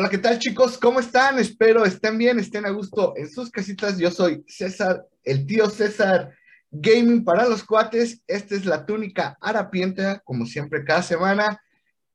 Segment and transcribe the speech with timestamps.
[0.00, 0.78] Hola, ¿qué tal chicos?
[0.78, 1.38] ¿Cómo están?
[1.38, 3.98] Espero estén bien, estén a gusto en sus casitas.
[3.98, 6.34] Yo soy César, el tío César
[6.70, 8.22] Gaming para los cuates.
[8.26, 11.62] Esta es la túnica harapienta, como siempre cada semana.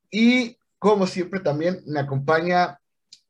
[0.09, 2.79] Y como siempre también me acompaña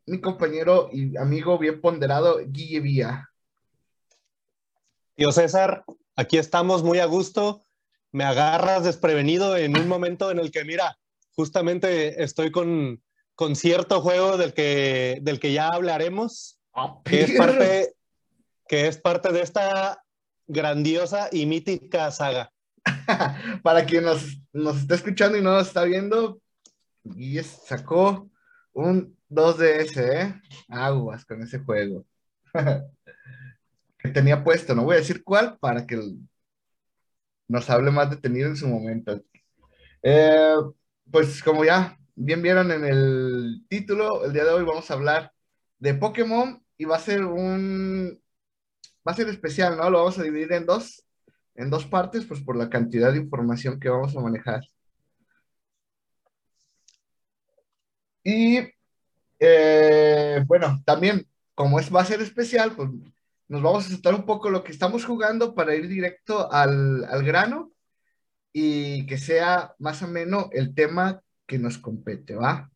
[0.05, 3.29] mi compañero y amigo bien ponderado, Guille Vía.
[5.15, 5.83] Tío César,
[6.15, 7.61] aquí estamos muy a gusto.
[8.13, 10.97] Me agarras desprevenido en un momento en el que, mira,
[11.33, 13.01] justamente estoy con
[13.35, 17.95] con cierto juego del que, del que ya hablaremos, Ah, que es, parte,
[18.67, 20.03] que es parte de esta
[20.45, 22.51] grandiosa y mítica saga.
[23.63, 26.39] Para quien nos, nos está escuchando y no nos está viendo,
[27.03, 28.29] Guille sacó
[28.73, 30.41] un 2DS, ¿eh?
[30.67, 32.05] Aguas con ese juego.
[33.97, 35.99] que tenía puesto, no voy a decir cuál, para que
[37.47, 39.21] nos hable más detenido en su momento.
[40.03, 40.55] Eh,
[41.09, 45.31] pues como ya bien vieron en el título, el día de hoy vamos a hablar
[45.79, 48.21] de Pokémon y va a ser un,
[49.07, 49.89] va a ser especial, ¿no?
[49.89, 51.05] Lo vamos a dividir en dos,
[51.55, 54.61] en dos partes, pues por la cantidad de información que vamos a manejar.
[58.23, 58.59] Y
[59.39, 62.89] eh, bueno, también, como es, va a ser especial, pues
[63.47, 67.23] nos vamos a aceptar un poco lo que estamos jugando para ir directo al, al
[67.23, 67.71] grano
[68.51, 72.69] y que sea más o menos el tema que nos compete, ¿va?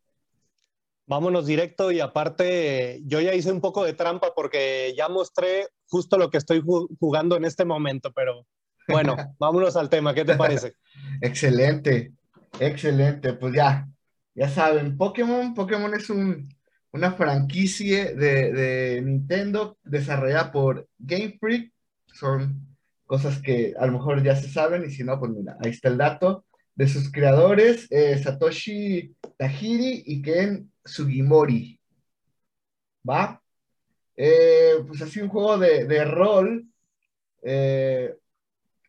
[1.05, 6.17] Vámonos directo y aparte yo ya hice un poco de trampa porque ya mostré justo
[6.17, 6.61] lo que estoy
[6.99, 8.45] jugando en este momento, pero
[8.87, 10.75] bueno, vámonos al tema, ¿qué te parece?
[11.21, 12.13] excelente,
[12.59, 13.87] excelente, pues ya,
[14.35, 16.47] ya saben, Pokémon, Pokémon es un,
[16.91, 21.73] una franquicia de, de Nintendo desarrollada por Game Freak,
[22.13, 25.71] son cosas que a lo mejor ya se saben y si no, pues mira, ahí
[25.71, 26.45] está el dato
[26.79, 31.77] de sus creadores, eh, Satoshi Tajiri y Ken Sugimori.
[33.07, 33.43] ¿Va?
[34.15, 36.65] Eh, pues así un juego de, de rol,
[37.43, 38.15] eh,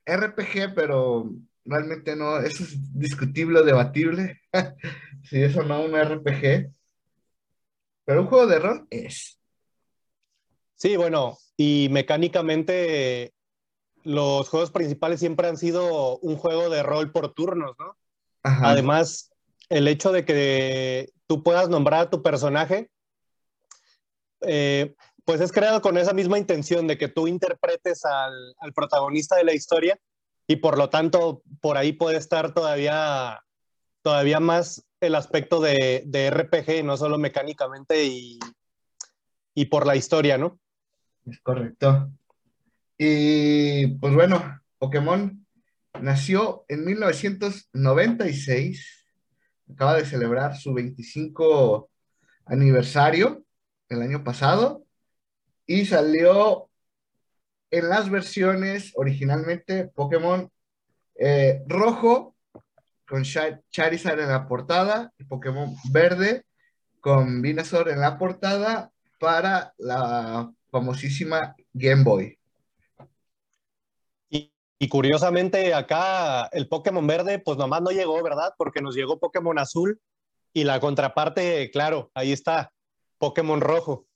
[0.07, 1.33] RPG, pero
[1.65, 4.41] realmente no, eso es discutible debatible.
[5.25, 6.73] si eso no, un RPG.
[8.05, 9.37] Pero un juego de rol es.
[10.77, 13.35] Sí, bueno, y mecánicamente
[14.05, 17.97] los juegos principales siempre han sido un juego de rol por turnos, ¿no?
[18.43, 18.71] Ajá.
[18.71, 19.31] Además,
[19.69, 22.91] el hecho de que tú puedas nombrar a tu personaje,
[24.43, 24.95] eh,
[25.25, 29.45] pues es creado con esa misma intención de que tú interpretes al, al, protagonista de
[29.45, 29.99] la historia
[30.47, 33.41] y por lo tanto por ahí puede estar todavía,
[34.03, 38.39] todavía más el aspecto de, de RPG, no solo mecánicamente y,
[39.55, 40.59] y por la historia, ¿no?
[41.27, 42.11] Es correcto.
[43.03, 45.47] Y pues bueno, Pokémon
[46.03, 49.07] nació en 1996,
[49.73, 51.89] acaba de celebrar su 25
[52.45, 53.43] aniversario
[53.89, 54.85] el año pasado
[55.65, 56.69] y salió
[57.71, 60.51] en las versiones originalmente Pokémon
[61.15, 62.37] eh, rojo
[63.09, 66.45] con Charizard en la portada y Pokémon verde
[67.01, 72.40] con Venusaur en la portada para la famosísima Game Boy.
[74.83, 78.55] Y curiosamente acá el Pokémon verde pues nomás no llegó, ¿verdad?
[78.57, 80.01] Porque nos llegó Pokémon azul
[80.55, 82.73] y la contraparte, claro, ahí está,
[83.19, 84.07] Pokémon rojo.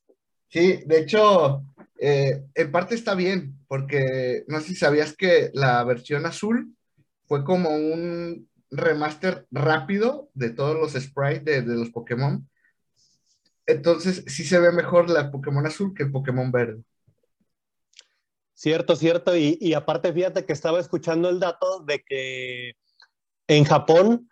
[0.48, 1.62] Sí, de hecho,
[2.00, 6.75] eh, en parte está bien, porque no sé si sabías que la versión azul
[7.26, 12.48] fue como un remaster rápido de todos los sprites de, de los Pokémon.
[13.66, 16.82] Entonces sí se ve mejor la Pokémon azul que el Pokémon verde.
[18.64, 19.36] Cierto, cierto.
[19.36, 22.72] Y, y, aparte, fíjate que estaba escuchando el dato de que
[23.47, 24.26] en Japón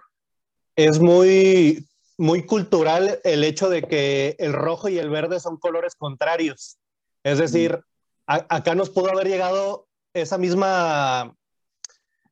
[0.75, 5.97] es muy, muy cultural el hecho de que el rojo y el verde son colores
[5.97, 6.79] contrarios.
[7.23, 7.85] Es decir,
[8.27, 11.37] a, acá nos pudo haber llegado esa misma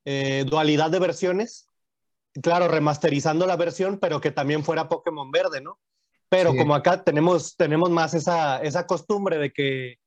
[0.06, 1.66] eh, dualidad de versiones.
[2.42, 5.78] Claro, remasterizando la versión, pero que también fuera Pokémon verde, ¿no?
[6.30, 6.56] Pero sí.
[6.56, 9.98] como acá tenemos, tenemos más esa, esa costumbre de que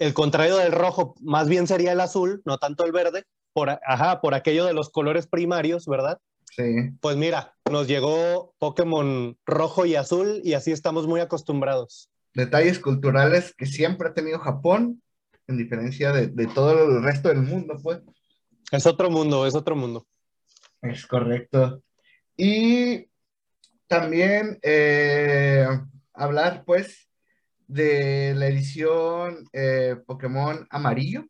[0.00, 4.20] el contrario del rojo más bien sería el azul, no tanto el verde, por, ajá,
[4.20, 6.18] por aquello de los colores primarios, ¿verdad?
[6.56, 6.90] Sí.
[7.00, 12.10] Pues mira, nos llegó Pokémon rojo y azul y así estamos muy acostumbrados.
[12.32, 15.02] Detalles culturales que siempre ha tenido Japón,
[15.46, 18.00] en diferencia de, de todo el resto del mundo, pues.
[18.72, 20.06] Es otro mundo, es otro mundo.
[20.80, 21.82] Es correcto.
[22.36, 23.06] Y
[23.86, 25.66] también eh,
[26.14, 27.09] hablar, pues,
[27.70, 31.24] de la edición eh, Pokémon amarillo,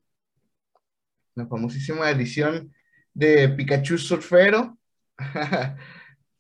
[1.35, 2.73] la famosísima edición
[3.13, 4.79] de Pikachu Surfero,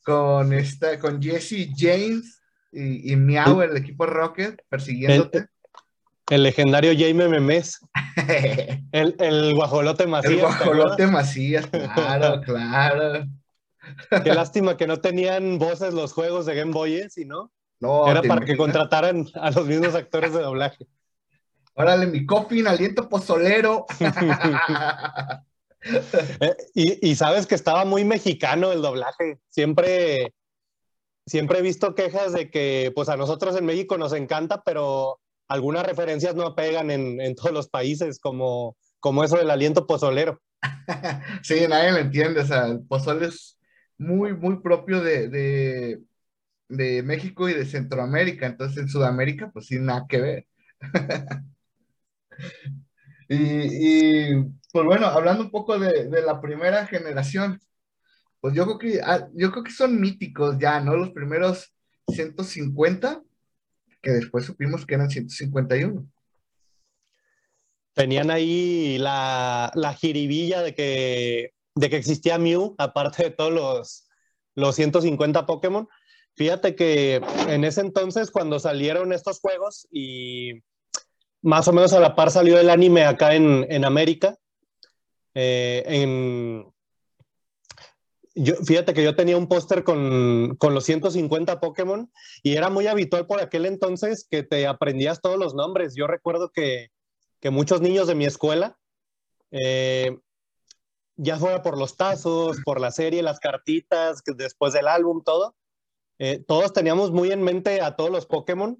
[0.02, 2.41] con, esta, con Jesse James
[2.73, 5.49] y, y Miau, el equipo Rocket, persiguiéndote.
[6.31, 7.81] El, legendario Jaime Memes.
[8.93, 10.32] el, el guajolote Macías.
[10.32, 13.26] El guajolote Macías, claro, claro.
[14.25, 17.11] Qué lástima que no tenían voces los juegos de Game Boy, ¿eh?
[17.11, 17.52] ¿sí no?
[17.81, 20.87] No, Era ¿te para que contrataran a los mismos actores de doblaje.
[21.75, 23.87] Órale, mi coffin, aliento pozolero.
[25.82, 29.41] Eh, y, y sabes que estaba muy mexicano el doblaje.
[29.49, 30.35] Siempre,
[31.25, 35.87] siempre he visto quejas de que pues a nosotros en México nos encanta, pero algunas
[35.87, 40.41] referencias no pegan en, en todos los países, como, como eso del aliento pozolero.
[41.43, 42.41] Sí, nadie lo entiende.
[42.41, 43.59] O sea, el pozole es
[43.97, 46.00] muy, muy propio de, de,
[46.71, 48.47] de México y de Centroamérica.
[48.47, 50.47] Entonces, en Sudamérica, pues sí, nada que ver.
[53.33, 57.61] Y, y, pues bueno, hablando un poco de, de la primera generación,
[58.41, 60.97] pues yo creo que, ah, yo creo que son míticos ya, ¿no?
[60.97, 61.73] Los primeros
[62.09, 63.23] 150,
[64.03, 66.09] que después supimos que eran 151.
[67.93, 74.09] Tenían ahí la, la jiribilla de que, de que existía Mew, aparte de todos los,
[74.55, 75.89] los 150 Pokémon.
[76.37, 80.62] Fíjate que en ese entonces, cuando salieron estos juegos y
[81.43, 84.37] más o menos a la par salió el anime acá en, en América,
[85.35, 86.67] eh, en,
[88.35, 92.11] yo, fíjate que yo tenía un póster con, con, los 150 Pokémon
[92.43, 95.94] y era muy habitual por aquel entonces que te aprendías todos los nombres.
[95.94, 96.91] Yo recuerdo que,
[97.41, 98.79] que muchos niños de mi escuela,
[99.50, 100.19] eh,
[101.17, 105.55] ya fuera por los tazos, por la serie, las cartitas, después del álbum, todo,
[106.23, 108.79] eh, todos teníamos muy en mente a todos los Pokémon.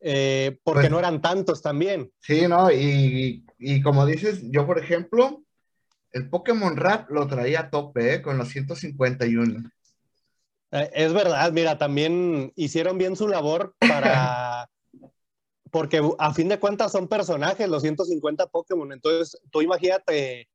[0.00, 2.10] Eh, porque pues, no eran tantos también.
[2.20, 2.72] Sí, ¿no?
[2.72, 5.44] Y, y, como dices, yo por ejemplo,
[6.12, 8.22] el Pokémon Rap lo traía a tope, ¿eh?
[8.22, 9.70] Con los 151.
[10.72, 14.68] Eh, es verdad, mira, también hicieron bien su labor para...
[15.70, 18.92] porque a fin de cuentas son personajes los 150 Pokémon.
[18.92, 20.48] Entonces, tú imagínate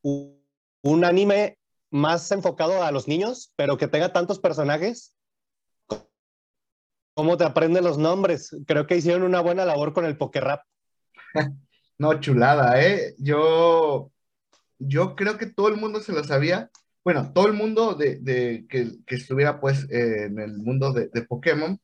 [0.00, 0.42] un,
[0.80, 1.58] un anime
[1.90, 5.14] más enfocado a los niños, pero que tenga tantos personajes
[7.18, 8.56] cómo te aprenden los nombres.
[8.64, 10.62] Creo que hicieron una buena labor con el Rap.
[11.98, 13.16] No, chulada, ¿eh?
[13.18, 14.12] Yo,
[14.78, 16.70] yo creo que todo el mundo se lo sabía.
[17.02, 21.08] Bueno, todo el mundo de, de que, que, estuviera pues eh, en el mundo de,
[21.08, 21.80] de, Pokémon,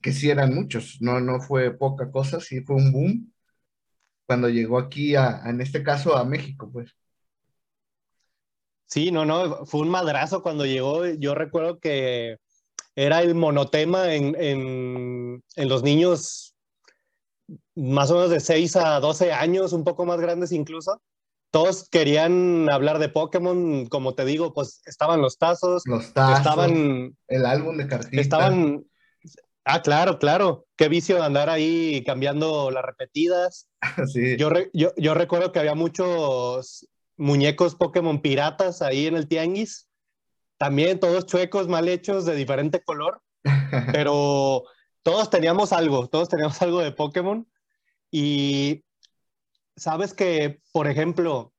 [0.00, 3.32] que sí eran muchos, no, no fue poca cosa, sí fue un boom
[4.26, 6.94] cuando llegó aquí, a, en este caso, a México, pues.
[8.86, 11.04] Sí, no, no, fue un madrazo cuando llegó.
[11.04, 12.36] Yo recuerdo que
[12.98, 16.56] era el monotema en, en, en, los niños
[17.76, 21.00] más o menos de 6 a 12 años, un poco más grandes incluso.
[21.52, 25.84] Todos querían hablar de Pokémon, como te digo, pues estaban los tazos.
[25.86, 26.38] Los tazos.
[26.38, 28.20] Estaban, el álbum de cartitas.
[28.20, 28.84] Estaban.
[29.64, 30.66] Ah, claro, claro.
[30.76, 33.68] Qué vicio andar ahí cambiando las repetidas.
[34.12, 34.36] sí.
[34.36, 39.87] yo, re, yo, yo recuerdo que había muchos muñecos Pokémon piratas ahí en el Tianguis
[40.58, 43.22] también todos chuecos, mal hechos, de diferente color,
[43.92, 44.64] pero
[45.02, 47.48] todos teníamos algo, todos teníamos algo de Pokémon.
[48.10, 48.84] Y
[49.76, 51.54] sabes que, por ejemplo,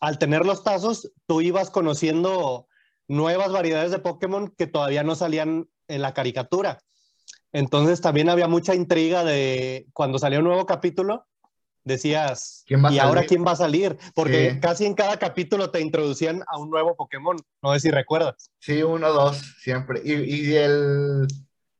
[0.00, 2.68] al tener los tazos, tú ibas conociendo
[3.08, 6.80] nuevas variedades de Pokémon que todavía no salían en la caricatura.
[7.52, 11.26] Entonces también había mucha intriga de cuando salió un nuevo capítulo,
[11.84, 13.96] decías, ¿y ahora quién va a salir?
[14.14, 14.60] Porque sí.
[14.60, 18.50] casi en cada capítulo te introducían a un nuevo Pokémon, no sé si recuerdas.
[18.58, 20.00] Sí, uno o dos, siempre.
[20.04, 21.26] Y, y, el,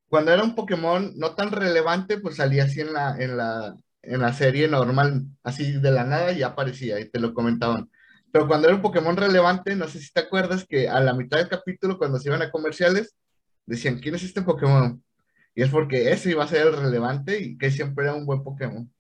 [0.09, 4.21] cuando era un Pokémon no tan relevante, pues salía así en la, en la, en
[4.21, 7.91] la serie normal, así de la nada y aparecía y te lo comentaban.
[8.33, 11.39] Pero cuando era un Pokémon relevante, no sé si te acuerdas que a la mitad
[11.39, 13.15] del capítulo, cuando se iban a comerciales,
[13.67, 15.03] decían, ¿quién es este Pokémon?
[15.55, 18.43] Y es porque ese iba a ser el relevante y que siempre era un buen
[18.43, 18.91] Pokémon.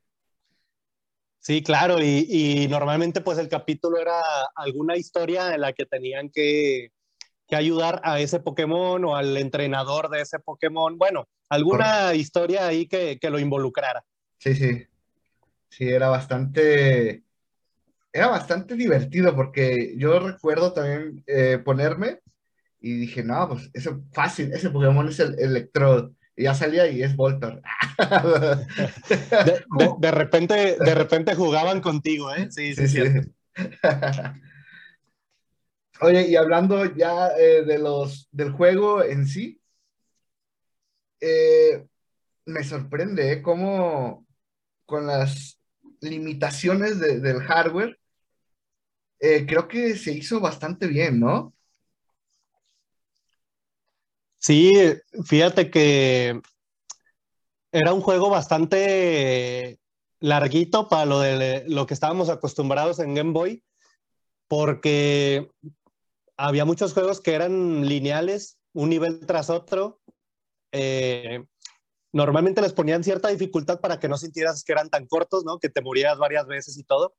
[1.42, 4.20] Sí, claro, y, y, normalmente pues el capítulo era
[4.54, 6.92] alguna historia en la que tenían que,
[7.48, 12.14] que, ayudar a ese Pokémon o al entrenador de ese Pokémon, bueno, alguna Por...
[12.14, 14.04] historia ahí que, que, lo involucrara.
[14.38, 14.86] Sí, sí,
[15.68, 17.24] sí, era bastante,
[18.12, 22.20] era bastante divertido porque yo recuerdo también eh, ponerme
[22.78, 27.02] y dije, no, pues eso fácil, ese Pokémon es el Electrode y ya salía y
[27.02, 27.62] es Voltor.
[29.08, 32.48] De, de, de, repente, de repente jugaban contigo, ¿eh?
[32.50, 33.00] Sí, sí, sí.
[33.00, 33.32] sí.
[36.00, 39.60] Oye, y hablando ya eh, de los, del juego en sí,
[41.20, 41.86] eh,
[42.46, 43.42] me sorprende ¿eh?
[43.42, 44.26] cómo
[44.84, 45.60] con las
[46.00, 47.98] limitaciones de, del hardware,
[49.20, 51.54] creo que se hizo bastante bien, ¿no?
[54.42, 54.72] Sí,
[55.24, 56.42] fíjate que
[57.70, 59.78] era un juego bastante
[60.18, 63.62] larguito para lo de lo que estábamos acostumbrados en Game Boy,
[64.48, 65.48] porque
[66.36, 70.00] había muchos juegos que eran lineales, un nivel tras otro.
[70.72, 71.44] Eh,
[72.10, 75.60] normalmente les ponían cierta dificultad para que no sintieras que eran tan cortos, ¿no?
[75.60, 77.14] Que te murieras varias veces y todo.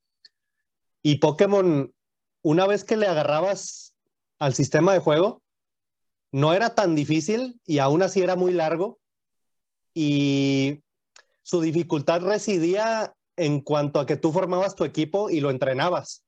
[1.01, 1.93] Y Pokémon,
[2.41, 3.95] una vez que le agarrabas
[4.39, 5.42] al sistema de juego,
[6.33, 8.99] no era tan difícil y aún así era muy largo.
[9.93, 10.81] Y
[11.43, 16.25] su dificultad residía en cuanto a que tú formabas tu equipo y lo entrenabas.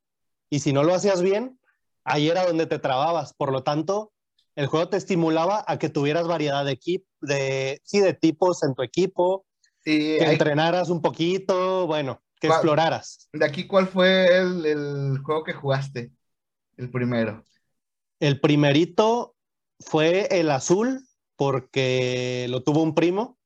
[0.51, 1.59] Y si no lo hacías bien,
[2.03, 3.33] ahí era donde te trababas.
[3.33, 4.13] Por lo tanto,
[4.55, 8.75] el juego te estimulaba a que tuvieras variedad de equipo, de, sí, de tipos en
[8.75, 9.47] tu equipo,
[9.83, 13.27] que entrenaras un poquito, bueno, que exploraras.
[13.33, 16.11] ¿De aquí cuál fue el, el, juego que jugaste?
[16.77, 17.43] El primero.
[18.19, 19.34] El primerito
[19.79, 21.05] fue el azul,
[21.35, 23.37] porque lo tuvo un primo.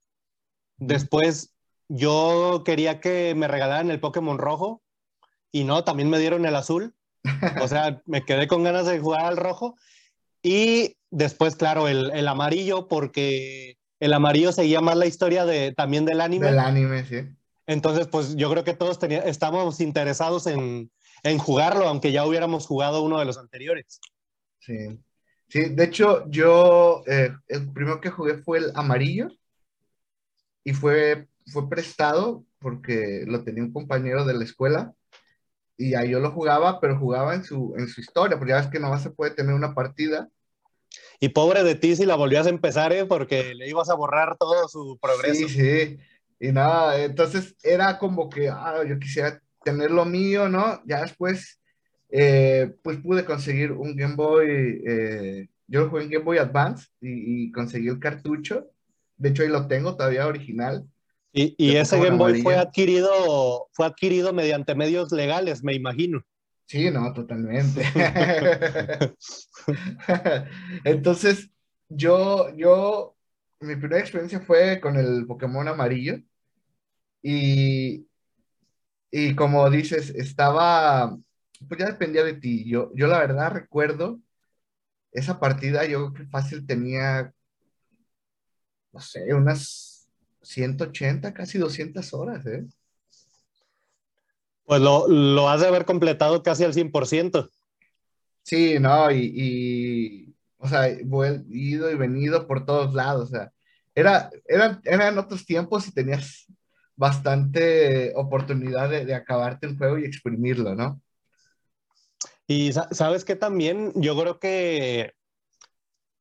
[0.77, 1.53] Después
[1.87, 4.81] yo quería que me regalaran el Pokémon rojo
[5.51, 6.95] y no, también me dieron el azul.
[7.61, 9.75] O sea, me quedé con ganas de jugar al rojo.
[10.41, 16.05] Y después, claro, el, el, amarillo, porque el amarillo seguía más la historia de, también
[16.05, 16.47] del anime.
[16.47, 17.27] Del anime, sí.
[17.67, 20.91] Entonces, pues yo creo que todos estábamos interesados en,
[21.23, 23.99] en, jugarlo, aunque ya hubiéramos jugado uno de los anteriores.
[24.59, 24.99] Sí.
[25.49, 29.29] Sí, de hecho, yo eh, el primero que jugué fue el amarillo
[30.63, 34.93] y fue, fue prestado porque lo tenía un compañero de la escuela
[35.75, 38.67] y ahí yo lo jugaba, pero jugaba en su, en su historia, porque ya ves
[38.67, 40.29] que no se puede tener una partida.
[41.19, 43.05] Y pobre de ti si la volvías a empezar, ¿eh?
[43.05, 45.47] porque le ibas a borrar todo su progreso.
[45.47, 45.97] Sí, sí.
[46.39, 50.81] Y nada, entonces era como que, ah, yo quisiera tener lo mío, ¿no?
[50.85, 51.58] Ya después,
[52.09, 56.87] eh, pues pude conseguir un Game Boy, eh, yo lo jugué en Game Boy Advance
[56.99, 58.67] y, y, conseguí el cartucho.
[59.17, 60.87] De hecho, ahí lo tengo todavía original.
[61.31, 66.23] Y, ese Game Boy fue adquirido, fue adquirido mediante medios legales, me imagino.
[66.65, 67.83] Sí, no, totalmente.
[70.83, 71.49] Entonces,
[71.87, 73.15] yo, yo,
[73.59, 76.19] mi primera experiencia fue con el Pokémon amarillo.
[77.21, 78.07] Y,
[79.11, 81.15] y como dices, estaba,
[81.67, 82.69] pues ya dependía de ti.
[82.69, 84.19] Yo, yo la verdad recuerdo
[85.11, 87.33] esa partida, yo creo que fácil tenía,
[88.91, 90.07] no sé, unas
[90.41, 92.65] 180, casi 200 horas, ¿eh?
[94.63, 97.49] Pues lo, lo has de haber completado casi al 100%.
[98.43, 101.01] Sí, no, y, o sea, he
[101.49, 103.51] ido y venido por todos lados, o sea,
[103.93, 106.45] era, eran, eran otros tiempos y tenías
[106.95, 111.01] bastante oportunidad de, de acabarte el juego y exprimirlo, ¿no?
[112.49, 115.13] Y sabes que también yo creo que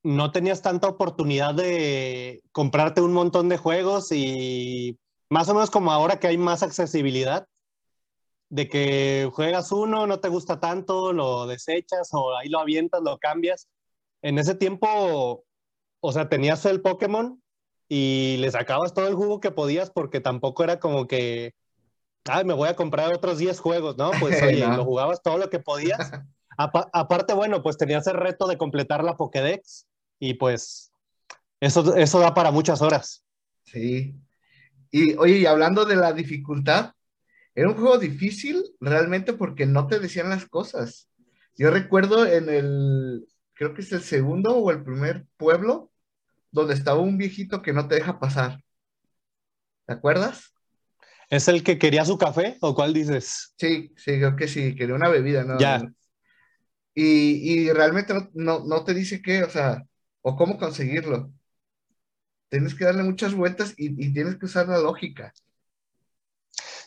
[0.03, 4.99] no tenías tanta oportunidad de comprarte un montón de juegos y
[5.31, 7.49] más o menos como ahora que hay más accesibilidad,
[8.51, 13.17] de que juegas uno, no te gusta tanto, lo desechas o ahí lo avientas, lo
[13.17, 13.67] cambias.
[14.21, 15.47] En ese tiempo,
[16.01, 17.43] o sea, tenías el Pokémon
[17.89, 21.55] y le sacabas todo el jugo que podías porque tampoco era como que,
[22.29, 24.11] ay, me voy a comprar otros 10 juegos, ¿no?
[24.21, 26.11] Pues oye, lo jugabas todo lo que podías.
[26.57, 29.87] aparte, bueno, pues tenías el reto de completar la Pokédex
[30.19, 30.93] y pues
[31.61, 33.25] eso, eso da para muchas horas.
[33.65, 34.15] Sí.
[34.91, 36.93] Y oye, y hablando de la dificultad,
[37.55, 41.09] era un juego difícil realmente porque no te decían las cosas.
[41.57, 45.91] Yo recuerdo en el, creo que es el segundo o el primer pueblo,
[46.51, 48.63] donde estaba un viejito que no te deja pasar.
[49.87, 50.55] ¿Te acuerdas?
[51.31, 53.53] ¿Es el que quería su café o cuál dices?
[53.59, 55.59] Sí, sí, creo que sí, quería una bebida, ¿no?
[55.59, 55.83] Ya.
[56.95, 59.85] Y, y realmente no, no, no, te dice qué, o sea,
[60.23, 61.31] o cómo conseguirlo.
[62.49, 65.33] Tienes que darle muchas vueltas y, tienes que usar la lógica.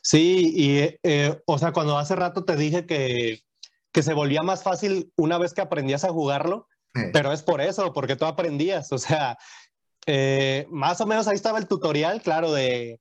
[0.02, 3.44] Sí, y eh, o sea, cuando hace rato te dije que,
[3.92, 6.68] que, se volvía más fácil una vez que aprendías a jugarlo,
[7.14, 9.38] pero es por eso, porque tú aprendías, o sea,
[10.08, 13.00] eh, más o menos ahí estaba el tutorial, claro, de,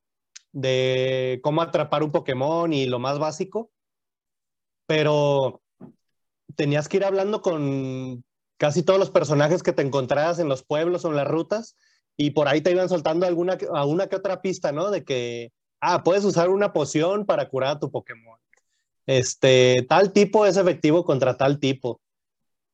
[0.52, 3.71] de cómo atrapar un Pokémon y lo más básico,
[4.87, 5.62] pero
[6.57, 8.25] tenías que ir hablando con
[8.57, 11.76] casi todos los personajes que te encontrabas en los pueblos o en las rutas
[12.16, 14.90] y por ahí te iban soltando alguna a una que otra pista, ¿no?
[14.90, 18.38] De que, ah, puedes usar una poción para curar a tu Pokémon.
[19.07, 22.00] Este, tal tipo es efectivo contra tal tipo.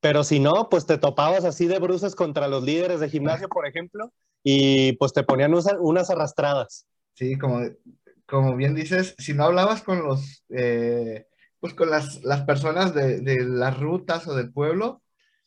[0.01, 3.65] Pero si no, pues te topabas así de bruces contra los líderes de gimnasio, por
[3.65, 4.11] ejemplo,
[4.43, 6.85] y pues te ponían unas arrastradas.
[7.17, 7.61] Sí, como,
[8.27, 11.25] como bien dices, si no hablabas con los, eh,
[11.59, 15.01] pues con las, las personas de, de, las rutas o del pueblo,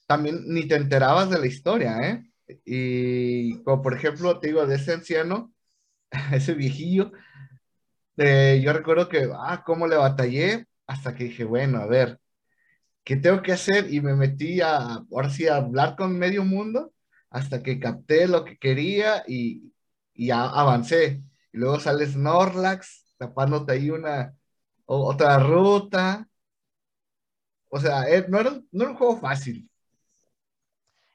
[0.07, 2.25] también ni te enterabas de la historia, ¿eh?
[2.65, 5.53] Y como por ejemplo, te digo, de ese anciano,
[6.33, 7.13] ese viejillo,
[8.17, 12.19] eh, yo recuerdo que, ah, cómo le batallé hasta que dije, bueno, a ver,
[13.05, 13.93] ¿qué tengo que hacer?
[13.93, 14.79] Y me metí a,
[15.13, 16.95] ahora sí, hablar con medio mundo
[17.31, 19.73] hasta que capté lo que quería y,
[20.15, 21.23] y avancé.
[21.53, 24.35] Y luego sale Snorlax tapándote ahí una,
[24.87, 26.29] otra ruta.
[27.69, 29.69] O sea, eh, no era, no era un juego fácil.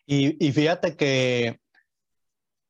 [0.05, 1.59] Y, y, fíjate que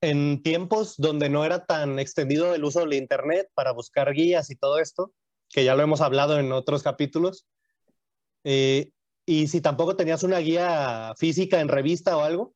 [0.01, 4.55] en tiempos donde no era tan extendido el uso del Internet para buscar guías y
[4.55, 5.13] todo esto,
[5.49, 7.45] que ya lo hemos hablado en otros capítulos,
[8.43, 8.91] eh,
[9.25, 12.53] y si tampoco tenías una guía física en revista o algo,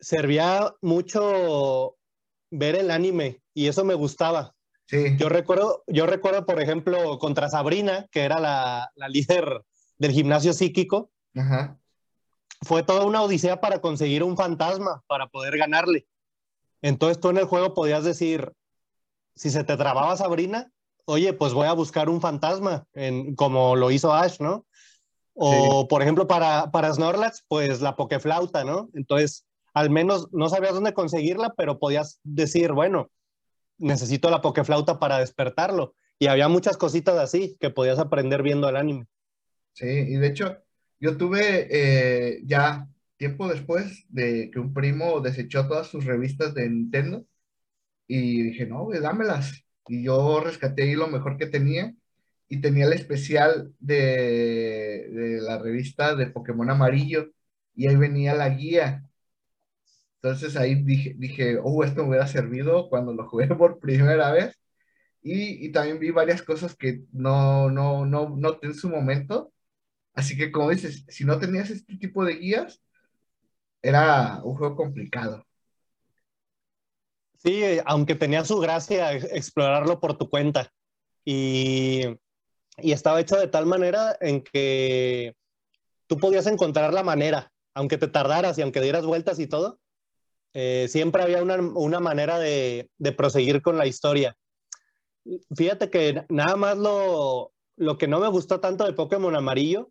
[0.00, 1.97] servía mucho
[2.50, 4.54] ver el anime y eso me gustaba.
[4.86, 5.16] Sí.
[5.18, 9.62] Yo recuerdo, yo recuerdo, por ejemplo, contra Sabrina, que era la, la líder
[9.98, 11.10] del gimnasio psíquico.
[11.34, 11.78] Ajá.
[12.62, 16.06] Fue toda una odisea para conseguir un fantasma, para poder ganarle.
[16.82, 18.52] Entonces tú en el juego podías decir,
[19.34, 20.72] si se te trababa Sabrina,
[21.04, 24.66] oye, pues voy a buscar un fantasma, en, como lo hizo Ash, ¿no?
[25.40, 28.90] O, por ejemplo, para, para Snorlax, pues la pokeflauta, ¿no?
[28.92, 29.46] Entonces,
[29.78, 33.10] al menos no sabías dónde conseguirla, pero podías decir, bueno,
[33.78, 35.94] necesito la pokeflauta para despertarlo.
[36.18, 39.06] Y había muchas cositas así que podías aprender viendo el anime.
[39.72, 40.56] Sí, y de hecho,
[40.98, 46.68] yo tuve eh, ya tiempo después de que un primo desechó todas sus revistas de
[46.68, 47.24] Nintendo
[48.08, 49.64] y dije, no, güey, dámelas.
[49.86, 51.94] Y yo rescaté ahí lo mejor que tenía
[52.48, 57.30] y tenía el especial de, de la revista de Pokémon Amarillo
[57.76, 59.07] y ahí venía la guía
[60.22, 64.58] entonces ahí dije, dije, oh, esto me hubiera servido cuando lo jugué por primera vez.
[65.22, 69.52] Y, y también vi varias cosas que no, no, no noté en su momento.
[70.14, 72.82] Así que como dices, si no tenías este tipo de guías,
[73.82, 75.44] era un juego complicado.
[77.36, 80.72] Sí, aunque tenía su gracia explorarlo por tu cuenta.
[81.24, 82.02] Y,
[82.78, 85.36] y estaba hecho de tal manera en que
[86.08, 89.78] tú podías encontrar la manera, aunque te tardaras y aunque dieras vueltas y todo,
[90.54, 94.36] eh, siempre había una, una manera de, de, proseguir con la historia.
[95.54, 99.90] Fíjate que nada más lo, lo que no me gustó tanto de Pokémon Amarillo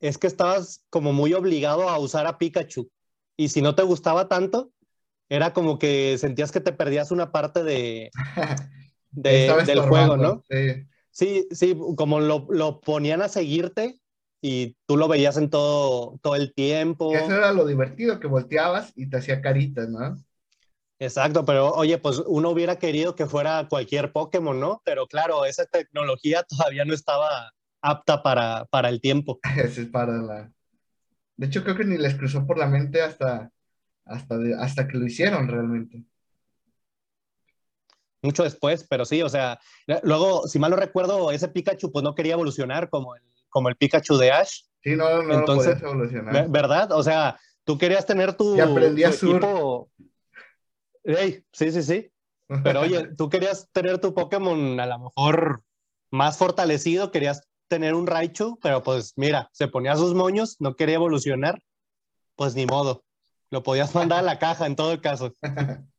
[0.00, 2.90] es que estabas como muy obligado a usar a Pikachu.
[3.36, 4.70] Y si no te gustaba tanto,
[5.28, 8.10] era como que sentías que te perdías una parte de,
[9.10, 10.44] de del juego, ¿no?
[10.48, 10.86] Sí.
[11.10, 13.98] sí, sí, como lo, lo, ponían a seguirte,
[14.40, 17.14] y tú lo veías en todo, todo el tiempo.
[17.14, 20.16] Eso era lo divertido, que volteabas y te hacía caritas, ¿no?
[20.98, 24.80] Exacto, pero oye, pues uno hubiera querido que fuera cualquier Pokémon, ¿no?
[24.84, 29.38] Pero claro, esa tecnología todavía no estaba apta para, para el tiempo.
[29.56, 30.52] Es para la...
[31.36, 33.50] De hecho, creo que ni les cruzó por la mente hasta,
[34.06, 36.02] hasta, hasta que lo hicieron realmente.
[38.22, 39.60] Mucho después, pero sí, o sea,
[40.02, 43.22] luego, si mal no recuerdo, ese Pikachu pues no quería evolucionar como el
[43.56, 44.64] como el Pikachu de Ash.
[44.82, 46.46] Sí, no, no Entonces, lo evolucionar.
[46.50, 46.92] ¿Verdad?
[46.92, 49.88] O sea, tú querías tener tu, y aprendí a equipo...
[51.02, 52.12] sí, sí, sí.
[52.62, 55.62] Pero oye, tú querías tener tu Pokémon a lo mejor
[56.10, 60.96] más fortalecido, querías tener un Raichu, pero pues mira, se ponía sus moños, no quería
[60.96, 61.62] evolucionar,
[62.34, 63.04] pues ni modo.
[63.48, 65.32] Lo podías mandar a la caja en todo el caso.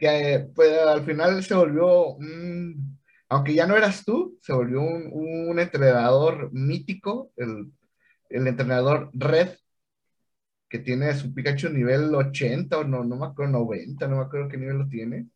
[0.00, 2.98] que pues, al final se volvió un
[3.32, 7.72] aunque ya no eras tú, se volvió un, entrenador mítico, el,
[8.28, 9.56] entrenador Red,
[10.68, 14.48] que tiene su Pikachu nivel 80 o no, no me acuerdo, 90, no me acuerdo
[14.50, 15.28] qué nivel lo tiene.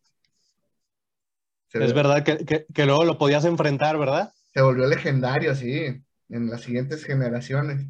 [1.73, 4.31] es verdad que, que, luego lo podías enfrentar, ¿verdad?
[4.53, 7.87] Se volvió legendario, sí, en las siguientes generaciones.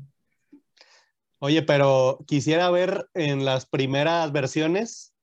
[1.39, 5.13] Oye, pero quisiera ver en las primeras versiones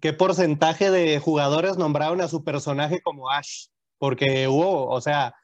[0.00, 3.66] qué porcentaje de jugadores nombraron a su personaje como Ash
[3.98, 5.34] porque hubo, o sea,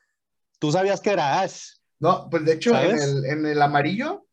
[0.58, 1.74] tú sabías que era Ash.
[1.98, 4.26] No, pues de hecho en el, amarillo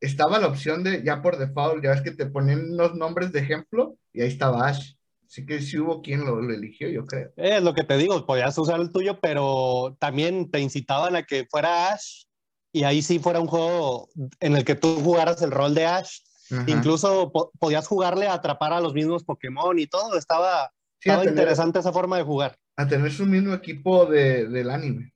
[0.00, 3.40] estaba la opción de, ya por default, ya ves que te ponen unos nombres de
[3.40, 4.94] ejemplo y ahí estaba Ash.
[5.26, 7.32] Así que sí hubo quien lo, eligió, yo creo.
[7.36, 11.46] Es lo que te digo, podías usar el tuyo, pero también te incitaban a que
[11.50, 12.24] fuera Ash
[12.70, 14.08] y ahí sí fuera un juego
[14.40, 16.18] en el que tú jugaras el rol de Ash.
[16.66, 20.18] Incluso podías jugarle a atrapar a los mismos Pokémon y todo.
[20.18, 25.12] Estaba, estaba interesante esa forma de jugar a tener su mismo equipo de, del anime.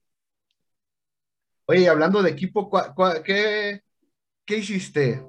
[1.67, 2.71] Oye, hablando de equipo,
[3.25, 3.83] qué,
[4.45, 5.25] qué, hiciste?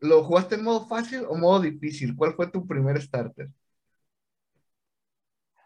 [0.00, 2.16] ¿Lo jugaste en modo fácil o modo difícil?
[2.16, 3.50] ¿Cuál fue tu primer starter?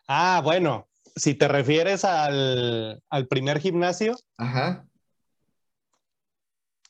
[0.08, 4.86] Ah, bueno, si te refieres al, al primer gimnasio, Ajá.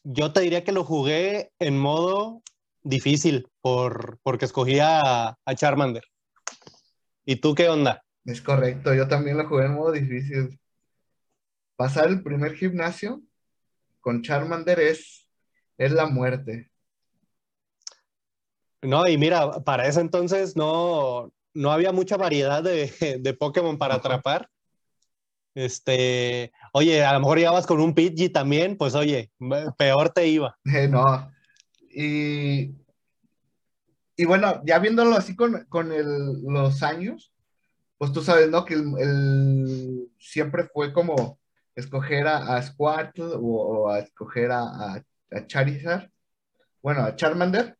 [0.02, 2.42] yo te diría que lo jugué en modo
[2.82, 6.04] difícil por, porque escogía a, a Charmander.
[7.24, 8.05] ¿Y tú qué onda?
[8.26, 10.58] Es correcto, yo también lo jugué en modo difícil.
[11.76, 13.22] Pasar el primer gimnasio
[14.00, 15.28] con Charmander es,
[15.78, 16.70] es la muerte.
[18.82, 23.94] No, y mira, para ese entonces no, no había mucha variedad de, de Pokémon para
[23.94, 24.50] atrapar.
[25.54, 29.30] Este, oye, a lo mejor ibas con un Pidgey también, pues oye,
[29.78, 30.58] peor te iba.
[30.66, 31.32] Eh, no.
[31.90, 32.74] Y,
[34.16, 37.32] y bueno, ya viéndolo así con, con el, los años,
[37.98, 38.64] pues tú sabes, ¿no?
[38.64, 41.38] Que el, siempre fue como
[41.74, 45.02] escoger a, a Squirtle o, a escoger a,
[45.46, 46.10] Charizard,
[46.82, 47.76] bueno, a Charmander.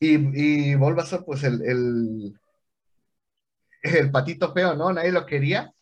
[0.00, 2.40] Y, y Bulbasaur, pues el, el,
[3.82, 4.92] el patito feo, ¿no?
[4.92, 5.72] Nadie lo quería.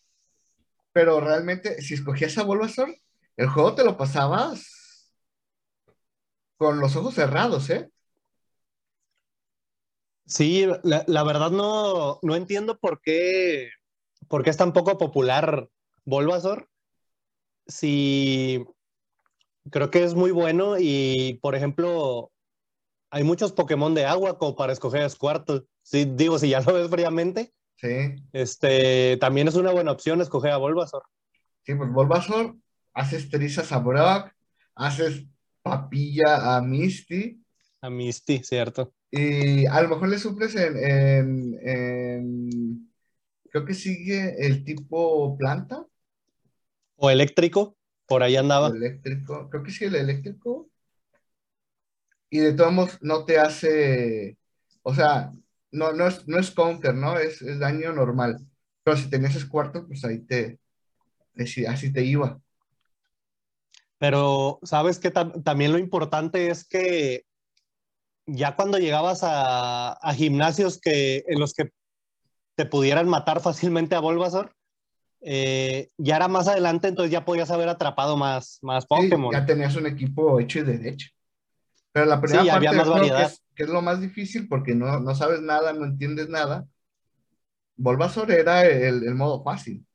[0.93, 2.93] Pero realmente, si escogías a Bulbasaur,
[3.37, 5.13] el juego te lo pasabas
[6.57, 7.89] con los ojos cerrados, ¿eh?
[10.25, 13.69] Sí, la, la verdad no, no entiendo por qué,
[14.27, 15.67] por qué es tan poco popular
[16.05, 16.69] Bulbasaur.
[17.67, 18.63] Si
[19.69, 22.31] creo que es muy bueno y, por ejemplo,
[23.09, 25.63] hay muchos Pokémon de agua como para escoger a Squirtle.
[25.83, 28.15] Sí, digo, si ya lo ves fríamente, Sí.
[28.31, 31.03] este, también es una buena opción escoger a Bulbasaur.
[31.65, 32.55] Sí, pues Bulbasaur,
[32.93, 34.31] haces trizas a Brock,
[34.75, 35.25] haces
[35.61, 37.43] papilla a Misty,
[37.81, 38.93] A Misty, ¿cierto?
[39.11, 42.91] Y a lo mejor le suples en, en- en-
[43.51, 45.85] creo que sigue el tipo planta,
[46.95, 47.75] O eléctrico,
[48.07, 48.69] por ahí o andaba.
[48.73, 50.69] eléctrico, creo que sí el eléctrico,
[52.29, 54.37] y de todos modos no te hace,
[54.83, 55.31] o sea,
[55.71, 57.17] no, no es, no es counter, ¿no?
[57.17, 58.37] Es, es daño normal,
[58.83, 60.59] pero si tenías cuarto, pues ahí te,
[61.37, 62.41] así, así te iba.
[63.97, 67.25] Pero sabes que tam- también lo importante es que
[68.33, 71.71] ya cuando llegabas a, a gimnasios que, en los que
[72.55, 74.53] te pudieran matar fácilmente a Bulbasaur,
[75.21, 79.31] eh, ya era más adelante, entonces ya podías haber atrapado más, más Sí, Pokémon.
[79.31, 81.09] ya tenías un equipo hecho y derecho.
[81.91, 83.31] Pero la primera Sí, parte había más creo que variedad.
[83.31, 86.65] es, que es lo más difícil porque no, no sabes nada, no entiendes nada.
[87.75, 89.85] Bulbasaur era el, el modo fácil.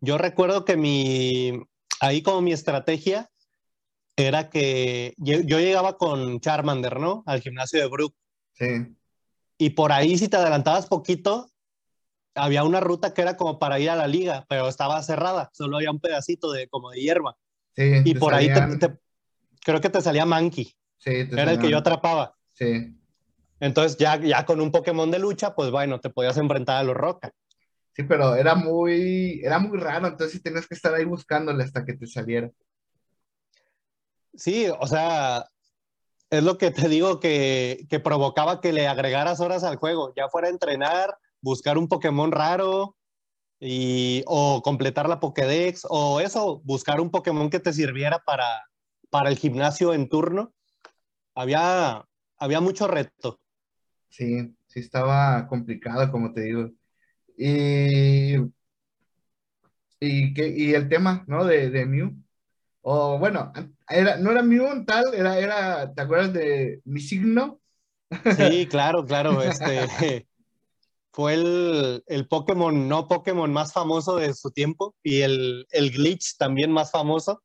[0.00, 1.60] Yo recuerdo que mi,
[2.00, 3.30] ahí como mi estrategia
[4.26, 7.22] era que yo, yo llegaba con Charmander, ¿no?
[7.26, 8.14] Al gimnasio de Brook.
[8.52, 8.96] Sí,
[9.58, 11.50] Y por ahí, si te adelantabas poquito,
[12.34, 15.76] había una ruta que era como para ir a la liga, pero estaba cerrada, solo
[15.76, 17.36] había un pedacito de como de hierba.
[17.74, 18.02] sí.
[18.04, 18.98] Y por ahí te- salían- te-
[19.64, 20.74] creo que te salía Mankey, sí,
[21.28, 22.34] te era el que yo salían- atrapaba.
[22.54, 22.96] Sí,
[23.60, 26.96] Entonces ya, ya con un Pokémon de lucha, pues bueno, te podías enfrentar a los
[26.96, 27.32] Roca.
[27.94, 31.92] sí, pero era muy, era muy raro, entonces tenías que estar ahí buscándole hasta que
[31.94, 32.50] te saliera.
[34.34, 35.46] Sí, o sea,
[36.30, 40.28] es lo que te digo que, que provocaba que le agregaras horas al juego, ya
[40.28, 42.96] fuera entrenar, buscar un Pokémon raro
[43.60, 48.46] y, o completar la Pokédex o eso, buscar un Pokémon que te sirviera para,
[49.10, 50.54] para el gimnasio en turno.
[51.34, 52.04] Había,
[52.38, 53.38] había mucho reto.
[54.08, 56.70] Sí, sí estaba complicado, como te digo.
[57.36, 58.36] Y,
[60.00, 61.44] y, que, y el tema, ¿no?
[61.44, 62.14] De, de Mew.
[62.82, 63.52] O bueno,
[63.92, 67.60] era, no era en tal, era, era, ¿te acuerdas de mi signo?
[68.36, 69.42] Sí, claro, claro.
[69.42, 70.26] Este
[71.12, 76.36] fue el, el Pokémon, no Pokémon más famoso de su tiempo y el, el glitch
[76.38, 77.42] también más famoso.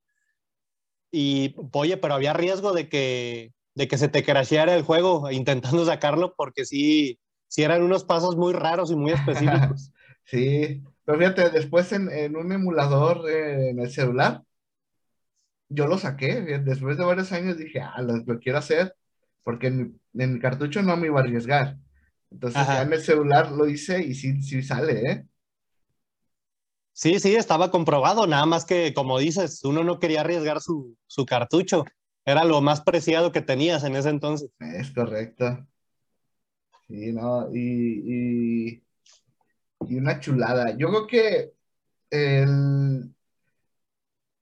[1.11, 5.85] Y oye, pero había riesgo de que, de que se te crasheara el juego intentando
[5.85, 9.91] sacarlo porque sí, sí eran unos pasos muy raros y muy específicos.
[10.29, 14.43] Sí, pero fíjate, después en, en un emulador eh, en el celular,
[15.69, 16.43] yo lo saqué.
[16.45, 18.95] fíjate, Después de varios años dije, ah, lo, lo quiero hacer,
[19.43, 19.77] porque en
[20.13, 21.77] mi, en mi cartucho no me iba a arriesgar.
[22.31, 22.73] Entonces Ajá.
[22.73, 25.27] ya en el celular lo hice y sí, sí sale, ¿eh?
[26.93, 31.25] Sí, sí, estaba comprobado, nada más que, como dices, uno no quería arriesgar su, su
[31.25, 31.85] cartucho.
[32.25, 34.49] Era lo más preciado que tenías en ese entonces.
[34.59, 35.67] Es correcto.
[36.87, 38.83] Sí, no, y, y,
[39.87, 40.75] y una chulada.
[40.77, 41.53] Yo creo que
[42.11, 43.13] el,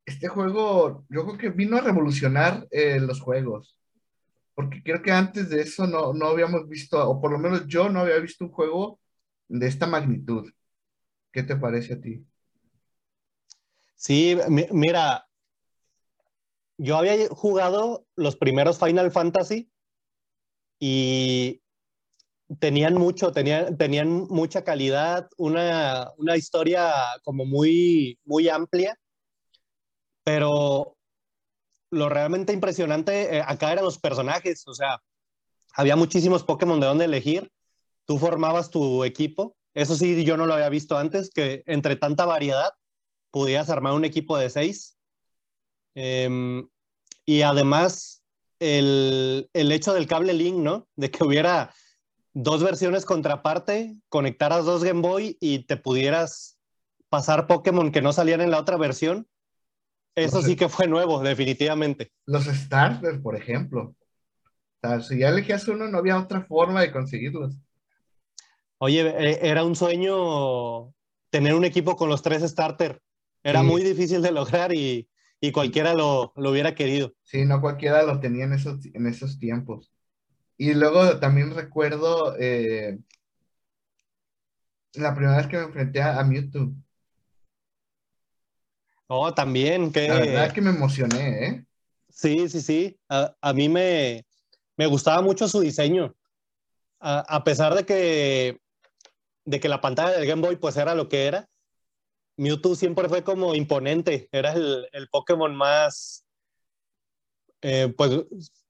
[0.05, 3.77] este juego, yo creo que vino a revolucionar eh, los juegos,
[4.55, 7.89] porque creo que antes de eso no, no habíamos visto, o por lo menos yo
[7.89, 8.99] no había visto un juego
[9.49, 10.51] de esta magnitud.
[11.31, 12.25] ¿Qué te parece a ti?
[13.95, 15.27] Sí, mi- mira,
[16.77, 19.69] yo había jugado los primeros Final Fantasy
[20.79, 21.61] y
[22.59, 26.91] tenían mucho, tenían, tenían mucha calidad, una, una historia
[27.23, 28.97] como muy, muy amplia,
[30.25, 30.97] pero
[31.91, 35.01] lo realmente impresionante eh, acá eran los personajes, o sea,
[35.73, 37.51] había muchísimos Pokémon de dónde elegir,
[38.05, 42.25] tú formabas tu equipo, eso sí yo no lo había visto antes, que entre tanta
[42.25, 42.71] variedad
[43.29, 44.97] pudieras armar un equipo de seis.
[45.93, 46.67] Em,
[47.25, 48.23] y además
[48.59, 50.87] el, el, hecho del cable link, ¿no?
[50.95, 51.73] De que hubiera
[52.33, 56.57] dos versiones contraparte, conectaras dos Game Boy y te pudieras
[57.09, 59.27] pasar Pokémon que no salían en la otra versión.
[60.15, 62.11] Eso sí que fue nuevo, definitivamente.
[62.25, 63.95] Los starters, por ejemplo.
[64.81, 67.57] O sea, si ya elegías uno, no había otra forma de conseguirlos.
[68.77, 70.93] Oye, e, era un sueño
[71.29, 72.99] tener un equipo con los tres starters.
[73.43, 75.07] Era muy difícil de lograr y,
[75.39, 77.13] y cualquiera lo, lo, hubiera querido.
[77.23, 79.91] Sí, no cualquiera lo tenía en esos, en esos tiempos.
[80.57, 82.97] Y luego también recuerdo eh,
[84.93, 86.73] la primera vez que me enfrenté a, Mewtwo.
[89.07, 90.07] Oh, también, que...
[90.07, 91.65] La verdad es que me emocioné, ¿eh?
[92.09, 92.99] Sí, sí, sí.
[93.09, 94.25] A, a mí me,
[94.77, 96.15] me, gustaba mucho su diseño.
[96.99, 98.59] A, a, pesar de que,
[99.43, 101.49] de que la pantalla del Game Boy pues era lo que era,
[102.37, 104.29] Mewtwo siempre fue como imponente.
[104.31, 106.25] Era el, el Pokémon más,
[107.61, 108.11] eh, pues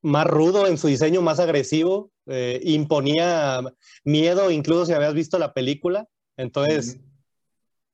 [0.02, 3.62] más rudo en su diseño, más agresivo, eh, imponía
[4.04, 6.08] miedo, incluso si habías visto la película.
[6.38, 7.00] Entonces,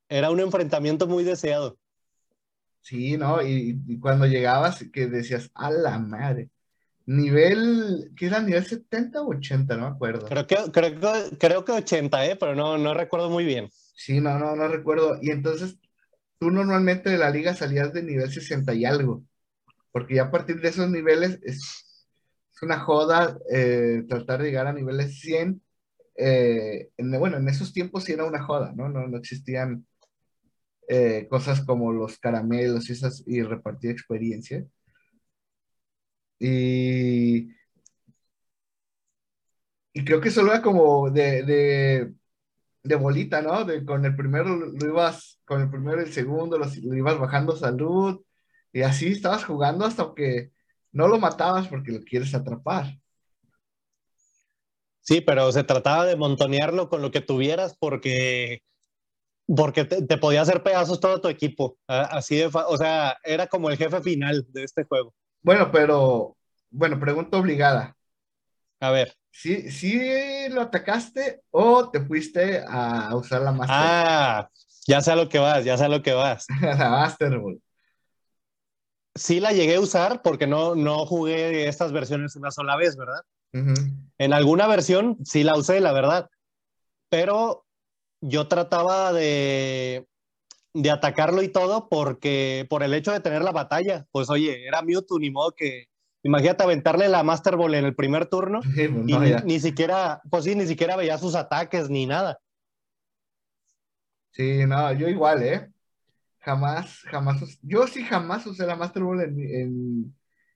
[0.10, 1.78] era un enfrentamiento muy deseado.
[2.82, 3.42] Sí, ¿no?
[3.42, 6.50] Y, cuando llegabas, que decías, a la madre.
[7.06, 8.42] Nivel, ¿qué era?
[8.42, 9.76] ¿Nivel 70 o 80?
[9.78, 10.28] No me acuerdo.
[10.28, 11.00] Creo que, creo,
[11.40, 12.36] creo que 80, ¿eh?
[12.36, 13.70] Pero no, no recuerdo muy bien.
[13.96, 15.18] Sí, no, no, no recuerdo.
[15.22, 15.78] Y entonces,
[16.40, 19.24] tú normalmente de la liga salías de nivel 60 y algo.
[19.92, 22.08] Porque ya a partir de esos niveles es,
[22.62, 25.62] una joda eh, tratar de llegar a niveles 100.
[26.16, 28.90] Eh, bueno, en esos tiempos sí era una joda, ¿no?
[28.90, 29.86] No, no existían
[30.94, 34.66] eh, cosas como los caramelos y, esas, y repartir experiencia.
[36.38, 37.48] Y,
[39.94, 42.14] y creo que solo era como de, de,
[42.84, 43.64] de bolita, ¿no?
[43.64, 47.18] De, con el primero lo ibas, con el primero y el segundo lo, lo ibas
[47.18, 48.22] bajando salud
[48.74, 50.52] y así estabas jugando hasta que
[50.92, 53.00] no lo matabas porque lo quieres atrapar.
[55.00, 58.62] Sí, pero se trataba de montonearlo con lo que tuvieras porque,
[59.48, 61.78] porque te, podía hacer pedazos todo tu equipo.
[61.88, 65.14] Así de, o sea, era como el jefe final de este juego.
[65.42, 66.38] Bueno, pero,
[66.70, 67.96] bueno, pregunta obligada.
[68.80, 69.14] A ver.
[69.32, 73.76] ¿Sí, ¿Sí lo atacaste o te fuiste a usar la Master?
[73.78, 74.50] Ah,
[74.88, 76.46] ya sé a lo que vas, ya sé a lo que vas.
[76.62, 77.62] la Master Ball
[79.16, 83.22] sí la llegué a usar porque no, no jugué estas versiones una sola vez, ¿verdad?
[84.18, 86.30] En alguna versión sí la usé, la verdad.
[87.10, 87.66] Pero
[88.22, 90.08] yo trataba de,
[90.74, 94.82] de atacarlo y todo porque por el hecho de tener la batalla, pues oye, era
[94.82, 95.88] Mewtwo, ni modo que,
[96.24, 100.46] imagínate aventarle la Master Ball en el primer turno pues, y ni, ni, siquiera, pues
[100.46, 102.40] sí, ni siquiera veía sus ataques ni nada.
[104.32, 105.72] Sí, no, yo igual, ¿eh?
[106.42, 110.16] jamás, jamás, yo sí jamás usé la Master Ball en,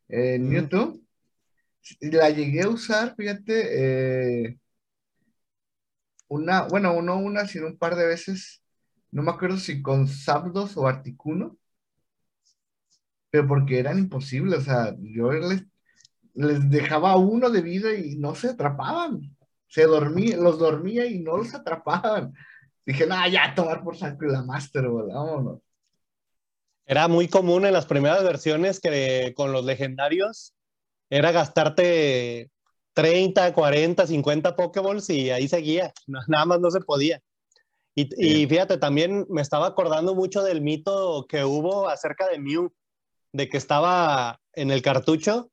[0.09, 1.01] en, YouTube.
[2.01, 4.57] La llegué a usar, fíjate, eh,
[6.35, 8.63] una, bueno, no una, sino un par de veces,
[9.11, 11.57] no me acuerdo si con Zapdos o Articuno,
[13.29, 15.65] pero porque eran imposibles, o sea, yo les,
[16.33, 19.35] les dejaba uno de vida y no se atrapaban,
[19.67, 22.33] se dormía, los dormía y no los atrapaban.
[22.85, 25.59] Dije, no, ya, tomar por saco la Master vámonos.
[26.85, 30.53] Era muy común en las primeras versiones que con los legendarios
[31.09, 32.51] era gastarte
[32.95, 37.21] 30, 40, 50 Pokéballs y ahí seguía, nada más no se podía.
[37.97, 42.73] Y, fíjate, también me estaba acordando mucho del mito que hubo acerca de Mew,
[43.31, 45.49] de que estaba en el cartucho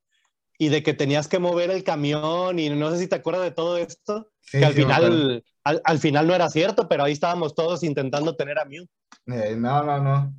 [0.58, 3.52] y de que tenías que mover el camión y no sé si te acuerdas de
[3.52, 8.34] todo esto, que al, final, al, final no era cierto, pero ahí estábamos todos intentando
[8.34, 8.86] tener a Mew.
[9.26, 10.34] Eh, no, no, no.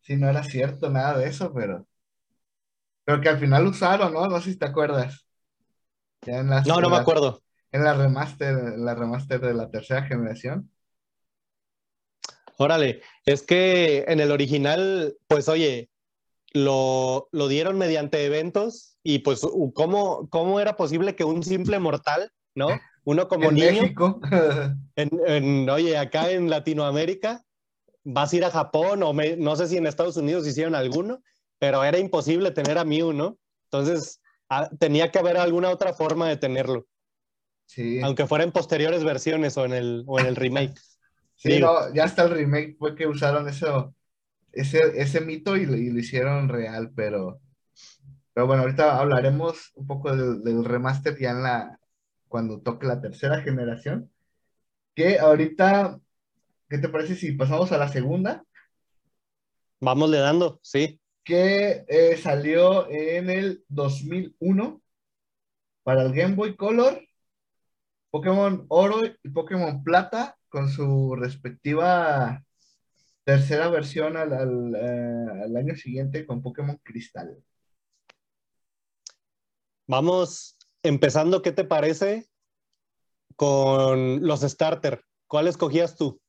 [0.00, 1.86] Sí, no era cierto nada de eso, pero.
[3.04, 4.28] Pero que al final usaron, ¿no?
[4.28, 5.23] No sé si te acuerdas.
[6.26, 7.42] No, no me acuerdo.
[7.72, 10.70] En la remaster, la remaster de la tercera generación.
[12.56, 15.90] Órale, es que en el original, pues oye,
[16.52, 19.40] lo, lo dieron mediante eventos y pues
[19.74, 22.68] ¿cómo, cómo era posible que un simple mortal, ¿no?
[23.04, 24.20] Uno como en niño, México.
[24.96, 27.42] en, oye, acá en Latinoamérica,
[28.04, 31.22] vas a ir a Japón o no sé si en Estados Unidos hicieron alguno,
[31.58, 33.36] pero era imposible tener a Mew, ¿no?
[33.64, 34.20] Entonces
[34.78, 36.86] tenía que haber alguna otra forma de tenerlo.
[37.66, 38.00] Sí.
[38.02, 40.74] Aunque fuera en posteriores versiones o en el, o en el remake.
[41.36, 43.94] sí, no, ya hasta el remake fue que usaron eso,
[44.52, 47.40] ese, ese mito y, lo hicieron real, pero
[48.32, 51.78] Pero bueno, ahorita hablaremos un poco del, del remaster ya en la,
[52.28, 54.10] cuando toque la tercera generación.
[54.94, 56.00] Que ahorita,
[56.68, 58.44] ¿qué te parece si pasamos a la segunda?
[59.80, 61.00] Vamos le dando, sí.
[61.24, 64.82] Que eh, salió en el 2001
[65.82, 67.02] para el Game Boy Color,
[68.10, 72.44] Pokémon Oro y Pokémon Plata con su respectiva
[73.24, 77.42] tercera versión al, al, eh, al año siguiente con Pokémon Cristal.
[79.86, 82.28] Vamos empezando, ¿qué te parece
[83.36, 85.04] con los starter?
[85.26, 86.20] ¿Cuál escogías tú?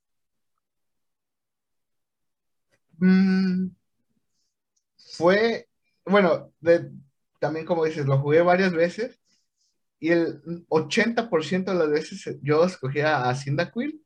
[2.97, 3.67] Mm,
[5.17, 5.67] fue,
[6.05, 6.91] bueno, de,
[7.39, 9.19] también como dices, lo jugué varias veces
[9.99, 14.05] y el 80% de las veces yo escogía a Cyndaquil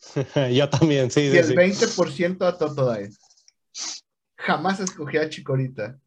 [0.52, 1.20] yo también, sí.
[1.20, 1.54] y sí, el sí.
[1.54, 3.10] 20% a Totodile.
[4.36, 5.98] Jamás escogí a Chikorita.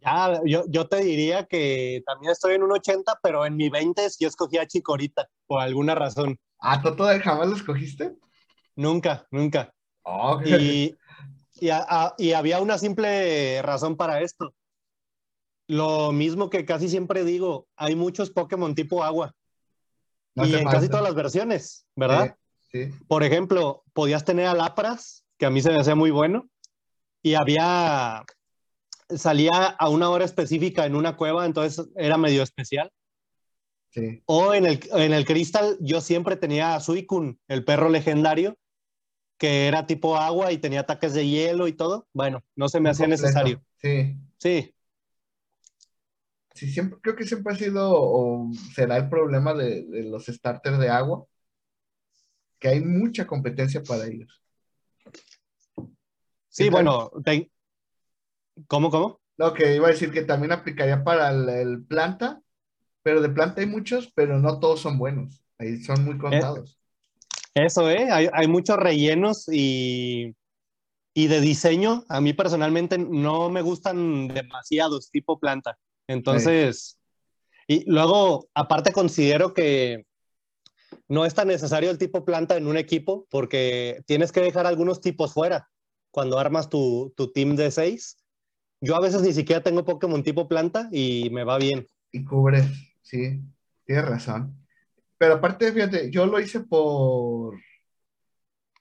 [0.00, 4.02] Ya, yo, yo te diría que también estoy en un 80, pero en mi 20
[4.18, 6.38] yo escogí a Chikorita, por alguna razón.
[6.58, 8.14] ¿A Totodile jamás lo escogiste?
[8.74, 9.72] Nunca, nunca.
[10.02, 10.40] Oh,
[11.62, 14.52] Y, y, a- a- y había una simple razón para esto.
[15.68, 19.32] Lo mismo que casi siempre digo, hay muchos Pokémon tipo agua.
[20.34, 20.70] no y en falta.
[20.78, 22.36] casi todas las versiones, ¿verdad?
[22.70, 22.94] Sí, sí.
[23.06, 26.48] Por ejemplo, podías tener a Lapras, que a mí se me hacía muy bueno,
[27.22, 28.24] y había,
[29.14, 32.90] salía a una hora específica en una cueva, entonces era medio especial.
[33.90, 34.22] sí.
[34.26, 38.56] O en el, en el Crystal yo siempre tenía a Suicune, el perro legendario,
[39.42, 42.06] que era tipo agua y tenía ataques de hielo y todo.
[42.14, 43.60] Bueno, no se me hacía necesario.
[43.82, 44.16] Sí.
[44.38, 44.74] Sí,
[46.54, 50.78] Sí, siempre, creo que siempre ha sido o será el problema de, de los starters
[50.78, 51.26] de agua,
[52.58, 54.42] que hay mucha competencia para ellos.
[56.48, 57.50] sí, bueno, te-
[58.66, 59.20] ¿cómo, cómo?
[59.36, 62.42] Lo que iba a decir que también aplicaría para el, el planta,
[63.02, 65.44] pero de planta hay muchos, pero no todos son buenos.
[65.58, 66.80] Ahí son muy contados.
[67.54, 68.08] Eso, ¿eh?
[68.10, 70.34] Hay, muchos rellenos y,
[71.14, 75.78] y de diseño, a mí personalmente no me gustan demasiados tipo planta.
[76.06, 76.98] Entonces,
[77.66, 80.06] y luego, aparte considero que
[81.08, 85.00] no es tan necesario el tipo planta en un equipo porque tienes que dejar algunos
[85.00, 85.68] tipos fuera
[86.10, 88.18] cuando armas tu, tu team de seis.
[88.80, 91.86] Yo a veces ni siquiera tengo Pokémon tipo planta y me va bien.
[92.10, 92.66] Y cubres,
[93.02, 93.40] sí,
[93.84, 94.61] tienes razón.
[95.22, 97.56] Pero aparte, fíjate, yo lo hice por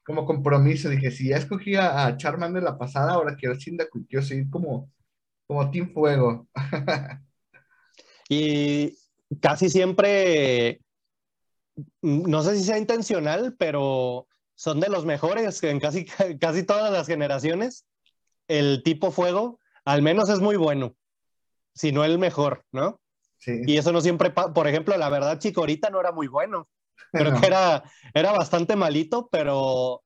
[0.04, 0.89] como compromiso.
[0.89, 4.91] Dije, si ya escogí a, Charmander la pasada, ahora quiero Cyndaquil, quiero seguir como,
[5.45, 6.47] como Team Fuego.
[8.27, 8.97] Y
[9.39, 10.82] casi siempre,
[12.01, 16.06] mm, no sé si sea intencional, pero son de los mejores en casi,
[16.39, 17.86] casi todas las generaciones.
[18.47, 20.95] El tipo fuego, al menos es muy bueno,
[21.75, 22.99] si no el mejor, ¿no?
[23.41, 23.62] Sí.
[23.65, 26.69] Y eso no siempre, por ejemplo, la verdad, Chikorita no era muy bueno.
[27.12, 27.41] Creo No.
[27.41, 30.04] que era, era bastante malito, pero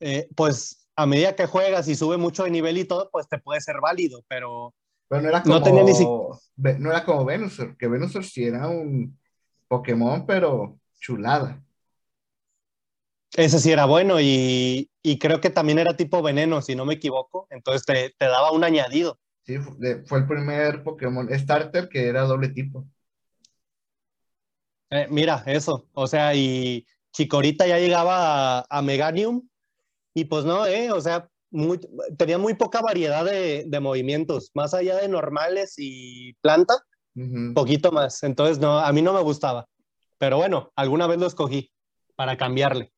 [0.00, 3.38] eh, pues a medida que juegas y sube mucho de nivel y todo, pues te
[3.38, 4.74] puede ser válido, pero
[5.08, 6.04] Pero no era como, No tenía ni si-
[6.56, 9.18] Ve- no era como Venusaur, que Venusaur sí era un
[9.68, 11.62] Pokémon, pero chulada.
[13.36, 16.94] Ese sí era bueno y, y creo que también era tipo veneno, si no me
[16.94, 17.46] equivoco.
[17.50, 19.18] Entonces te, te daba un añadido.
[19.46, 19.56] Sí,
[20.06, 22.86] fue el primer Pokémon starter que era doble tipo.
[24.90, 25.88] Eh, mira, eso.
[25.92, 29.48] O sea, y Chikorita ya llegaba a, a Meganium
[30.14, 31.80] y pues no, eh, o sea, muy-
[32.18, 36.74] tenía muy poca variedad de, de movimientos, más allá de normales y planta,
[37.54, 38.22] poquito más.
[38.24, 39.68] Entonces, no, a mí no me gustaba.
[40.18, 41.72] Pero bueno, alguna vez lo escogí
[42.16, 42.92] para cambiarle.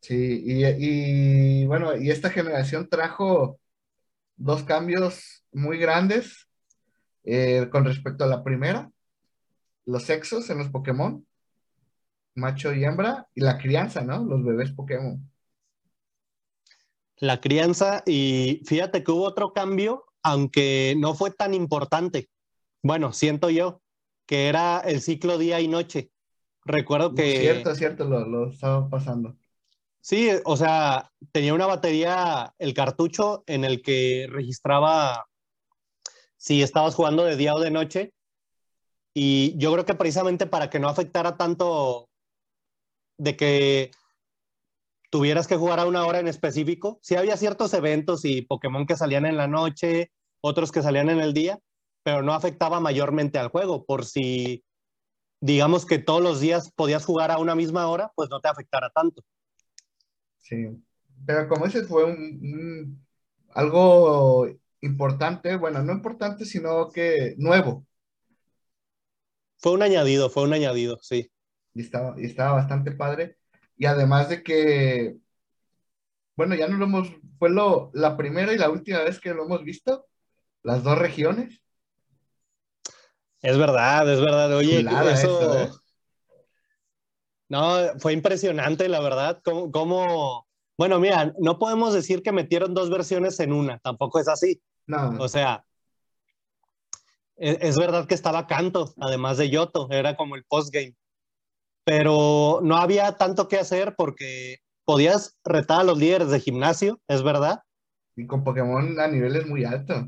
[0.00, 3.58] Sí, y, y, bueno, y esta generación trajo
[4.36, 6.48] dos cambios muy grandes
[7.24, 8.90] eh, con respecto a la primera.
[9.86, 11.26] Los sexos en los Pokémon,
[12.34, 14.24] macho y hembra, y la crianza, ¿no?
[14.24, 15.30] Los bebés Pokémon.
[17.18, 22.28] La crianza y fíjate que hubo otro cambio, aunque no fue tan importante.
[22.82, 23.80] Bueno, siento yo
[24.26, 26.10] que era el ciclo día y noche.
[26.64, 29.36] Recuerdo que Cierto, cierto, lo, lo estaba pasando.
[30.04, 35.26] Sí, o sea, tenía una batería, el cartucho en el que registraba
[36.36, 38.12] si estabas jugando de día o de noche.
[39.14, 42.10] Y yo creo que precisamente para que no afectara tanto
[43.16, 43.92] de que
[45.10, 48.96] tuvieras que jugar a una hora en específico, sí había ciertos eventos y Pokémon que
[48.96, 50.10] salían en la noche,
[50.42, 51.60] otros que salían en el día,
[52.02, 54.64] pero no afectaba mayormente al juego, por si
[55.40, 58.90] digamos que todos los días podías jugar a una misma hora, pues no te afectara
[58.90, 59.22] tanto.
[60.44, 60.68] Sí.
[61.26, 63.06] Pero como ese fue un, un-
[63.54, 64.46] algo
[64.80, 67.86] importante, bueno, no importante, sino que nuevo.
[69.56, 71.30] Fue un añadido, fue un añadido, sí.
[71.74, 73.38] Y estaba, y estaba bastante padre.
[73.76, 75.16] Y además de que,
[76.36, 79.44] bueno, ya no lo hemos, fue lo, la primera y la última vez que lo
[79.44, 80.06] hemos visto,
[80.62, 81.62] las dos regiones.
[83.42, 84.56] Es verdad, es verdad.
[84.56, 84.80] Oye,
[85.12, 85.58] eso...
[85.58, 85.70] ¿eh?
[87.48, 90.46] No, fue impresionante, la verdad, cómo,
[90.78, 94.60] Bueno, mira, no podemos decir que metieron dos versiones en una, tampoco es así.
[94.86, 95.16] No.
[95.18, 95.64] O sea,
[97.36, 100.94] es, es verdad que estaba Canto, además de Yoto, era como el postgame.
[101.84, 107.22] Pero no había tanto que hacer porque podías retar a los líderes de gimnasio, es
[107.22, 107.62] verdad.
[108.16, 110.06] Y con Pokémon a niveles muy altos.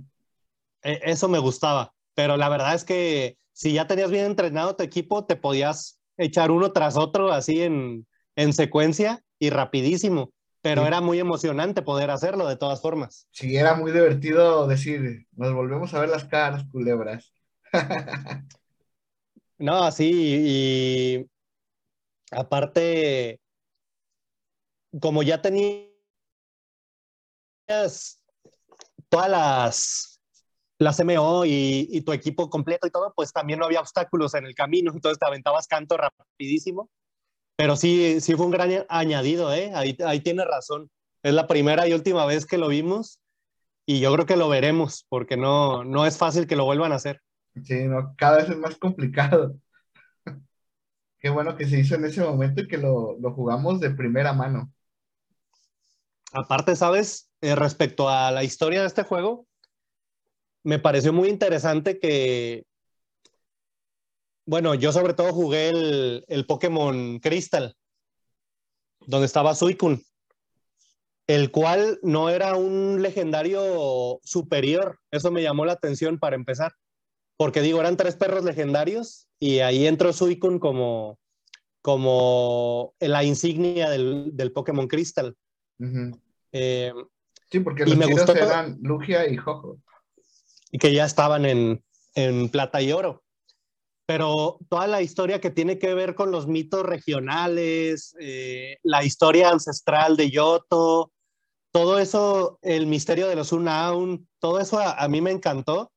[0.82, 4.82] E, eso me gustaba, pero la verdad es que si ya tenías bien entrenado tu
[4.84, 8.06] equipo, te podías echar uno tras otro así en,
[8.52, 13.26] secuencia y rapidísimo, pero era muy emocionante poder hacerlo de todas formas.
[13.30, 17.32] Sí, era muy divertido decir, nos volvemos a ver las caras, culebras.
[19.58, 20.10] no, sí,
[20.46, 21.26] y
[22.30, 23.40] aparte,
[25.00, 25.90] como ya tenías
[29.08, 30.15] todas las
[30.78, 34.54] la MO y, tu equipo completo y todo, pues también no había obstáculos en el
[34.54, 36.90] camino, entonces te aventabas canto rapidísimo.
[37.56, 39.72] Pero sí, sí fue un gran añadido, ¿eh?
[39.74, 40.90] Ahí, ahí tiene razón.
[41.22, 43.18] Es la primera y última vez que lo vimos
[43.86, 46.96] y yo creo que lo veremos porque no, no es fácil que lo vuelvan a
[46.96, 47.22] hacer.
[47.64, 49.56] Sí, no, cada vez es más complicado.
[51.18, 54.34] Qué bueno que se hizo en ese momento y que lo, lo jugamos de primera
[54.34, 54.70] mano.
[56.32, 57.30] Aparte, ¿sabes?
[57.40, 59.46] Eh, respecto a la historia de este juego,
[60.66, 62.64] me pareció muy interesante que,
[64.44, 67.76] bueno, yo sobre todo jugué el, el Pokémon Crystal,
[69.06, 70.02] donde estaba Suicune,
[71.28, 74.98] el cual no era un legendario superior.
[75.12, 76.72] Eso me llamó la atención para empezar,
[77.36, 81.16] porque digo, eran tres perros legendarios y ahí entró Suicune como,
[81.80, 85.36] como la insignia del, del Pokémon Crystal.
[86.50, 86.92] Eh,
[87.52, 89.78] sí, porque los me gustó eran Lugia y Jojo
[90.76, 93.24] y que ya estaban en, plata y oro.
[94.04, 99.48] Pero toda la historia que tiene que ver con los mitos regionales, eh, la historia
[99.48, 101.12] ancestral de Yoto,
[101.72, 105.92] todo eso, el misterio de los Unaun, todo eso a, mí me encantó.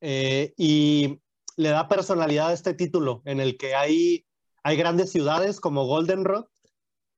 [0.00, 1.18] Eh, y
[1.56, 4.24] le da personalidad a este título, en el que hay,
[4.62, 6.44] hay grandes ciudades como Goldenrod,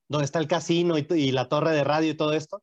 [0.09, 2.63] donde está el casino y, la torre de radio y todo esto,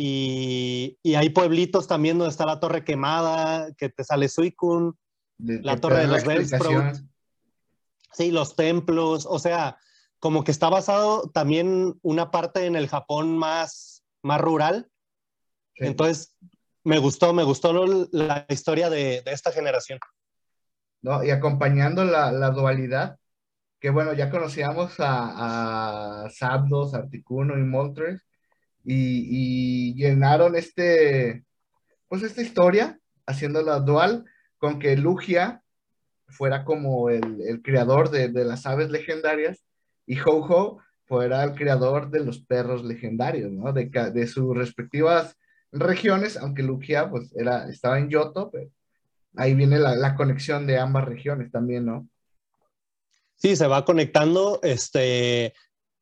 [0.00, 4.92] y, hay pueblitos también donde está la torre quemada, que te sale Suicune,
[5.38, 6.98] la torre de los Bellsprout.
[8.12, 9.76] Sí, los templos, o sea,
[10.20, 14.88] como que está basado también una parte en el Japón más, más rural.
[15.74, 16.36] Entonces,
[16.84, 17.72] me gustó, me gustó
[18.12, 19.98] la historia de, esta generación.
[21.02, 23.18] No, y acompañando la, dualidad,
[23.80, 28.27] que bueno, ya conocíamos a, a Zapdos, Articuno y Moltres,
[28.90, 31.44] y, llenaron este,
[32.08, 34.24] pues esta historia, haciéndola dual,
[34.56, 35.62] con que Lugia
[36.28, 39.64] fuera como el, creador de, las aves legendarias
[40.06, 43.72] y Ho-Ho fuera el creador de los perros legendarios, ¿no?
[43.72, 45.36] De, de sus respectivas
[45.72, 48.70] regiones, aunque Lugia pues era, estaba en Yoto, pero
[49.36, 52.08] ahí viene la, la, conexión de ambas regiones también, ¿no?
[53.36, 55.54] Sí, se va conectando, este,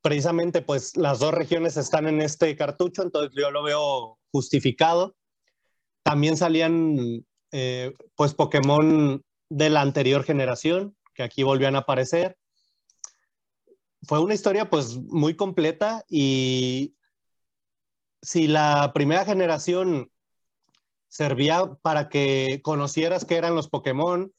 [0.07, 5.17] precisamente pues las dos regiones están en este cartucho, entonces yo lo veo justificado.
[6.05, 12.39] También salían eh, pues Pokémon de la anterior generación, que aquí volvían a aparecer.
[14.05, 16.95] Fue una historia pues muy completa y
[18.23, 20.13] si la primera generación
[21.09, 24.33] servía para que conocieras qué eran los Pokémon,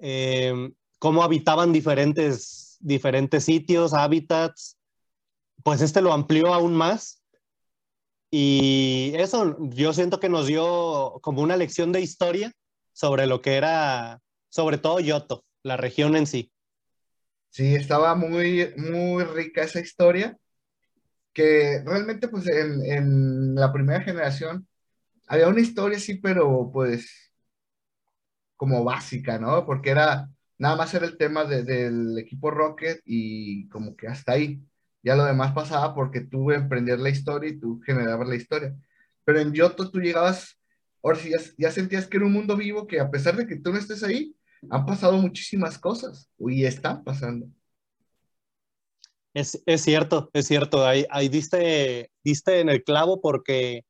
[0.00, 4.78] eh, cómo habitaban diferentes, diferentes sitios, hábitats,
[5.66, 7.24] pues este lo amplió aún más.
[8.30, 12.52] Y eso yo siento que nos dio como una lección de historia
[12.92, 16.52] sobre lo que era, sobre todo Yoto, la región en sí.
[17.50, 20.38] Sí, estaba muy, muy rica esa historia,
[21.32, 24.68] que realmente pues en, la primera generación
[25.26, 27.32] había una historia sí, pero pues
[28.54, 29.66] como básica, ¿no?
[29.66, 34.62] Porque era, nada más era el tema del equipo Rocket y como que hasta ahí.
[35.06, 38.74] Ya lo demás pasaba porque tú emprendías la historia y tú generabas la historia.
[39.24, 40.58] Pero en Yoto tú llegabas,
[41.00, 43.70] ahora sí, ya, sentías que era un mundo vivo que a pesar de que tú
[43.70, 44.34] no estés ahí,
[44.68, 47.46] han pasado muchísimas cosas y están pasando.
[49.32, 50.84] Es, es cierto, es cierto.
[50.84, 53.84] Ahí, ahí diste, diste en el clavo porque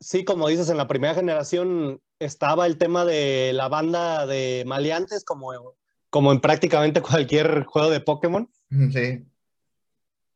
[0.00, 5.22] sí, como dices, en la primera generación estaba el tema de la banda de maleantes,
[5.22, 5.50] como,
[6.08, 8.50] como en prácticamente cualquier juego de Pokémon.
[8.90, 9.26] Sí.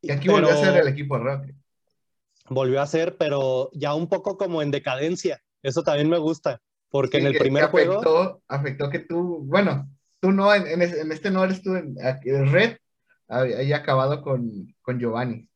[0.01, 1.55] Y aquí volvió a ser el equipo Rocket.
[2.49, 5.41] Volvió a ser, pero ya un poco como en decadencia.
[5.61, 8.41] Eso también me gusta, porque en el primer juego...
[8.47, 9.89] Afectó que tú, bueno,
[10.19, 11.95] tú no, en, este no eres tú, en,
[12.51, 12.77] Red
[13.27, 15.47] había acabado con, con Giovanni.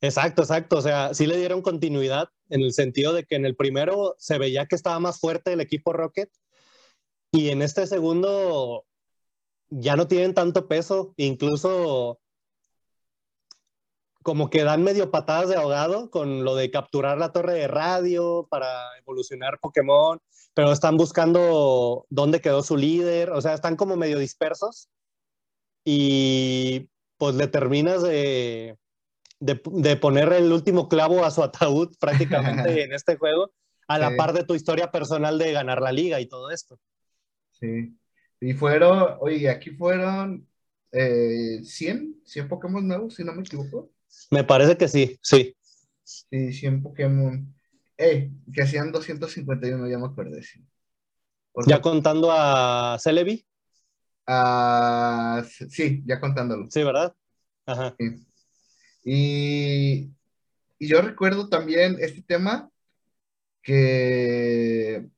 [0.00, 0.76] Exacto, exacto.
[0.76, 4.38] O sea, sí le dieron continuidad en el sentido de que en el primero se
[4.38, 6.30] veía que estaba más fuerte el equipo Rocket
[7.32, 8.84] y en este segundo
[9.70, 12.20] ya no tienen tanto peso, incluso
[14.28, 18.46] como que dan medio patadas de ahogado con lo de capturar la torre de radio
[18.50, 18.68] para
[18.98, 20.20] evolucionar Pokémon,
[20.52, 24.90] pero están buscando dónde quedó su líder, o sea, están como medio dispersos
[25.82, 28.76] y pues le terminas de,
[29.40, 33.50] de, poner el último clavo a su ataúd prácticamente en este juego,
[33.86, 36.78] a la par de tu historia personal de ganar la liga y todo esto.
[37.52, 37.96] Sí.
[38.40, 40.46] Y fueron, oye, aquí fueron
[40.92, 43.90] eh, 100, 100 Pokémon nuevos, si no me equivoco.
[44.30, 45.56] Me parece que sí, sí.
[46.02, 47.54] Sí, 100 Pokémon.
[47.96, 50.40] Eh, que hacían 251, ya me acuerdo.
[50.42, 50.64] Sí.
[51.66, 53.44] ¿Ya contando a Celebi?
[54.26, 56.66] Ah, sí, ya contándolo.
[56.70, 57.14] Sí, ¿verdad?
[57.66, 57.96] Ajá.
[59.04, 60.10] Y,
[60.78, 62.70] yo recuerdo también este tema
[63.62, 65.08] que,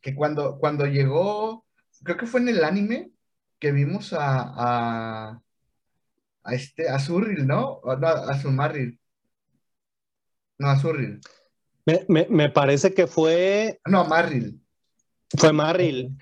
[0.00, 1.64] que cuando, cuando llegó,
[2.02, 3.10] creo que fue en el anime
[3.58, 5.42] que vimos a, a,
[6.52, 7.80] este, a Zurril, ¿no?
[7.84, 8.98] no a Sumarril.
[10.58, 11.20] No, a Zurril.
[12.08, 13.80] Me, parece que fue.
[13.86, 14.60] No, a Marril.
[15.36, 16.16] Fue Marril.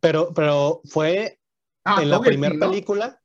[0.00, 1.40] Pero, pero fue
[1.84, 3.20] ah, en la primera película.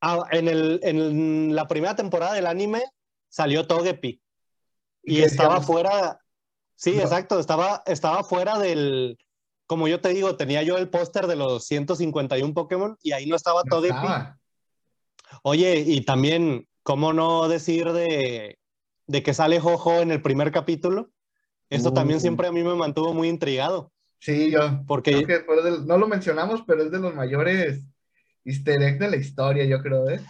[0.00, 2.84] Ah, en, el, en la primera temporada del anime
[3.28, 4.20] salió Togepi.
[5.02, 6.18] Y, estaba fuera.
[6.74, 7.38] Sí, exacto.
[7.38, 9.16] Estaba, estaba fuera del.
[9.66, 13.36] Como yo te digo, tenía yo el póster de los 151 Pokémon y ahí no
[13.36, 14.06] estaba Togepi.
[15.42, 18.58] Oye, y también, ¿cómo no decir de,
[19.06, 21.10] de que sale Jojo en el primer capítulo?
[21.68, 23.92] Eso también siempre a mí me mantuvo muy intrigado.
[24.20, 24.84] Sí, yo.
[24.86, 25.26] Porque.
[25.84, 27.82] no lo mencionamos, pero es de los mayores
[28.44, 30.20] easter de la historia, yo creo, ¿eh?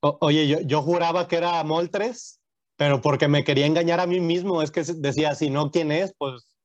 [0.00, 2.40] oye, yo, yo juraba que era Moltres,
[2.76, 6.14] pero porque me quería engañar a mí mismo, es que decía, si no, ¿quién es?
[6.16, 6.56] Pues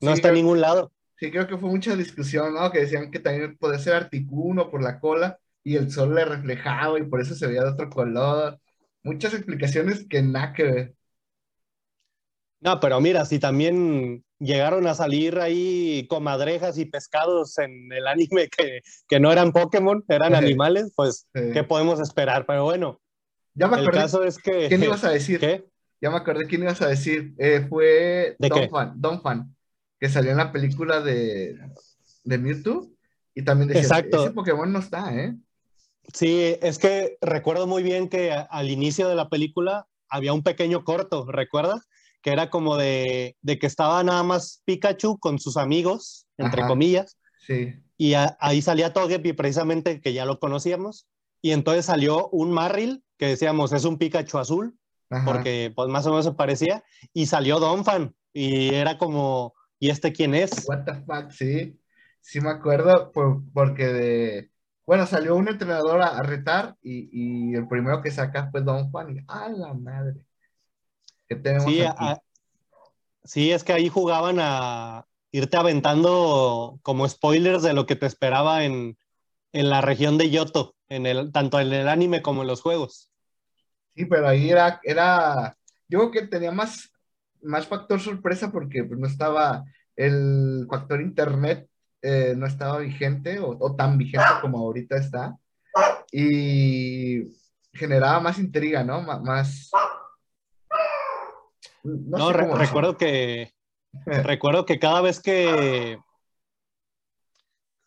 [0.00, 0.92] no está en ningún lado.
[1.18, 2.70] Sí, creo que fue mucha discusión, ¿no?
[2.70, 6.96] Que decían que también puede ser Articuno por la cola y el sol le reflejaba
[6.96, 8.60] y por eso se veía de otro color.
[9.02, 10.94] Muchas explicaciones que nada que ver.
[12.60, 18.48] No, pero mira, si también llegaron a salir ahí comadrejas y pescados en el anime
[18.48, 22.46] que, que no eran Pokémon, eran animales, pues, ¿qué podemos esperar?
[22.46, 23.00] Pero bueno,
[23.54, 24.68] ya me el caso es que...
[24.68, 25.40] ¿Quién ibas a decir?
[25.40, 25.64] ¿Qué?
[26.00, 27.34] Ya me acordé quién ibas a decir.
[27.38, 29.56] Eh, fue Don Fan, Don Fan,
[29.98, 31.58] que salió en la película de,
[32.22, 32.88] de Mewtwo
[33.34, 34.22] y también decía, Exacto.
[34.22, 35.34] ese Pokémon no está, ¿eh?
[36.12, 40.84] Sí, es que recuerdo muy bien que al inicio de la película había un pequeño
[40.84, 41.86] corto, ¿recuerdas?
[42.26, 47.16] que era como de, que estaba nada más Pikachu con sus amigos, entre comillas.
[47.46, 47.76] Sí.
[47.96, 51.06] Y ahí salía Togepi precisamente, que ya lo conocíamos.
[51.40, 54.76] Y entonces salió un Marril, que decíamos es un Pikachu azul,
[55.24, 56.82] porque pues más o menos se parecía.
[57.12, 60.66] Y salió Donphan, y era como, ¿y este quién es?
[60.66, 61.78] What the fuck, sí.
[62.20, 63.12] Sí me acuerdo,
[63.54, 64.50] porque de...
[64.86, 69.16] Bueno, salió un entrenador a, retar y, el primero que saca fue Don Juan.
[69.16, 70.24] Y, ¡ah, la madre!
[73.24, 78.64] sí, es que ahí jugaban a irte aventando como spoilers de lo que te esperaba
[78.64, 78.96] en,
[79.52, 83.10] la región de Yoto, en el, tanto en el anime como en los juegos.
[83.96, 85.56] Sí, pero ahí era, era
[85.88, 86.92] yo creo que tenía más,
[87.42, 89.64] más factor sorpresa porque pues, no estaba
[89.96, 91.68] el factor internet,
[92.06, 95.36] eh, no estaba vigente o, o, tan vigente como ahorita está.
[96.12, 97.24] Y
[97.72, 99.02] generaba más intriga, ¿no?
[99.02, 99.70] más,
[101.86, 103.52] no, recuerdo que
[104.06, 105.98] recuerdo que cada vez que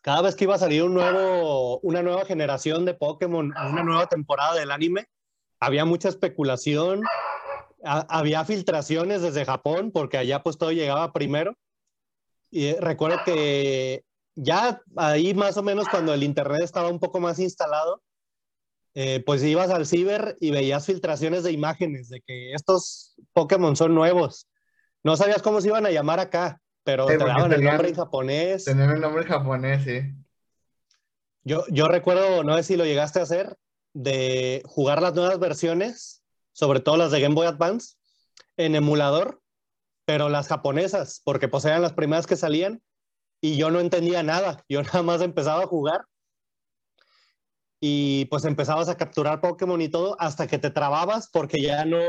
[0.00, 4.06] cada vez que iba a salir un nuevo, una nueva generación de Pokémon, una nueva
[4.06, 5.06] temporada del anime,
[5.60, 7.02] había mucha especulación,
[7.84, 11.54] había filtraciones desde Japón, porque allá pues todo llegaba primero.
[12.50, 14.04] Y recuerdo que
[14.42, 18.02] ya ahí más o menos cuando el internet estaba un poco más instalado,
[18.94, 23.94] eh, pues ibas al ciber y veías filtraciones de imágenes de que estos Pokémon son
[23.94, 24.48] nuevos.
[25.04, 28.64] No sabías cómo se iban a llamar acá, pero te daban el nombre en japonés.
[28.64, 30.00] Tenían el nombre en japonés, sí.
[31.42, 33.56] Yo, yo recuerdo, no sé si lo llegaste a hacer,
[33.92, 36.22] de jugar las nuevas versiones,
[36.52, 37.96] sobre todo las de Game Boy Advance.
[38.56, 39.40] en emulador,
[40.04, 42.82] pero las japonesas, porque pues eran las primeras que salían
[43.40, 44.64] y yo no entendía nada.
[44.68, 46.02] Yo nada más empezaba a jugar
[47.80, 52.00] y pues empezabas a capturar Pokémon y todo hasta que te trababas porque ya no,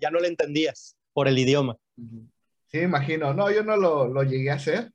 [0.00, 1.78] ya no le entendías por el idioma.
[2.66, 3.32] Sí, imagino.
[3.32, 4.92] No, yo no lo, lo llegué a hacer,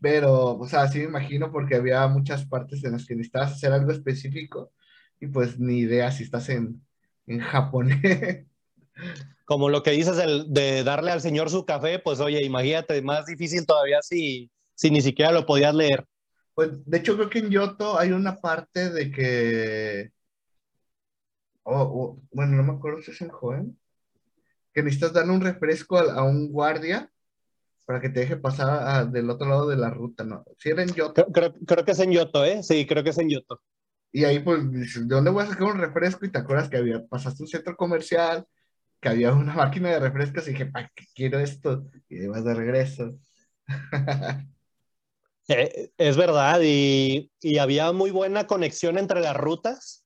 [0.00, 3.72] pero, o sea, sí me imagino porque había muchas partes en las que necesitabas hacer
[3.72, 4.72] algo específico
[5.18, 6.86] y pues ni idea si estás en,
[7.26, 8.46] en japonés.
[9.44, 10.16] Como lo que dices
[10.48, 15.00] de darle al señor su café, pues oye, imagínate, más difícil todavía si, si ni
[15.00, 16.06] siquiera lo podías leer.
[16.54, 20.12] Pues de hecho creo que en Yoto hay una parte de que...
[21.64, 23.78] bueno, no me acuerdo si es en Joven.
[24.72, 27.10] Que necesitas darle un refresco a, un guardia
[27.86, 30.44] para que te deje pasar del otro lado de la ruta, ¿no?
[30.58, 31.26] Si era en Yoto.
[31.32, 32.62] Creo, creo, que es en Yoto, ¿eh?
[32.62, 33.60] Sí, creo que es en Yoto.
[34.12, 36.26] Y ahí pues ¿de dónde voy a sacar un refresco?
[36.26, 38.46] Y te acuerdas que había, pasaste un centro comercial,
[39.00, 41.86] que había una máquina de refrescos y dije, ¿para qué quiero esto?
[42.08, 43.18] Y vas de regreso.
[45.48, 50.04] Eh, es verdad, y, había muy buena conexión entre las rutas.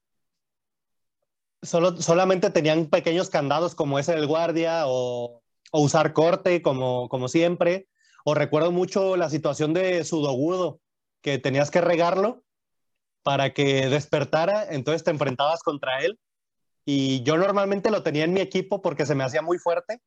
[1.62, 7.88] Solo, solamente tenían pequeños candados como ese del guardia o, usar corte como, siempre.
[8.24, 10.80] O recuerdo mucho la situación de Sudogudo,
[11.22, 12.42] que tenías que regarlo
[13.22, 16.18] para que despertara, entonces te enfrentabas contra él
[16.84, 20.00] y yo normalmente lo tenía en mi equipo porque se me hacía muy fuerte,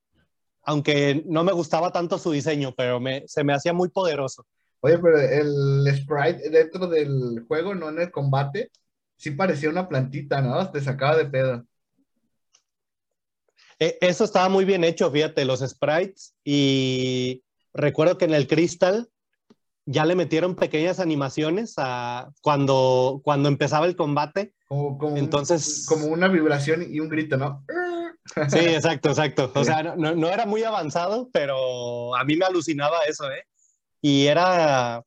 [0.64, 4.46] aunque no me gustaba tanto su diseño, pero me, se me hacía muy poderoso.
[4.86, 8.70] Oye, pero el sprite dentro del juego, no en el combate,
[9.16, 10.70] sí parecía una plantita, ¿no?
[10.72, 11.66] Te sacaba de pedo.
[13.80, 16.36] E, eso estaba muy bien hecho, fíjate, los sprites.
[16.44, 19.08] Y recuerdo que en el Crystal
[19.86, 24.54] ya le metieron pequeñas animaciones a cuando, cuando empezaba el combate.
[24.68, 27.64] Como, Entonces, como una vibración y un grito, ¿no?
[28.50, 29.50] Sí, exacto, exacto.
[29.56, 33.46] O sea, no, no, era muy avanzado, pero a mí me alucinaba eso, ¿eh?
[34.06, 35.01] Y era,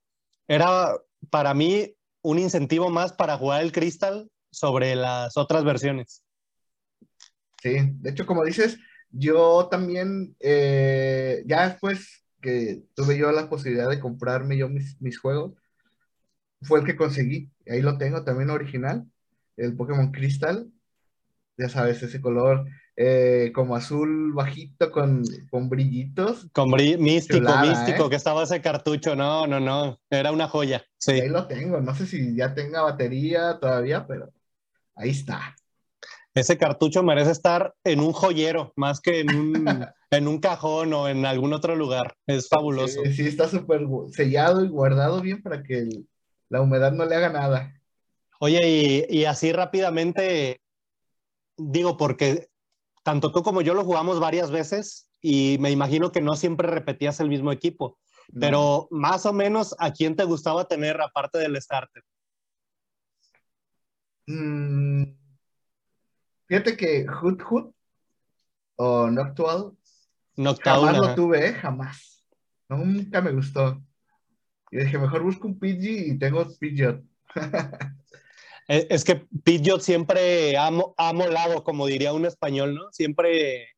[0.49, 0.97] era
[1.29, 6.25] para mí un incentivo más para jugar el Crystal sobre las otras versiones.
[7.63, 8.79] Sí, de hecho, como dices,
[9.11, 15.19] yo también, eh, ya después que tuve yo la posibilidad de comprarme yo mis, mis
[15.19, 15.53] juegos,
[16.63, 17.51] fue el que conseguí.
[17.69, 19.05] Ahí lo tengo también original,
[19.59, 20.73] el Pokémon Crystal.
[21.59, 22.67] Ya sabes, ese color
[22.97, 26.49] eh, como azul bajito con, con brillitos.
[26.53, 28.11] Con místico, místico, ¿eh?
[28.11, 29.15] que estaba ese cartucho.
[29.15, 29.99] No, no, no.
[30.11, 30.85] Era una joya.
[30.99, 31.13] Sí.
[31.13, 31.81] Ahí lo tengo.
[31.81, 34.33] No sé si ya tenga batería todavía, pero
[34.95, 35.55] ahí está.
[36.35, 41.09] Ese cartucho merece estar en un joyero, más que en un, en un cajón o
[41.09, 42.15] en algún otro lugar.
[42.27, 43.01] Es fabuloso.
[43.11, 45.89] Sí, está súper sellado y guardado bien para que
[46.49, 47.81] la humedad no le haga nada.
[48.39, 50.61] Oye, y, así rápidamente,
[51.57, 52.49] digo, porque
[53.07, 57.21] tanto tú como yo lo jugamos varias veces y me imagino que no siempre repetías
[57.21, 58.01] el mismo equipo,
[58.41, 62.03] pero más o menos, ¿a quién te gustaba tener aparte del starter?
[64.27, 65.05] Mm,
[66.47, 67.71] fíjate que Hood Hood
[68.75, 69.77] o Noctual,
[70.65, 71.53] jamás lo tuve, ¿eh?
[71.53, 72.27] jamás.
[72.69, 73.81] Nunca me gustó.
[74.73, 77.05] Y dije, mejor busco un Pidgey y tengo Pidgeot.
[78.69, 82.91] Es que Pidgeot siempre ha, ha, molado, como diría un español, ¿no?
[82.91, 83.69] Siempre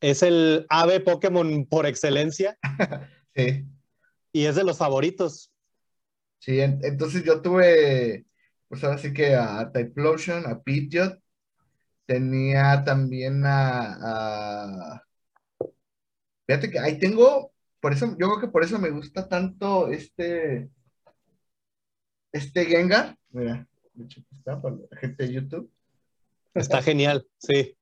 [0.00, 2.58] es el ave Pokémon por excelencia.
[3.34, 3.64] sí.
[4.32, 5.50] Y es de los favoritos.
[6.38, 8.24] Sí, entonces yo tuve,
[8.68, 11.18] pues ahora sí que a Typlosion, a Pidgeot,
[12.06, 15.04] tenía también a, a...
[16.46, 20.70] Fíjate que ahí tengo, por eso, yo creo que por eso me gusta tanto este,
[22.32, 23.68] este Gengar, mira,
[24.06, 25.70] está para la gente de YouTube.
[26.54, 27.76] Está genial, sí.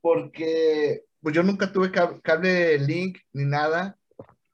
[0.00, 3.98] Porque pues yo nunca tuve cable Link ni nada,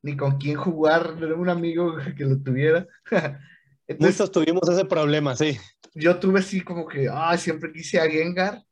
[0.02, 2.86] ni con quién jugar, era un amigo que lo tuviera.
[3.98, 5.58] Muchos tuvimos ese problema, sí.
[5.94, 8.62] Yo tuve así como que, ah, siempre quise a Gengar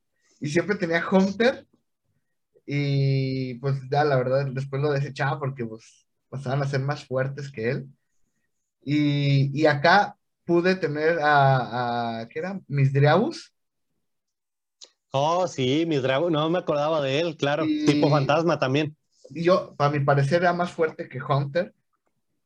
[0.40, 1.66] y siempre tenía Hunter
[2.64, 7.51] y pues ya la verdad después lo desechaba porque pues pasaban a ser más fuertes
[7.51, 7.88] que él.
[8.82, 10.16] Y, y acá
[10.51, 12.61] pude tener a, a ¿qué era?
[12.66, 13.55] Misdreavus.
[15.12, 18.96] Oh, sí, Misdreavus, no me acordaba de él, claro, tipo fantasma también.
[19.28, 21.72] Y yo, para mi parecer, era más fuerte que Hunter,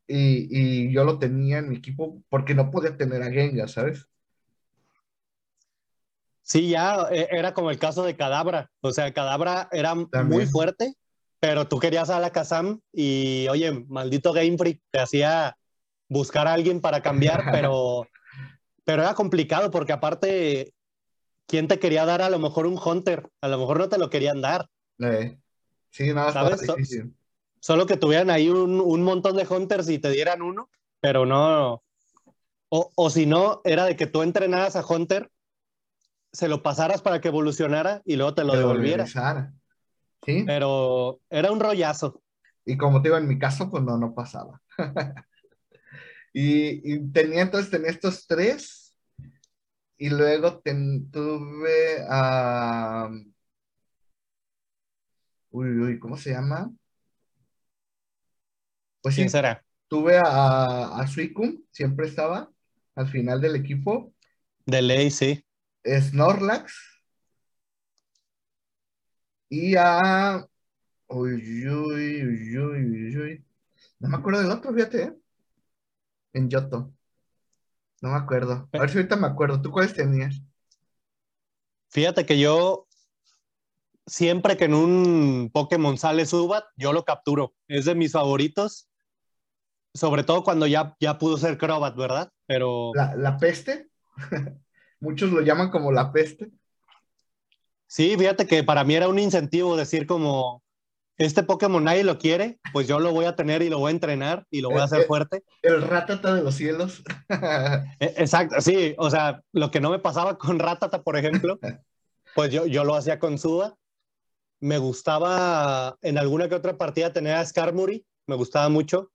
[0.07, 4.07] y, y, yo lo tenía en mi equipo porque no podía tener a Gengar, ¿sabes?
[6.43, 10.93] Sí, ya e, era como el caso de Cadabra, o sea, Cadabra era muy fuerte,
[11.39, 15.57] pero tú querías a la Kazam y, oye, maldito Game Freak, te hacía
[16.07, 18.07] buscar a alguien para cambiar, pero,
[18.83, 20.73] pero era complicado porque aparte,
[21.47, 23.29] ¿quién te quería dar a lo mejor un Hunter?
[23.41, 24.67] A lo mejor no te lo querían dar.
[24.99, 25.37] Eh,
[25.89, 26.61] Sí, no, ¿Sabes?
[26.61, 27.15] difícil.
[27.61, 31.81] Solo que tuvieran ahí un, un montón de hunters y te dieran uno, pero no.
[32.67, 35.31] O, o si no, era de que tú entrenaras a Hunter,
[36.33, 39.03] se lo pasaras para que evolucionara y luego te lo Que devolviera.
[39.05, 39.53] regresara.
[40.25, 42.21] Sí, Pero era un rollazo.
[42.65, 44.61] y como te digo, en mi caso, pues no, no pasaba.
[46.35, 48.97] y, y tenía entonces, tenía estos tres,
[49.97, 53.09] y luego ten- tuve a...
[55.51, 56.71] uy, uy, ¿cómo se llama?
[59.01, 59.63] Pues sí, ¿Quién será?
[59.87, 62.51] tuve a, a Suicune, siempre estaba
[62.95, 64.13] al final del equipo.
[64.67, 65.43] De ley, sí.
[66.07, 66.73] Snorlax
[69.49, 70.45] y a.
[71.07, 73.45] Uy, uy, uy, uy, uy, uy.
[73.99, 75.13] No me acuerdo del otro, fíjate, ¿eh?
[76.35, 76.93] En Yoto.
[78.01, 78.67] No me acuerdo.
[78.73, 79.61] A ver si ahorita me acuerdo.
[79.61, 80.41] ¿Tú cuáles tenías?
[81.87, 82.87] Fíjate que yo
[84.05, 87.55] siempre que en un Pokémon sale Zubat, yo lo capturo.
[87.69, 88.89] Es de mis favoritos.
[89.93, 92.29] Sobre todo cuando ya, ya pudo ser Crobat, ¿verdad?
[92.45, 93.87] Pero ¿La, la peste?
[94.99, 96.51] Muchos lo llaman como la peste.
[97.87, 100.64] sí, fíjate que para mí era un incentivo decir como,
[101.17, 103.91] este Pokémon nadie lo quiere, pues yo lo voy a tener y lo voy a
[103.91, 105.43] entrenar y lo voy a hacer fuerte.
[105.61, 107.03] El ratata de los cielos.
[107.99, 111.59] E- Exacto, sí, o sea, lo que no me pasaba con Ratata, por ejemplo,
[112.35, 113.75] pues yo, yo lo hacía con Suda.
[114.59, 119.11] Me gustaba en alguna que otra partida tener a Skarmory, me gustaba mucho.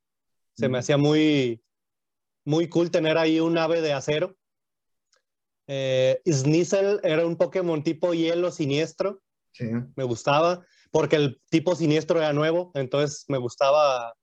[0.55, 1.62] Se me hacía muy,
[2.44, 4.36] muy cool tener ahí un ave de acero.
[5.66, 9.22] Eh, Sneasel era un Pokémon tipo hielo siniestro,
[9.53, 9.66] Sí.
[9.96, 14.14] me gustaba, porque el tipo siniestro era nuevo, entonces me gustaba.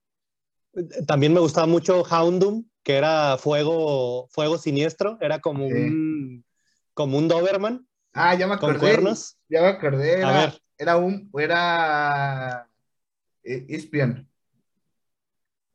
[1.06, 5.72] También me gustaba mucho Houndoom, que era fuego, fuego siniestro, era como Sí.
[5.74, 6.44] un
[6.94, 8.80] como un Doberman Ah, ya me con acordé.
[8.80, 9.36] cuernos.
[9.48, 10.14] Ya me acordé.
[10.24, 10.60] A Era, ver.
[10.76, 11.30] era un.
[11.38, 12.68] Era.
[13.44, 14.28] eh, Ispion.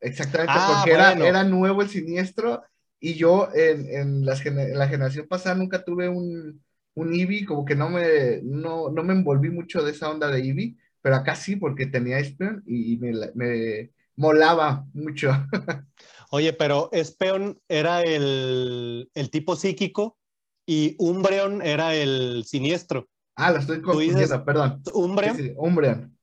[0.00, 1.24] Exactamente, Ah, porque era, bueno.
[1.24, 2.62] era nuevo el siniestro.
[3.00, 6.62] Y yo en, en las en la generación pasada nunca tuve un,
[6.94, 10.40] un Eevee, como que no me, no, no me envolví mucho de esa onda de
[10.40, 15.32] Eevee, pero acá sí, porque tenía Ispion y, me, la- me molaba mucho.
[16.30, 20.16] Oye, pero Espeon era el, el tipo psíquico
[20.64, 23.06] y Umbreon era el siniestro.
[23.36, 24.80] Ah, lo estoy confundiendo, perdón.
[24.82, 26.18] Sí, Umbreon, sí, Umbreon.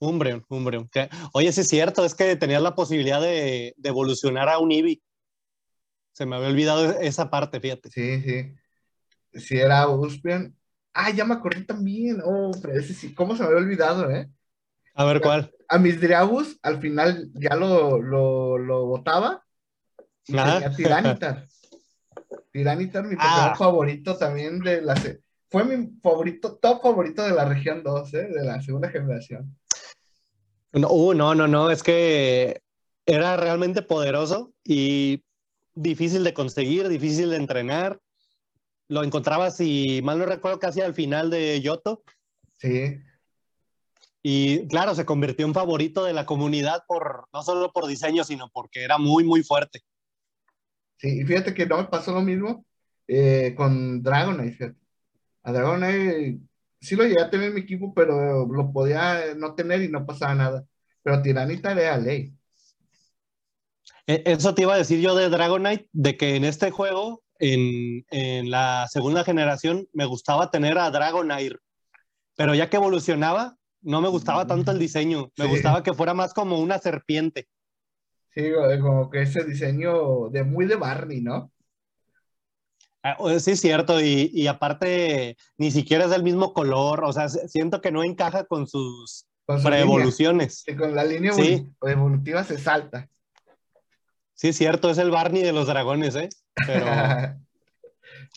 [0.00, 0.88] Umbreon, Umbreon.
[0.88, 4.72] que- Oye, sí es cierto, es que tenías la posibilidad de, de evolucionar a un
[4.72, 5.00] Eevee.
[6.10, 7.88] Se me había olvidado esa parte, fíjate.
[7.90, 8.52] Sí, sí.
[9.38, 10.55] Sí, era Uspion.
[10.98, 12.22] Ah, ya me acordé también.
[12.24, 14.30] Oh, pero ese sí, ¿cómo se me había olvidado, eh?
[14.94, 15.52] A ver cuál.
[15.68, 19.44] A mis Dreabus, al final ya lo, lo, lo botaba
[20.26, 21.46] y tenía Tiranitar.
[22.52, 23.54] Tiranitar, mi Pokémon Ah.
[23.58, 24.94] favorito también de la...
[25.50, 28.28] Fue mi favorito, top favorito de la región 2, ¿eh?
[28.28, 29.54] De la segunda generación.
[30.72, 32.62] No, uh, no, no, no, es que
[33.04, 35.22] era realmente poderoso y
[35.74, 38.00] difícil de conseguir, difícil de entrenar.
[38.88, 42.02] Lo encontrabas, si mal no recuerdo, casi al final de Yoto.
[42.58, 42.98] Sí,
[44.22, 48.48] Y claro, se convirtió en favorito de la comunidad por no solo por diseño, sino
[48.52, 49.82] porque era muy, muy fuerte.
[50.98, 51.20] sí.
[51.20, 52.64] Y fíjate que no me pasó lo mismo
[53.06, 54.78] eh, con Dragonite, fíjate.
[55.42, 56.38] A Dragonite
[56.80, 60.06] sí lo llegué a tener en mi equipo, pero lo podía no tener y no
[60.06, 60.64] pasaba nada.
[61.02, 62.34] Pero Tiranitar era ley.
[64.06, 68.04] E- Eso te iba a decir yo de Dragonite, de que en este juego, en,
[68.10, 71.60] en la segunda generación, me gustaba tener a Dragonair,
[72.36, 75.50] pero ya que evolucionaba, no me gustaba tanto el diseño, me Sí.
[75.50, 77.48] gustaba que fuera más como una serpiente.
[78.34, 81.50] Sí, como que ese diseño de muy de Barney, ¿no?
[83.02, 87.28] Ah, Sí, es cierto, y, y aparte ni siquiera es del mismo color, o sea,
[87.28, 89.84] siento que no encaja con sus Con su línea.
[89.84, 90.64] preevoluciones.
[90.66, 91.64] Que con la línea Sí.
[91.80, 93.08] evolu- evolutiva se salta.
[94.36, 96.28] Sí, es cierto, es el Barney de los dragones, ¿eh?
[96.66, 96.86] Pero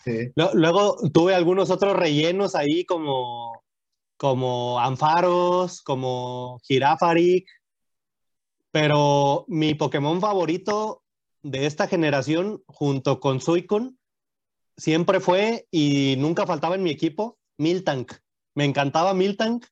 [0.04, 3.64] Sí, luego tuve algunos otros rellenos ahí como,
[4.18, 7.48] como Ampharos, como Girafarik,
[8.72, 11.04] pero mi Pokémon favorito
[11.42, 13.96] de esta generación, junto con Suicune,
[14.78, 18.14] siempre fue y nunca faltaba en mi equipo, Miltank.
[18.56, 19.66] Me encantaba Miltank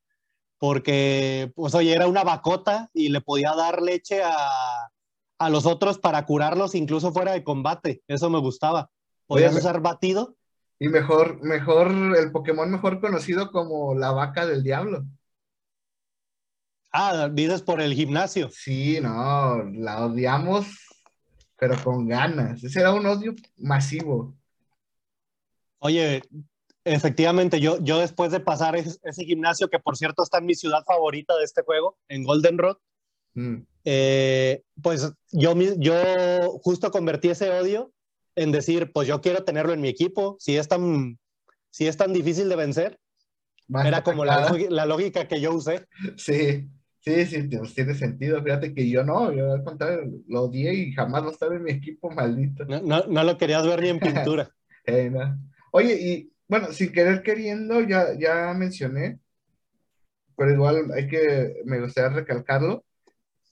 [0.57, 4.89] porque, pues, oye, era una vacota y le podía dar leche a,
[5.39, 8.01] a los otros para curarlos incluso fuera de combate.
[8.07, 8.89] Eso me gustaba.
[9.27, 10.35] Podías Oye, usar batido.
[10.79, 15.05] Y mejor, mejor, el Pokémon mejor conocido como la vaca del diablo.
[16.91, 18.49] Ah, dices por el gimnasio.
[18.51, 20.67] Sí, no, la odiamos,
[21.57, 22.63] pero con ganas.
[22.63, 24.35] Ese era un odio masivo.
[25.79, 26.21] Oye,
[26.83, 30.83] efectivamente, yo, yo después de pasar ese, gimnasio, que por cierto está en mi ciudad
[30.85, 32.77] favorita de este juego, en Golden Road,
[33.37, 33.65] mm.
[33.85, 35.95] eh, pues yo, yo
[36.61, 37.91] justo convertí ese odio
[38.35, 41.17] en decir, pues yo quiero tenerlo en mi equipo, si es tan,
[41.71, 42.99] si es tan difícil de vencer.
[43.83, 45.85] Era como la, la, lógica que yo usé.
[46.17, 46.69] Sí,
[46.99, 48.41] sí, sí, pues tiene sentido.
[48.43, 51.71] Fíjate que yo no, yo al contrario, lo odié y jamás lo estaba en mi
[51.71, 52.63] equipo, maldito.
[52.65, 54.49] No, no, lo querías ver ni en pintura.
[54.89, 55.11] Eh,
[55.73, 59.19] Oye, y bueno, sin querer queriendo, ya, ya mencioné,
[60.37, 62.85] pero igual hay que, me gustaría recalcarlo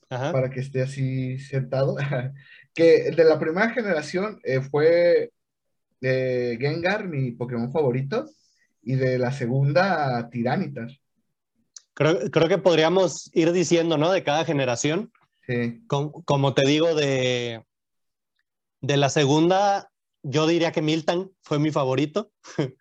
[0.08, 1.96] para que esté así sentado,
[2.74, 5.32] que de la primera generación eh, fue
[6.02, 8.26] eh, Gengar, mi Pokémon favorito,
[8.82, 10.90] y de la segunda, Tiranitar.
[11.94, 14.12] Creo, creo, que podríamos ir diciendo, ¿no?
[14.12, 15.12] De cada generación.
[15.48, 15.84] Sí.
[15.88, 17.64] como te digo, de,
[18.82, 19.92] de la segunda,
[20.24, 22.32] yo diría que Milton fue mi favorito.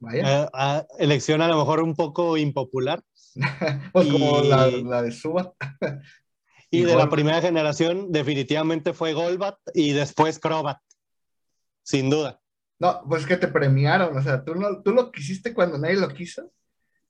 [0.00, 0.44] Vaya.
[0.44, 3.02] Eh, elección a lo mejor un poco impopular.
[3.92, 5.54] pues como la, la, de Suba.
[6.78, 10.78] Y, de la primera generación definitivamente fue Golbat y después Crobat.
[11.82, 12.40] Sin duda.
[12.78, 16.08] No, pues que te premiaron, o sea, tú, no, tú lo quisiste cuando nadie lo
[16.08, 16.50] quiso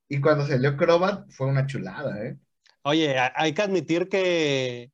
[0.09, 2.37] y cuando salió Crobat fue una chulada, ¿eh?
[2.83, 4.91] Oye, hay que admitir que,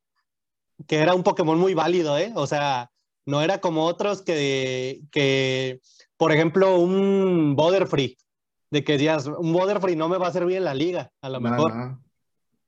[0.87, 2.33] que era un Pokémon muy válido, ¿eh?
[2.37, 2.91] O sea,
[3.27, 5.81] no era como otros que, que
[6.17, 7.57] por ejemplo, un
[7.89, 8.17] Free,
[8.71, 11.41] de que decías, un Free no me va a servir en la liga, a lo
[11.41, 11.99] mejor.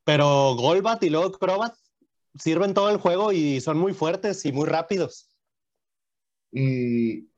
[0.04, 1.74] Pero Golbat y luego Crobat
[2.38, 5.28] sirven todo el juego y son muy fuertes y muy rápidos.
[6.50, 7.28] Y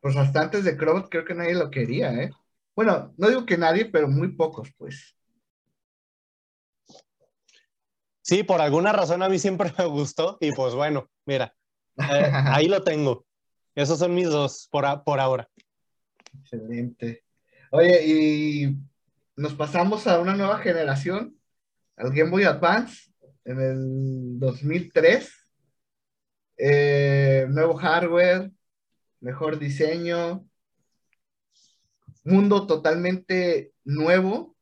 [0.00, 2.30] pues hasta antes de Crobat creo que nadie lo quería, ¿eh?
[2.74, 5.16] Bueno, no digo que nadie, pero muy pocos, pues.
[8.22, 11.54] Sí, por alguna razón a mí siempre me gustó y pues bueno, mira,
[11.96, 13.26] eh, ahí lo tengo.
[13.74, 15.48] Esos son mis dos por, por ahora.
[16.40, 17.24] Excelente.
[17.72, 18.76] Oye, y
[19.36, 21.36] nos pasamos a una nueva generación,
[21.96, 23.09] al Game Boy Advance,
[23.44, 25.30] en el 2003.
[26.58, 28.50] Eh, nuevo hardware,
[29.20, 30.46] mejor diseño,
[32.24, 34.56] mundo totalmente nuevo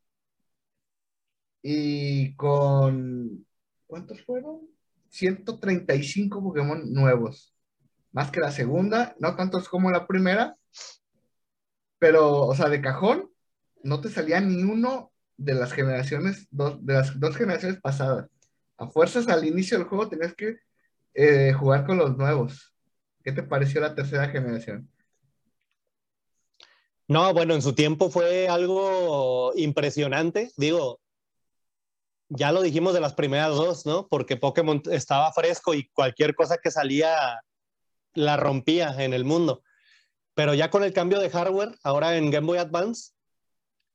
[1.61, 3.45] y con,
[3.85, 4.61] ¿cuántos fueron?
[5.09, 7.53] 135 Pokémon nuevos
[8.11, 10.55] más que la segunda, no tantos como la primera,
[11.99, 13.29] pero, o sea, de cajón,
[13.83, 18.27] no te salía ni uno de las generaciones, dos, de las dos generaciones pasadas.
[18.79, 20.57] A fuerzas al inicio del juego tenías que
[21.13, 22.73] eh, jugar con los nuevos.
[23.23, 24.89] ¿Qué te pareció la tercera generación?
[27.07, 30.51] No, bueno, en su tiempo fue algo impresionante.
[30.55, 31.01] Digo,
[32.29, 34.07] ya lo dijimos de las primeras dos, ¿no?
[34.07, 37.41] Porque Pokémon estaba fresco y cualquier cosa que salía
[38.13, 39.63] la rompía en el mundo.
[40.35, 43.11] Pero ya con el cambio de hardware, ahora en Game Boy Advance,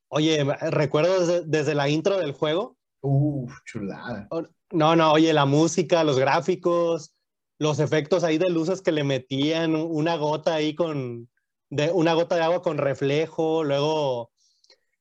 [0.09, 2.77] oye, recuerdo desde, la intro del juego.
[3.01, 4.29] Uf, chulada.
[4.75, 7.15] No, no, oye, la música, los gráficos,
[7.59, 11.29] los efectos ahí de luces que le metían, una gota ahí con,
[11.71, 14.33] de, una gota de agua con reflejo, luego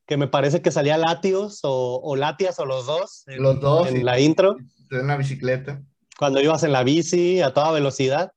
[0.06, 3.24] que me parece que salía Latios o, Latias o los dos.
[3.26, 3.88] los dos.
[3.88, 4.58] En la intro.
[4.92, 5.82] En la bicicleta.
[6.20, 8.32] Cuando ibas en la bici a toda velocidad.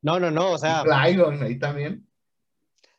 [0.00, 0.84] No, no, no, o sea.
[0.84, 2.05] Flygon ahí también.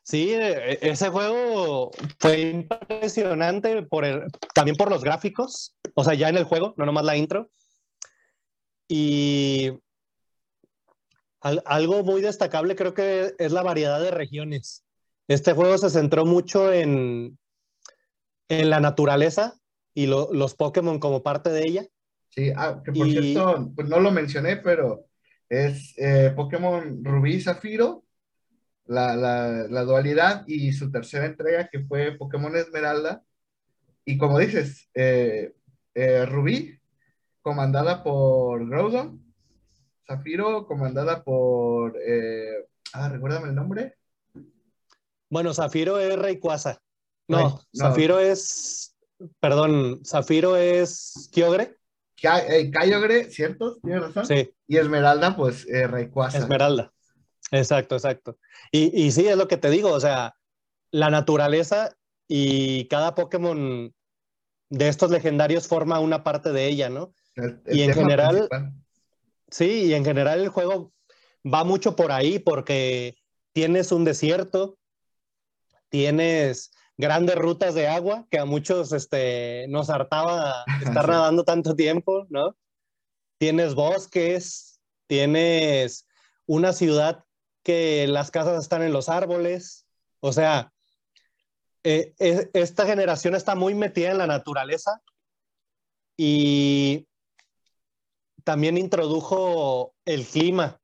[0.08, 4.06] Sí, e, e, ese juego fue impresionante por
[4.54, 7.50] también por los gráficos, o sea, ya en el juego, no nomás la intro.
[8.88, 9.70] Y
[11.42, 14.82] algo muy destacable creo que es la variedad de regiones.
[15.28, 17.38] Este juego se centró mucho en,
[18.48, 19.60] en la naturaleza
[19.92, 21.86] y los Pokémon como parte de ella.
[22.30, 25.04] Sí, ah, que por cierto, pues no lo mencioné, pero
[25.50, 28.04] es eh, Pokémon Rubí y Zafiro,
[28.88, 33.22] la, la, dualidad, y su tercera entrega que fue Pokémon Esmeralda.
[34.04, 35.52] Y como dices, eh,
[35.94, 36.80] eh, Rubí,
[37.42, 39.22] comandada por Groudon,
[40.06, 41.96] Zafiro, comandada por...
[42.94, 43.96] ah, recuérdame el nombre.
[45.28, 46.80] Bueno, Zafiro es Rayquaza.
[47.28, 48.96] No, Zafiro es...
[49.40, 51.76] Perdón, Zafiro es Kyogre.
[52.16, 53.76] Kyogre, ¿cierto?
[53.82, 54.26] Tienes razón.
[54.26, 54.50] Sí.
[54.66, 56.38] Y Esmeralda, pues eh, Rayquaza.
[56.38, 56.92] Esmeralda.
[57.50, 58.38] Exacto, exacto.
[58.70, 60.34] Y, y sí, es lo que te digo, o sea,
[60.90, 61.96] la naturaleza
[62.26, 63.94] y cada Pokémon
[64.70, 67.14] de estos legendarios forma una parte de ella, ¿no?
[67.66, 68.48] y en general,
[69.48, 70.92] sí, y en general el juego
[71.46, 73.16] va mucho por ahí porque
[73.52, 74.76] tienes un desierto,
[75.88, 82.26] tienes grandes rutas de agua que a muchos este, nos hartaba estar nadando tanto tiempo,
[82.28, 82.56] ¿no?
[83.38, 86.08] Tienes bosques, tienes
[86.46, 87.24] una ciudad
[87.68, 89.84] que las casas están en los árboles,
[90.20, 90.72] o sea,
[91.84, 95.02] eh, eh, esta generación está muy metida en la naturaleza
[96.16, 97.06] y
[98.42, 100.80] también introdujo el clima,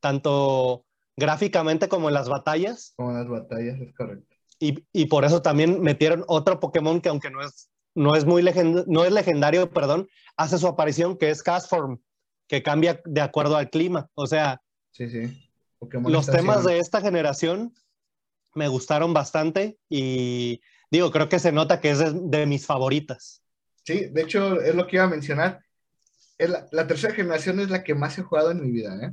[0.00, 0.84] tanto
[1.16, 2.92] gráficamente como en las batallas.
[2.98, 4.36] Como en las batallas, es correcto.
[4.58, 8.44] Y, y por eso también metieron otro Pokémon que aunque no es, no es muy
[8.86, 10.06] no es legendario, perdón,
[10.36, 11.98] hace su aparición que es Castform,
[12.46, 14.10] que cambia de acuerdo al clima.
[14.12, 14.60] O sea,
[14.92, 15.45] sí, sí.
[15.80, 17.74] Los temas de esta generación
[18.54, 20.60] me gustaron bastante y
[20.90, 22.00] digo, creo que se nota que es
[22.30, 23.42] de, mis favoritas.
[23.84, 25.60] Sí, de hecho es lo que iba a mencionar.
[26.38, 29.10] La, la, tercera generación es la que más he jugado en mi vida, ¿eh?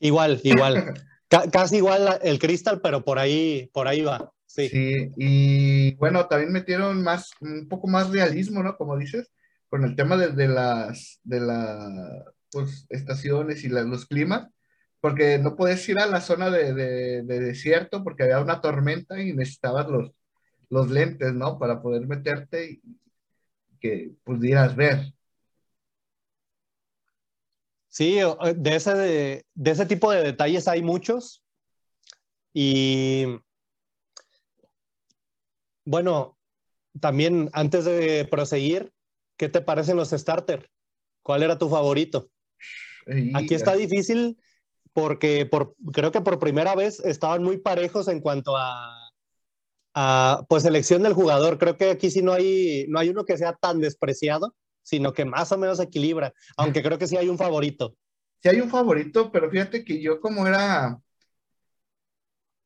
[0.00, 0.94] Igual, igual.
[1.52, 4.32] casi igual el Crystal, pero por ahí, por ahí va.
[4.46, 4.68] Sí.
[4.68, 8.76] sí, y bueno, también metieron más, un poco más realismo, ¿no?
[8.76, 9.30] Como dices,
[9.68, 14.48] con el tema de, las, de la, pues, estaciones y los climas,
[15.00, 19.32] porque no puedes ir a la zona de, de, desierto porque había una tormenta y
[19.32, 20.12] necesitabas los,
[20.68, 21.58] los lentes, ¿no?
[21.58, 22.82] Para poder meterte y
[23.80, 25.12] que pudieras ver.
[27.88, 28.18] Sí,
[28.56, 31.42] de ese, de, ese tipo de detalles hay muchos.
[32.52, 33.24] Y
[35.84, 36.38] bueno,
[37.00, 38.92] también antes de proseguir,
[39.36, 40.70] ¿qué te parecen los starter?
[41.22, 42.30] ¿Cuál era tu favorito?
[43.34, 44.38] Aquí está difícil
[44.92, 49.10] porque por, creo que por primera vez estaban muy parejos en cuanto a,
[49.94, 51.58] a pues elección del jugador.
[51.58, 55.24] Creo que aquí sí no hay, no hay uno que sea tan despreciado sino que
[55.24, 57.96] más o menos equilibra, aunque creo que sí hay un favorito.
[58.42, 60.98] Sí hay un favorito, pero fíjate que yo como era,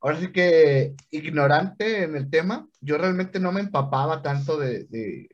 [0.00, 5.28] ahora sí que ignorante en el tema, yo realmente no me empapaba tanto de,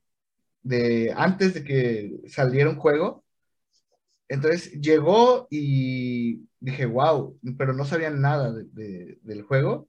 [0.63, 3.25] de, antes de que saliera un juego.
[4.31, 9.89] Entonces llegó y dije, wow, pero no sabían nada del juego.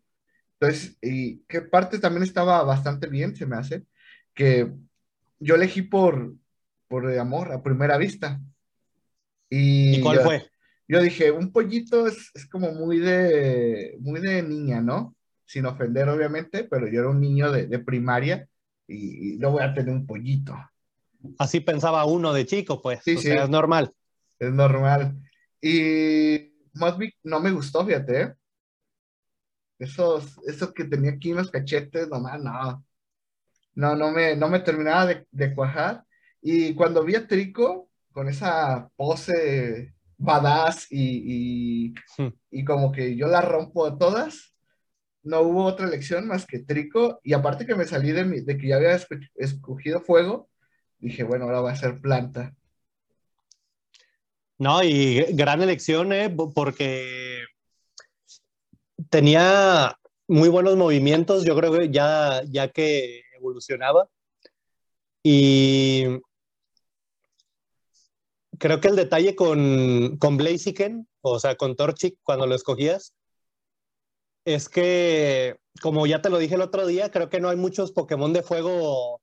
[0.59, 3.85] Entonces, y que parte también estaba bastante bien, se me hace,
[4.33, 4.71] que
[5.39, 6.33] yo elegí por,
[6.87, 8.41] por amor a primera vista.
[9.47, 10.43] ¿Y, cuál fue?
[10.87, 15.15] Yo dije, un pollito es, como muy de, muy de niña, ¿no?
[15.45, 18.47] Sin ofender, obviamente, pero yo era un niño de, primaria
[18.87, 20.55] y, no voy a tener un pollito.
[21.37, 23.01] Así pensaba uno de chico, pues.
[23.03, 23.29] Sí, sí.
[23.29, 23.93] es normal.
[24.41, 25.15] Es normal.
[25.61, 28.21] Y Mosby no me gustó, fíjate.
[28.21, 28.33] ¿eh?
[29.77, 32.83] Esos, esos que tenía aquí en los cachetes, nomás, no.
[33.75, 36.03] No, no me, no me terminaba de, de cuajar.
[36.41, 42.27] Y cuando vi a Trico con esa pose badass y, hmm.
[42.49, 44.55] y, como que yo la rompo a todas,
[45.23, 47.19] no hubo otra elección más que Trico.
[47.23, 48.97] Y aparte que me salí de, de que ya había
[49.35, 50.49] escogido fuego,
[50.97, 52.55] dije, bueno, ahora va a ser planta.
[54.62, 56.30] No, y gran elección, ¿eh?
[56.53, 57.45] porque
[59.09, 59.97] tenía
[60.28, 64.07] muy buenos movimientos, yo creo que ya, ya que evolucionaba.
[65.24, 66.05] Y
[68.59, 73.16] creo que el detalle con, con Blaziken, o sea, con Torchic, cuando lo escogías,
[74.45, 77.93] es que, como ya te lo dije el otro día, creo que no hay muchos
[77.93, 79.22] Pokémon de fuego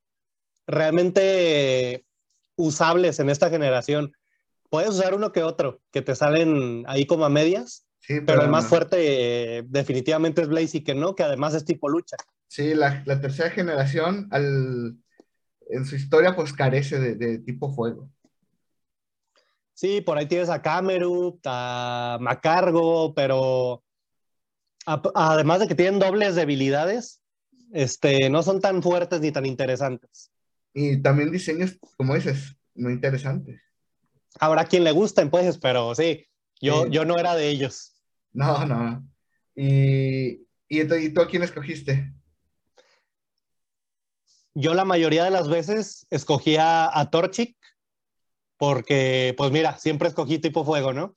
[0.66, 2.05] realmente
[2.57, 4.17] usables en esta generación.
[4.70, 7.86] Puedes usar uno que otro, que te salen ahí como a medias,
[8.26, 11.14] pero, el más fuerte definitivamente es Blaziken, ¿no?
[11.14, 12.16] Que además es tipo lucha.
[12.46, 14.96] Sí, la, la tercera generación al,
[15.68, 18.10] en su historia pues carece de, de tipo fuego.
[19.74, 23.84] Sí, por ahí tienes a Cameru, a Macargo, pero
[25.14, 27.22] además de que tienen dobles debilidades,
[27.72, 30.32] este, no son tan fuertes ni tan interesantes.
[30.74, 33.60] Y también diseños, como dices, muy interesantes.
[34.39, 36.26] Habrá quien le gusten, pues, pero sí,
[36.61, 37.95] yo, yo no era de ellos.
[38.32, 39.07] No, no.
[39.55, 42.12] ¿Y, y, tú a quién escogiste?
[44.55, 47.57] Yo la mayoría de las veces escogía a Torchic
[48.57, 51.14] porque, pues mira, siempre escogí tipo fuego, ¿no?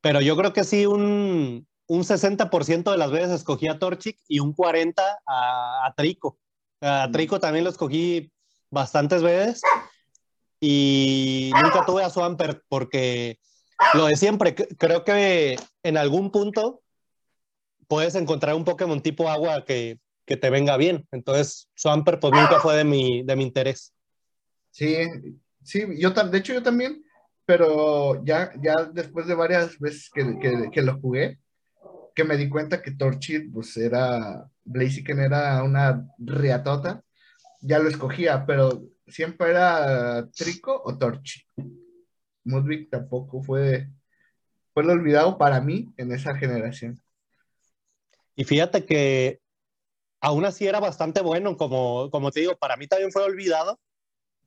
[0.00, 4.38] Pero yo creo que sí, un, un 60% de las veces escogí a Torchic y
[4.40, 4.94] un 40%
[5.26, 6.38] a, Trico.
[6.80, 7.08] A.
[7.10, 8.30] Trico también lo escogí
[8.70, 9.62] bastantes veces
[10.60, 13.38] y nunca tuve a Swampert porque
[13.94, 16.82] lo de siempre, creo que en algún punto
[17.86, 21.06] puedes encontrar un Pokémon tipo agua que, que te venga bien.
[21.12, 23.94] Entonces, Swampert pues nunca fue de mi, de mi interés.
[24.70, 24.96] Sí,
[25.68, 27.04] Sí, yo de hecho yo también,
[27.44, 31.40] pero ya, ya después de varias veces que, que, lo jugué,
[32.14, 37.04] que me di cuenta que Torchid, pues era, Blaziken era una riatota,
[37.60, 41.42] ya lo escogía, pero siempre era Trico o Torchid.
[42.44, 43.88] Mudvik tampoco fue,
[44.72, 47.00] fue lo olvidado para mí en esa generación.
[48.36, 49.40] Y fíjate que
[50.20, 53.80] aún así era bastante bueno, como, como te digo, para mí también fue olvidado,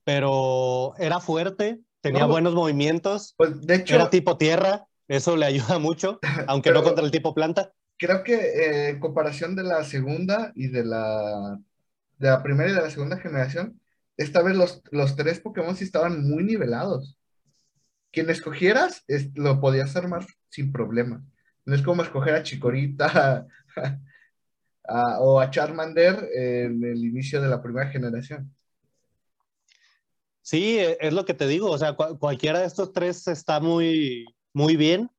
[0.04, 5.78] pero era fuerte, tenía buenos movimientos, pues, de hecho, era tipo tierra, eso le ayuda
[5.78, 7.74] mucho, aunque no contra el tipo planta.
[7.98, 11.60] Creo que eh, en comparación de la segunda y de la,
[12.18, 13.81] de la primera y de la segunda generación,
[14.22, 17.18] esta vez los, los tres Pokémon sí estaban muy nivelados.
[18.12, 19.04] Quien escogieras
[19.36, 21.24] lo podías armar sin problema.
[21.66, 23.48] No es como escoger a Chikorita
[25.20, 28.54] o a Charmander en el inicio de la primera generación.
[30.42, 31.70] Sí, e, es lo que te digo.
[31.72, 35.10] O sea, cualquiera de estos tres está muy, muy bien.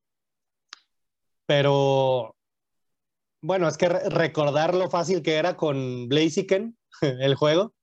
[1.45, 2.35] Pero
[3.41, 7.73] bueno, es que recordar lo fácil que era con Blaziken, el juego,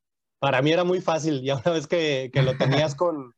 [0.41, 1.45] para mí era muy fácil.
[1.45, 3.35] Y una vez que, que lo tenías con,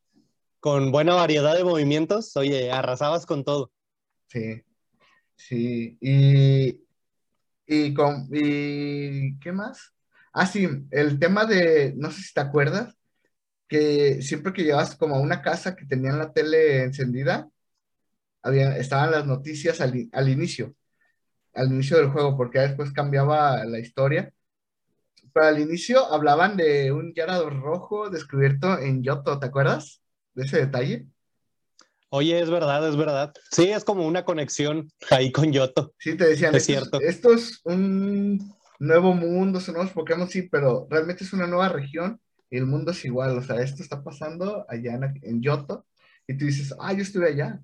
[0.59, 3.71] con buena variedad de movimientos, oye, arrasabas con todo.
[4.27, 4.63] Sí,
[5.35, 5.97] sí.
[6.01, 6.81] Y,
[7.67, 9.93] y, con, y ¿qué más?
[10.31, 12.95] Ah, sí, el tema de, no sé si te acuerdas,
[13.67, 17.49] que siempre que llevas como a una casa que tenían la tele encendida,
[18.41, 20.75] había, estaban las noticias al, al inicio,
[21.53, 24.33] al inicio del juego, porque después cambiaba la historia.
[25.33, 30.01] Pero al inicio hablaban de un Yarado rojo descubierto en Yoto, ¿te acuerdas
[30.35, 31.07] de ese detalle?
[32.09, 33.33] Oye, es verdad, es verdad.
[33.51, 35.95] Sí, es como una conexión ahí con Yoto.
[35.97, 37.01] Sí, te decían, es cierto.
[37.01, 42.21] Esto es un nuevo mundo, son nuevos Pokémon, sí, pero realmente es una nueva región
[42.51, 43.35] y el mundo es igual.
[43.35, 45.87] O sea, esto está pasando allá en, Yoto
[46.27, 47.59] y tú dices, ah, yo estuve allá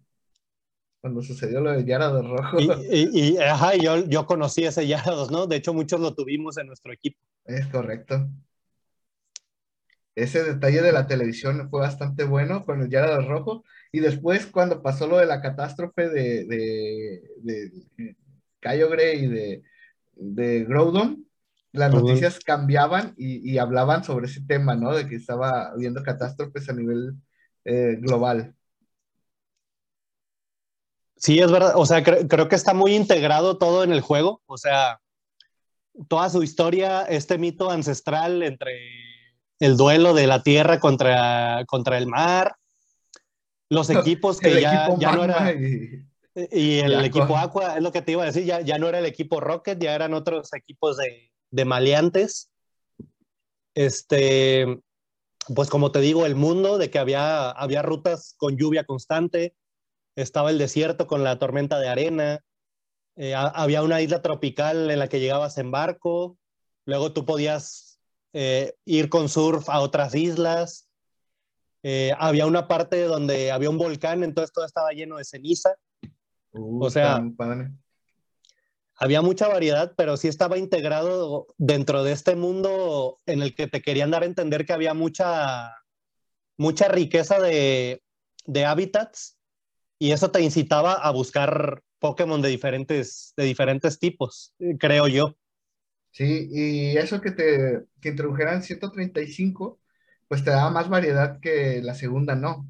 [0.99, 2.57] cuando sucedió lo de Yarados Rojo.
[2.59, 5.45] Y, ajá, yo, yo conocí ese Yarados, ¿no?
[5.45, 7.19] De hecho, muchos lo tuvimos en nuestro equipo.
[7.49, 8.29] Es correcto.
[10.13, 13.63] Ese detalle de la televisión fue bastante bueno con el Yarados Rojo.
[13.91, 18.15] Y después, cuando pasó lo de la catástrofe de, de, de
[18.59, 19.63] Kyogre y de,
[20.13, 21.25] de Groudon,
[21.71, 24.93] las noticias cambiaban y, hablaban sobre ese tema, ¿no?
[24.93, 27.15] De que estaba habiendo catástrofes a nivel
[27.65, 28.55] eh, global.
[31.15, 31.73] Sí, es verdad.
[31.75, 34.41] O sea, creo que está muy integrado todo en el juego.
[34.45, 34.99] O sea,
[36.07, 38.71] toda su historia, este mito ancestral entre
[39.59, 42.55] el duelo de la tierra contra, contra el mar,
[43.69, 45.53] los equipos que ya, ya no era...
[46.51, 48.99] Y, el equipo Aqua, es lo que te iba a decir, ya, ya no era
[48.99, 52.49] el equipo Rocket, ya eran otros equipos de, de maleantes.
[53.73, 54.79] Este,
[55.53, 59.53] pues como te digo, el mundo de que había, había rutas con lluvia constante,
[60.15, 62.39] estaba el desierto con la tormenta de arena,
[63.21, 66.37] eh, había una isla tropical en la que llegabas en barco,
[66.85, 67.99] luego tú podías
[68.31, 70.87] eh, ir con surf a otras islas,
[71.83, 75.75] eh, había una parte donde había un volcán, entonces todo estaba lleno de ceniza.
[76.51, 77.21] Uh, o sea,
[78.95, 83.81] había mucha variedad, pero sí estaba integrado dentro de este mundo en el que te
[83.81, 85.75] querían dar a entender que había mucha,
[86.55, 88.01] mucha riqueza de,
[88.45, 89.37] de hábitats
[89.97, 95.35] y eso te incitaba a buscar Pokémon de diferentes, de diferentes tipos, creo yo.
[96.11, 99.79] Sí, y eso que te que introdujeran 135,
[100.27, 102.67] pues te daba más variedad que la segunda no.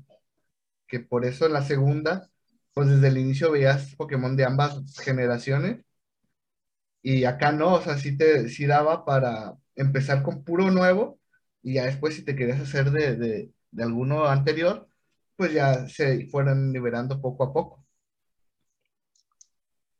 [0.88, 2.30] Que por eso en la segunda,
[2.74, 5.86] pues desde el inicio veías Pokémon de ambas generaciones
[7.02, 11.20] y acá no, o sea, sí te sí daba para empezar con puro nuevo
[11.62, 14.88] y ya después si te querías hacer de, alguno anterior,
[15.36, 17.79] pues ya se fueran liberando poco a poco.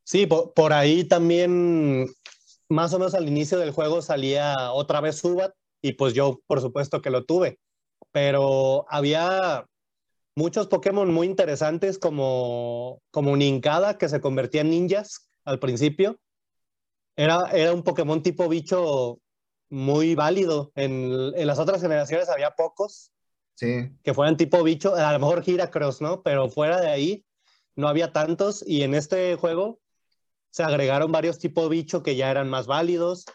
[0.10, 2.08] Sí, por, ahí también,
[2.68, 5.54] más o menos al inicio del juego salía otra vez Subat
[5.84, 7.60] y pues yo por supuesto que lo tuve,
[8.12, 9.68] pero había
[10.34, 16.20] muchos Pokémon muy interesantes como, como Ninkada que se convertía en ninjas al principio
[17.16, 19.20] era, un Pokémon tipo bicho
[19.70, 20.72] muy válido.
[20.74, 23.12] En, las otras generaciones había pocos
[23.54, 23.92] sí.
[24.04, 26.24] que fueran tipo bicho, a lo mejor Giracross, ¿no?
[26.24, 27.26] Pero fuera de ahí
[27.76, 29.80] no había tantos y en este juego
[30.52, 33.26] se agregaron varios tipos bicho que ya eran más válidos.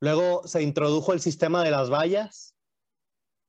[0.00, 2.54] Luego se introdujo el sistema de las vallas,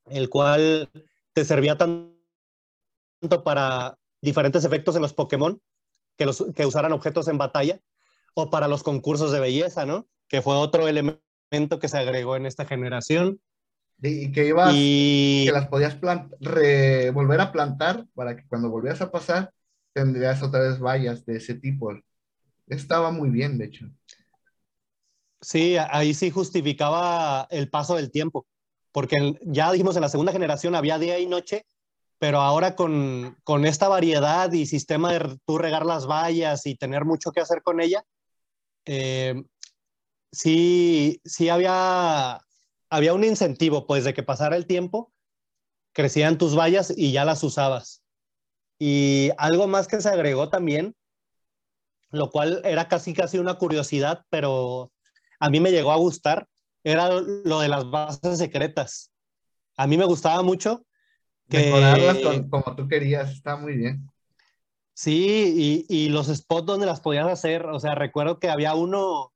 [0.05, 0.89] el cual
[1.33, 5.61] te servía tanto para diferentes efectos en los Pokémon
[6.17, 7.79] que, los, que usaran objetos en batalla,
[8.35, 10.07] o para los concursos de belleza, ¿no?
[10.27, 13.39] Que fue otro elemento que se agregó en esta generación.
[14.01, 19.53] Y que ibas, que las podías volver a plantar para que cuando volvieras a pasar
[19.93, 21.91] tendrías otra vez vallas de ese tipo.
[22.73, 23.85] Estaba muy bien, de hecho.
[25.41, 28.45] Sí, ahí sí justificaba el paso del tiempo,
[28.91, 31.65] porque ya dijimos en la segunda generación había día y noche,
[32.17, 37.03] pero ahora con, con esta variedad y sistema de tú regar las vallas y tener
[37.03, 38.05] mucho que hacer con ella,
[38.85, 39.43] eh,
[40.31, 42.39] sí, sí había,
[42.89, 45.11] había un incentivo, pues, de que pasara el tiempo,
[45.93, 48.03] crecían tus vallas y ya las usabas.
[48.79, 50.95] Y algo más que se agregó también,
[52.13, 54.91] lo cual era casi casi una curiosidad, pero
[55.39, 56.47] a mí me llegó a gustar,
[56.83, 59.11] era lo de las bases secretas.
[59.75, 60.85] A mí me gustaba mucho.
[61.49, 62.17] Que, Mejorarlas
[62.49, 64.07] como tú querías, está muy bien.
[64.93, 69.33] Sí, y, y, los spots donde las podías hacer, o sea, recuerdo que había uno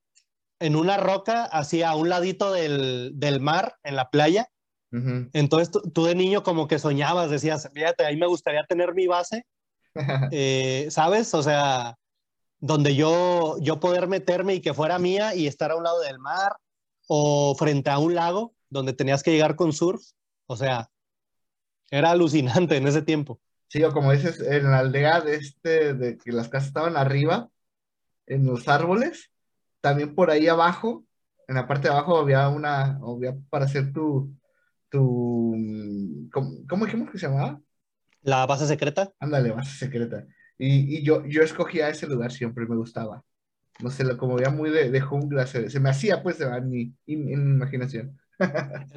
[0.59, 4.49] en una roca, hacia un ladito del, del mar, en la playa.
[5.33, 9.45] Entonces tú, de niño como que soñabas, decías, fíjate, ahí me gustaría tener mi base,
[10.31, 11.33] eh, ¿sabes?
[11.33, 11.97] O sea,
[12.59, 16.19] donde yo, yo poder meterme y que fuera mía y estar a un lado del
[16.19, 16.53] mar
[17.07, 20.01] o frente a un lago donde tenías que llegar con surf.
[20.45, 20.89] O sea,
[21.91, 23.39] era alucinante en ese tiempo.
[23.69, 27.49] Sí, o como dices, en la aldea de este, de que las casas estaban arriba,
[28.25, 29.31] en los árboles,
[29.81, 31.05] también por ahí abajo,
[31.47, 34.33] en la parte de abajo había una, había para hacer tu,
[34.89, 37.61] tu, ¿cómo, dijimos que se llamaba?
[38.21, 39.11] La base secreta.
[39.19, 40.25] Ándale, base secreta.
[40.57, 43.23] Y, y, yo, yo escogía ese lugar siempre, me gustaba.
[43.79, 47.25] No sé, como veía muy de, de jungla, se, me hacía pues en mi, en
[47.25, 48.19] mi imaginación.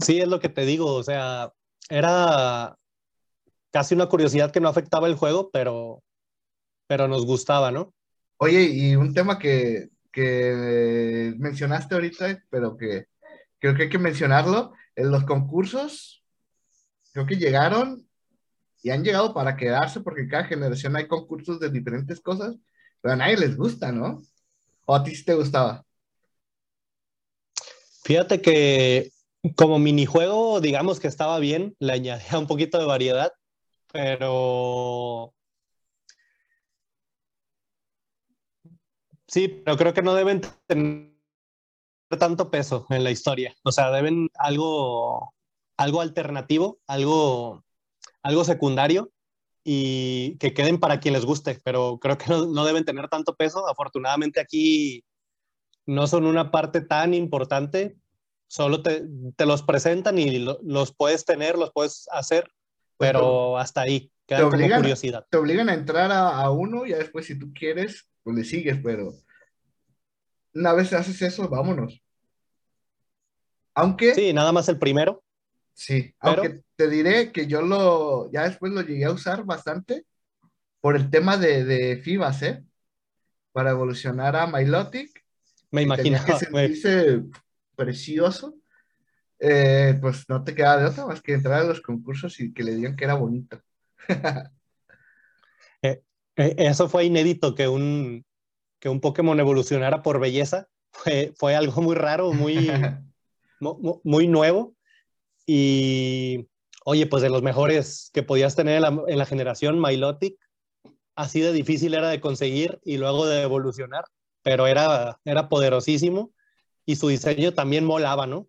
[0.00, 1.52] sí, es lo que te digo, o sea,
[1.88, 2.76] era
[3.70, 6.02] casi una curiosidad que no afectaba el juego, pero,
[6.86, 7.94] pero nos gustaba, ¿no?
[8.38, 13.06] Oye, y un tema que, que mencionaste ahorita, pero que
[13.58, 16.24] creo que hay que mencionarlo, en los concursos,
[17.12, 18.05] creo que llegaron
[18.86, 22.54] y han llegado para quedarse porque cada generación hay concursos de diferentes cosas,
[23.00, 24.22] pero a nadie les gusta, ¿no?
[24.84, 25.84] ¿O a ti sí te gustaba?
[28.04, 29.10] Fíjate que
[29.56, 33.32] como minijuego, digamos que estaba bien, le añadía un poquito de variedad,
[33.92, 35.34] pero
[39.26, 41.10] Sí, pero creo que no deben tener
[42.20, 43.52] tanto peso en la historia.
[43.64, 45.34] O sea, deben algo,
[45.76, 47.65] algo alternativo, algo,
[48.26, 49.12] algo secundario
[49.62, 53.68] y que queden para quien les guste, pero creo que no, deben tener tanto peso.
[53.68, 55.04] Afortunadamente aquí
[55.86, 57.96] no son una parte tan importante,
[58.48, 59.04] solo te,
[59.38, 62.50] los presentan y los puedes tener, los puedes hacer,
[62.98, 65.24] pero hasta ahí, queda como curiosidad.
[65.30, 68.78] Te obligan a entrar a, a uno y después si tú quieres pues le sigues,
[68.82, 69.14] pero
[70.52, 72.02] una vez haces eso, vámonos.
[73.74, 74.14] Aunque...
[74.14, 75.22] Sí, nada más el primero.
[75.74, 80.04] Sí, aunque te diré que yo lo, ya después lo llegué a usar bastante
[80.80, 82.64] por el tema de, de FIBAS, ¿eh?
[83.52, 85.24] Para evolucionar a Milotic.
[85.70, 86.22] Me imagino.
[86.24, 87.22] Que sentirse
[87.74, 88.54] precioso.
[89.38, 92.62] Eh, pues no te queda de otra más que entrar a los concursos y que
[92.62, 93.60] le digan que era bonito.
[96.38, 98.22] Eh, eso fue inédito que un,
[98.78, 100.68] que un Pokémon evolucionara por belleza.
[100.92, 102.70] Fue, fue algo muy raro, muy,
[104.04, 104.74] muy nuevo.
[105.46, 106.46] Y
[106.88, 110.38] oye, pues de los mejores que podías tener en la, generación Milotic,
[111.16, 114.04] así de difícil era de conseguir y luego de evolucionar,
[114.42, 116.32] pero era, era poderosísimo
[116.84, 118.46] y su diseño también molaba, ¿no?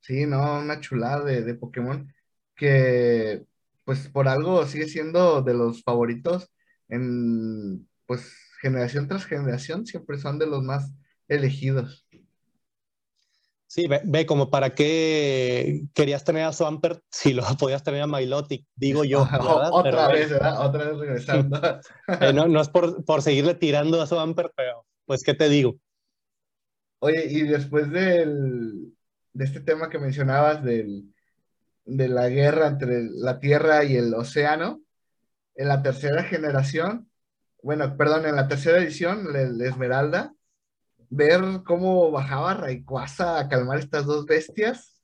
[0.00, 2.10] Sí, no, una chulada de, de Pokémon
[2.54, 3.44] que
[3.84, 6.50] pues por algo sigue siendo de los favoritos
[6.88, 8.32] en, pues,
[8.62, 10.94] generación tras generación, siempre son de los más
[11.28, 12.05] elegidos.
[13.76, 18.64] Sí, ve, como para qué querías tener a Swampert si lo podías tener a Milotic,
[18.74, 19.28] digo yo.
[19.70, 20.66] Otra vez, ¿verdad?
[20.66, 21.60] Otra vez regresando.
[22.22, 25.76] Eh, no, no, es por, por, seguirle tirando a Swampert, pero pues, ¿qué te digo?
[27.00, 28.94] Oye, y después del,
[29.34, 31.12] de este tema que mencionabas del,
[31.84, 34.80] de la guerra entre la Tierra y el océano,
[35.54, 37.10] en la tercera generación,
[37.60, 40.34] bueno, perdón, en la tercera edición, la, Esmeralda,
[41.10, 45.00] ver cómo bajaba Rayquaza a calmar estas dos bestias,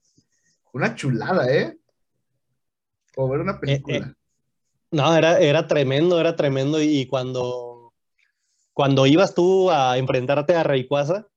[0.72, 1.78] una chulada, ¿eh?
[3.16, 3.96] O ver una película.
[3.96, 4.14] Eh, eh,
[4.90, 6.80] no, era, era tremendo, era tremendo.
[6.80, 7.92] Y cuando,
[8.72, 11.28] cuando ibas tú a enfrentarte a Rayquaza,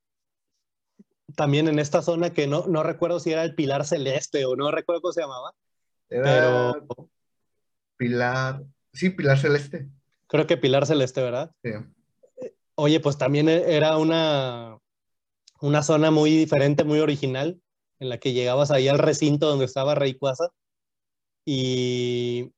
[1.35, 4.71] también en esta zona que no, no recuerdo si era el Pilar Celeste o no
[4.71, 5.53] recuerdo cómo se llamaba.
[6.07, 6.87] pero...
[7.97, 8.61] Pilar,
[8.95, 9.89] Sí, Pilar Celeste.
[10.27, 11.51] Creo que Pilar Celeste, ¿verdad?
[11.61, 11.71] Sí.
[12.75, 14.77] Oye, pues también e-, era una,
[15.61, 17.61] una zona muy diferente, muy original,
[17.99, 20.49] en la que llegabas ahí al recinto donde estaba Rayquaza.
[21.45, 22.51] Y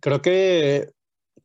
[0.00, 0.92] creo que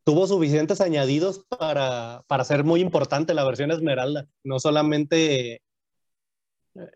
[0.04, 4.28] tuvo suficientes añadidos para, para ser muy importante la versión Esmeralda.
[4.44, 5.62] No solamente,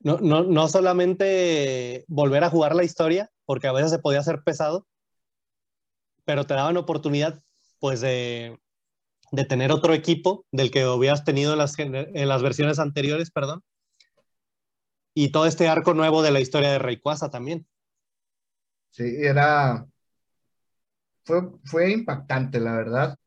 [0.02, 4.42] no, no, no solamente volver a jugar la historia, porque a veces se podía hacer
[4.44, 4.88] pesado,
[6.26, 7.42] pero te daban oportunidad
[7.80, 8.58] pues de,
[9.34, 13.64] de tener otro equipo del que habías tenido en las, en las versiones anteriores, perdón,
[15.16, 17.68] y todo este arco nuevo de la historia de Rayquaza también.
[18.92, 19.88] Sí, era.
[21.24, 23.18] Fue, fue impactante, la verdad.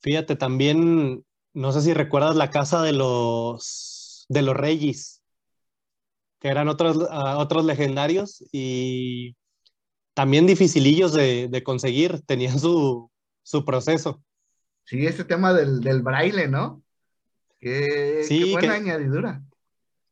[0.00, 5.22] Fíjate, también, no sé si recuerdas la casa de los, de los Reyes,
[6.40, 9.36] que eran otros, ah, otros legendarios y
[10.12, 13.12] también dificilillos de, de conseguir, tenían su,
[13.44, 14.24] su, proceso.
[14.86, 16.82] Sí, este tema del, del braille, ¿no?
[17.58, 19.42] Qué, sí, qué buena que, añadidura.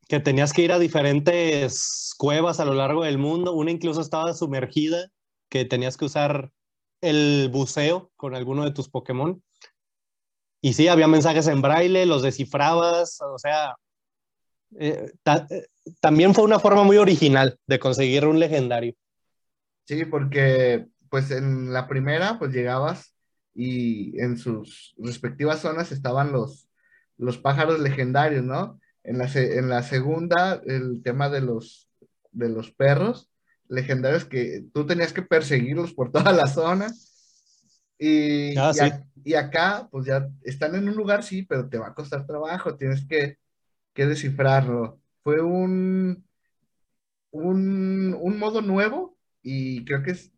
[0.08, 4.34] Que tenías que ir a diferentes cuevas a lo largo del mundo, una incluso estaba
[4.34, 5.10] sumergida,
[5.48, 6.50] que tenías que usar
[7.00, 9.40] el buceo con alguno de tus Pokémon.
[10.60, 13.76] Y sí, había mensajes en braille, los descifrabas, o sea,
[14.76, 15.66] eh, ta eh,
[16.00, 18.94] también fue una forma muy original de conseguir un legendario.
[19.84, 23.13] Sí, porque pues en la primera pues llegabas
[23.54, 26.68] y en sus respectivas zonas estaban los,
[27.16, 28.80] los pájaros legendarios, ¿no?
[29.02, 31.88] En la, en la segunda, el tema de los,
[32.32, 33.30] de los perros
[33.68, 36.92] legendarios que tú tenías que perseguirlos por toda la zona.
[37.98, 38.80] Y, ah, y, sí.
[38.80, 42.26] a, y, acá, pues ya están en un lugar, sí, pero te va a costar
[42.26, 43.38] trabajo, tienes que,
[43.92, 45.00] que descifrarlo.
[45.22, 46.26] Fue un,
[47.30, 50.33] un, un, modo nuevo y creo que es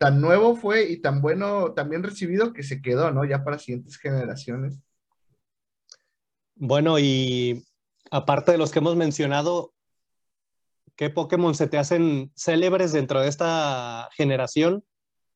[0.00, 3.26] tan nuevo fue y tan bueno también recibido que se quedó, ¿no?
[3.26, 4.80] Ya para siguientes generaciones.
[6.54, 7.66] Bueno, y
[8.10, 9.74] aparte de los que hemos mencionado,
[10.96, 14.82] ¿qué Pokémon se te hacen célebres dentro de esta generación?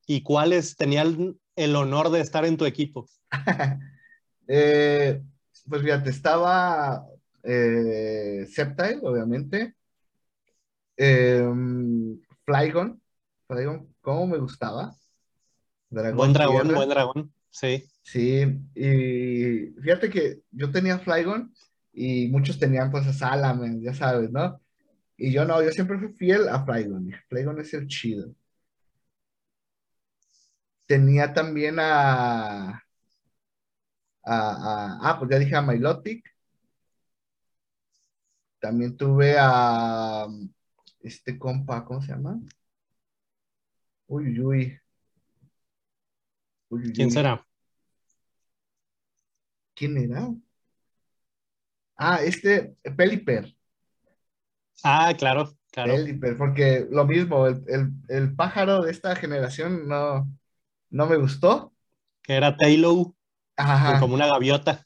[0.07, 3.07] ¿Y cuáles tenían el honor de estar en tu equipo?
[4.47, 5.21] eh,
[5.69, 7.05] pues fíjate, estaba
[7.43, 9.75] eh, Sceptile, obviamente.
[10.97, 11.43] Eh,
[12.45, 12.99] Flygon,
[13.47, 14.95] Flygon, ¿cómo me gustaba?
[15.89, 16.77] Dragón buen dragón, tierra.
[16.77, 17.83] buen dragón, sí.
[18.03, 18.43] Sí,
[18.75, 21.51] y fíjate que yo tenía Flygon
[21.91, 24.61] y muchos tenían pues a Salaman, ya sabes, ¿no?
[25.17, 27.11] Y yo no, yo siempre fui fiel a Flygon.
[27.29, 28.31] Flygon es el chido.
[30.85, 32.79] Tenía también a, a,
[34.23, 36.23] a ah, pues ya dije a Milotic.
[38.59, 40.27] También tuve a
[41.01, 42.39] este compa, ¿cómo se llama?
[44.07, 44.79] Uy, uy, uy.
[46.69, 47.45] uy, ¿Quién será?
[49.73, 50.29] ¿Quién era?
[51.97, 53.53] Ah, este, Peliper.
[54.83, 55.93] Ah, claro, claro.
[55.93, 60.31] Peliper, porque lo mismo, el, el, el, pájaro de esta generación no,
[60.89, 61.73] no me gustó.
[62.21, 63.13] Que era Taylor,
[63.99, 64.85] como una gaviota.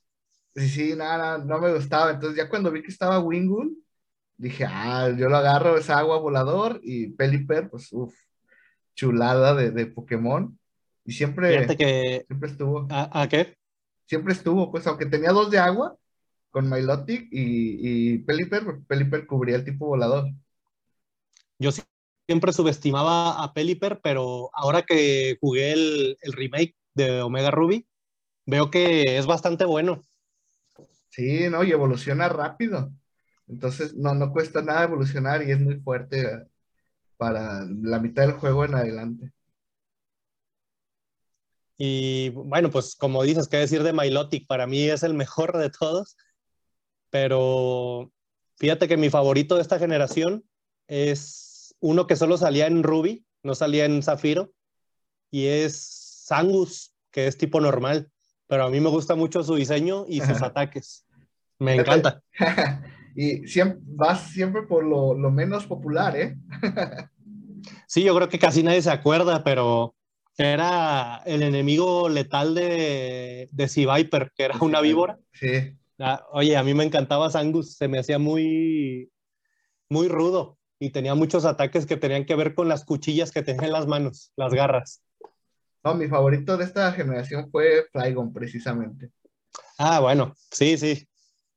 [0.56, 2.12] Sí, sí, nada, no, no, me gustaba.
[2.12, 3.78] Entonces ya cuando vi que estaba Wingull,
[4.38, 8.14] dije, ah, yo lo agarro, es agua volador y Peliper, pues, uff,
[8.99, 10.59] chulada de, de, Pokémon.
[11.05, 12.26] Y siempre, que...
[12.27, 12.88] siempre estuvo.
[12.89, 13.55] ¿A, ¿A qué?
[14.09, 15.95] siempre estuvo, pues aunque tenía dos de agua,
[16.49, 20.26] con Milotic y, y Pelipper, Pelipper cubría el tipo volador.
[21.59, 21.69] Yo
[22.27, 27.88] siempre subestimaba a Pelipper, pero ahora que jugué el, el, remake de Omega Ruby,
[28.47, 30.01] veo que es bastante bueno.
[31.09, 32.91] Sí, no, y evoluciona rápido.
[33.47, 36.47] Entonces, no, no cuesta nada evolucionar y es muy fuerte
[37.20, 39.34] para la mitad del juego en adelante.
[41.78, 45.70] Y bueno, pues como dices, qué decir de Milotic, para mí es el mejor de
[45.70, 46.16] todos,
[47.10, 48.10] pero
[48.56, 50.46] fíjate que mi favorito de esta generación
[50.88, 54.54] es uno que solo salía en Ruby, no salía en Zafiro,
[55.30, 58.10] y es Sangus, que es tipo normal,
[58.48, 61.06] pero a mí me gusta mucho su diseño y sus ataques.
[61.58, 62.24] Me encanta.
[63.15, 66.38] y siempre, vas siempre por lo, lo menos popular, ¿eh?
[67.88, 69.95] sí, yo creo que casi nadie se acuerda, pero
[70.38, 75.19] era el enemigo letal de, de Sea Viper, que era una víbora.
[75.34, 75.76] Sí.
[75.99, 79.11] Ah, oye, a mí me encantaba Sangus, se me hacía muy,
[79.90, 83.68] muy rudo y tenía muchos ataques que tenían que ver con las cuchillas que tenía
[83.68, 85.03] en las manos, las garras.
[85.84, 89.11] No, mi favorito de esta generación fue Flygon, precisamente.
[89.77, 91.07] Ah, bueno, sí, sí.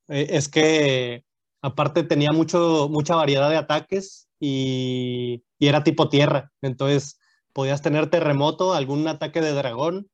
[0.08, 1.24] Eh, es que
[1.62, 6.52] aparte tenía mucho, mucha variedad de ataques y, y era tipo tierra.
[6.60, 7.18] Entonces,
[7.52, 10.10] podías tener terremoto, algún ataque de dragón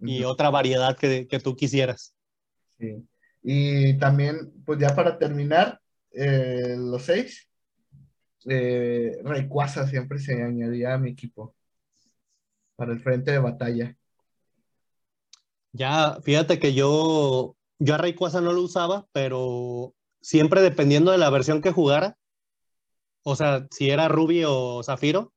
[0.00, 2.14] y otra variedad que, que, tú quisieras.
[2.78, 3.06] Sí.
[3.42, 5.80] Y también, pues ya para terminar,
[6.10, 7.48] eh, los seis,
[8.46, 11.54] eh, Rayquaza siempre se añadía a mi equipo
[12.76, 13.96] para el frente de batalla.
[15.72, 21.30] Ya, fíjate que yo, yo a Rayquaza no lo usaba, pero siempre dependiendo de la
[21.30, 22.16] versión que jugara,
[23.22, 25.32] o sea, si era Ruby o Zafiro,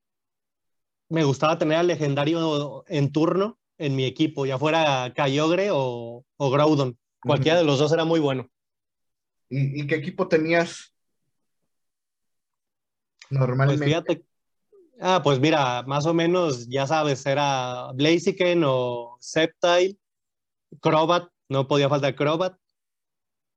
[1.09, 6.51] me gustaba tener al legendario en turno en mi equipo, ya fuera Kyogre o, o
[6.51, 6.97] Groudon.
[7.21, 8.49] Cualquiera de los dos era muy bueno.
[9.49, 10.93] ¿Y, ¿Y, qué equipo tenías?
[13.29, 13.77] Normalmente.
[13.77, 14.25] Pues fíjate.
[14.99, 19.97] Ah, pues mira, más o menos, ya sabes, era Blaziken o Sceptile,
[20.79, 22.57] Crobat, no podía faltar Crobat.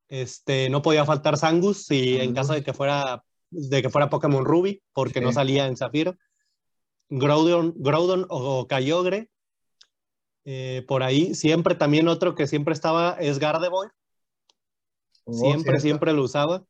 [0.08, 4.44] Este, no podía faltar Sangus y en caso de que fuera de que fuera Pokémon
[4.44, 6.16] Ruby, porque no salía en Zafiro.
[7.08, 9.30] Groudon, Groudon o Kyogre.
[10.44, 13.90] Eh, por ahí, siempre también otro que siempre estaba es Gardevoir.
[15.24, 16.64] Oh, siempre, siempre lo usaba.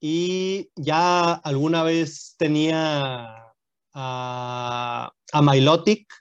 [0.00, 3.54] Y ya alguna vez tenía
[3.92, 6.12] a, a Milotic,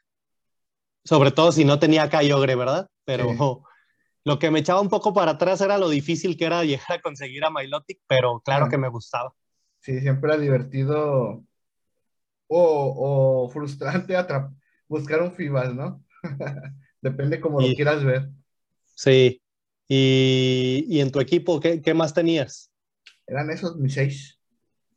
[1.03, 2.88] sobre todo si no tenía Kyogre, ¿verdad?
[3.03, 3.64] Pero
[4.26, 7.02] lo que me echaba un poco para atrás era lo difícil que era llegar a
[7.02, 9.34] conseguir a Milotic, pero claro que me gustaba.
[9.80, 11.44] Sí, siempre era divertido
[12.48, 14.16] o, frustrante
[14.88, 16.04] buscar un FIBAS, ¿no?
[17.02, 18.30] Depende como lo quieras ver.
[18.95, 19.41] Sí.
[19.90, 22.72] ¿Y, en tu equipo qué, qué, más tenías?
[23.28, 24.40] Eran esos mis seis.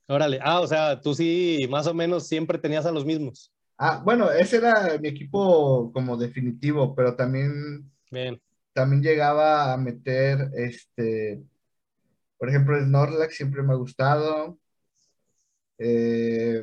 [0.07, 0.39] Órale.
[0.40, 3.53] Ah, o sea, tú sí, más o menos siempre tenías a los mismos.
[3.77, 8.40] Ah, bueno, ese era mi equipo como definitivo, pero también Bien
[8.77, 11.43] también llegaba a meter, este,
[12.36, 14.59] por ejemplo, Snorlax siempre me ha gustado.
[15.78, 16.62] Eh,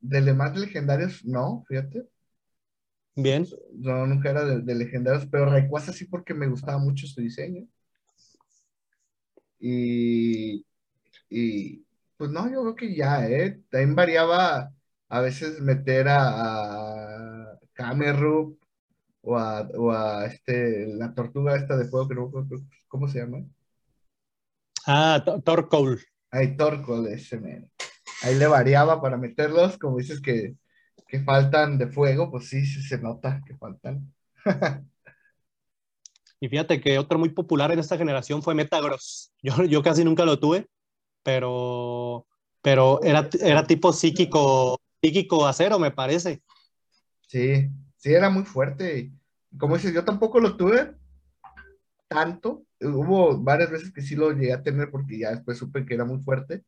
[0.00, 2.06] de demás legendarios, no, fíjate.
[3.16, 3.44] Bien.
[3.74, 7.66] No, nunca era de, legendarios, pero Rayquaza sí porque me gustaba mucho su diseño.
[9.58, 10.64] Y,
[11.28, 11.84] y
[12.16, 13.60] pues no, yo creo que ya, ¿eh?
[13.70, 14.72] También variaba
[15.08, 18.61] a veces meter a, a Camerup,
[19.22, 22.30] o a, o a este, la tortuga esta de fuego, que no,
[22.88, 23.44] ¿cómo se llama?
[24.86, 26.00] Ah, Torkoal.
[26.30, 27.70] Ahí, Torkoal, ese men.
[28.22, 30.56] Ahí le variaba para meterlos, como dices que,
[31.06, 34.12] que faltan de fuego, pues sí, sí se nota que faltan.
[36.40, 39.32] y fíjate que otro muy popular en esta generación fue Metagross.
[39.42, 40.66] Yo, yo casi nunca lo tuve,
[41.22, 42.26] pero,
[42.60, 46.42] pero era, era tipo psíquico, psíquico acero, me parece.
[47.26, 47.70] Sí,
[48.02, 49.12] sí era muy fuerte.
[49.58, 50.96] Como dices, yo tampoco lo tuve
[52.08, 52.66] tanto.
[52.80, 56.04] Hubo varias veces que sí lo llegué a tener porque ya después supe que era
[56.04, 56.64] muy fuerte.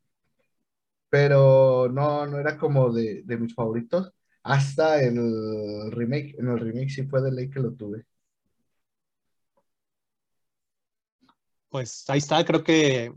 [1.11, 4.13] Pero no, no era como de, mis favoritos.
[4.45, 6.37] Hasta el remake.
[6.39, 8.07] En el remake sí fue de ley que lo tuve.
[11.69, 13.13] Pues ahí está, creo que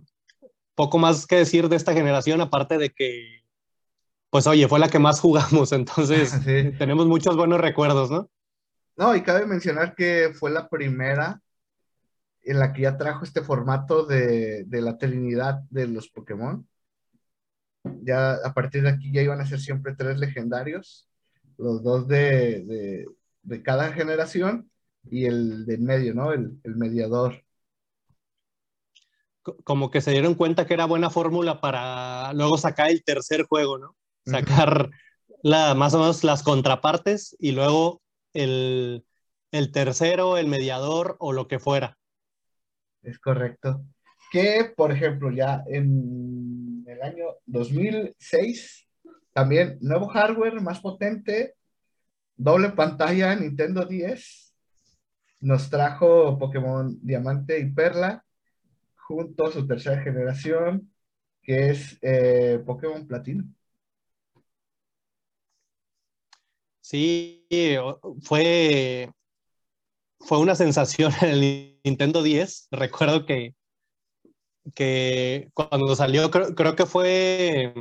[0.73, 3.36] poco más que decir de esta generación, aparte de que
[4.29, 6.33] pues oye, fue la que más jugamos, entonces
[6.77, 8.29] tenemos muchos buenos recuerdos, ¿no?
[8.97, 11.39] No, y cabe mencionar que fue la primera
[12.41, 16.67] en la que ya trajo este formato de, la Trinidad de los Pokémon.
[18.01, 21.07] Ya a partir de aquí ya iban a ser siempre tres legendarios,
[21.57, 23.05] los dos de,
[23.63, 24.71] cada generación
[25.03, 26.33] y el del medio, ¿no?
[26.33, 27.43] El, el mediador
[29.63, 33.77] como que se dieron cuenta que era buena fórmula para luego sacar el tercer juego,
[33.77, 33.95] ¿no?
[34.27, 34.89] Sacar
[35.43, 38.01] la, más o menos las contrapartes y luego
[38.33, 39.03] el,
[39.73, 41.97] tercero, el mediador o lo que fuera.
[43.01, 43.83] Es correcto.
[44.31, 48.87] Que, por ejemplo, ya en el año 2006,
[49.33, 51.55] también nuevo hardware más potente,
[52.35, 54.53] doble pantalla Nintendo 10,
[55.39, 58.23] nos trajo Pokémon Diamante y Perla,
[58.95, 60.91] junto a su tercera generación,
[61.41, 63.45] que es eh, Pokémon Platino.
[66.89, 67.45] Sí,
[68.21, 69.11] fue,
[70.21, 72.69] fue una sensación en el Nintendo 10.
[72.71, 73.55] Recuerdo que,
[74.73, 77.73] que cuando salió, creo, que fue,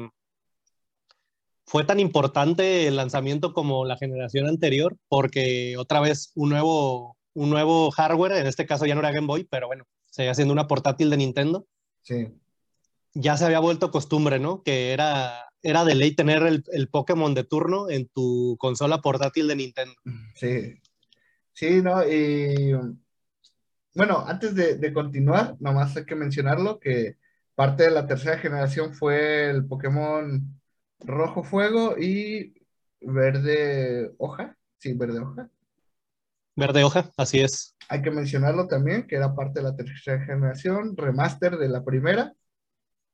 [1.66, 7.48] fue tan importante el lanzamiento como la generación anterior, porque otra vez un nuevo, un
[7.48, 10.66] nuevo hardware, en este caso ya no era Game Boy, pero bueno, seguía siendo una
[10.66, 11.64] portátil de Nintendo.
[12.02, 12.26] Sí.
[13.14, 14.64] Ya se había vuelto costumbre, ¿no?
[14.64, 19.56] Que era era de ley tener el, Pokémon de turno en tu consola portátil de
[19.56, 19.94] Nintendo.
[20.36, 20.80] Sí,
[21.52, 22.08] sí, ¿no?
[22.08, 22.72] Y
[23.92, 27.16] bueno, antes de, continuar, nomás hay que mencionarlo, que
[27.56, 30.56] parte de la tercera generación fue el Pokémon
[31.00, 32.54] Rojo Fuego y
[33.00, 34.56] Verde Hoja.
[34.78, 35.50] Sí, Verde Hoja.
[36.54, 37.74] Verde Hoja, así es.
[37.88, 42.34] Hay que mencionarlo también, que era parte de la tercera generación, remaster de la primera,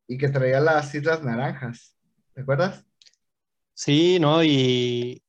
[0.06, 1.96] y que traía las Islas Naranjas.
[2.34, 2.84] ¿Te acuerdas?
[3.74, 4.42] Sí, ¿no?
[4.44, 5.22] Y,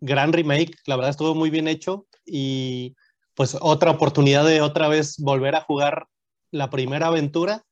[0.00, 2.94] gran remake, la verdad estuvo muy bien hecho y
[3.34, 6.08] pues otra oportunidad de otra vez volver a jugar
[6.50, 7.64] la primera aventura,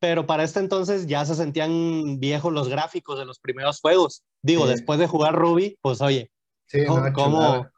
[0.00, 4.24] pero para este entonces ya se sentían viejos los gráficos de los primeros juegos.
[4.42, 6.30] Digo, después de jugar Ruby, pues oye,
[6.66, 6.80] sí,
[7.14, 7.68] ¿cómo?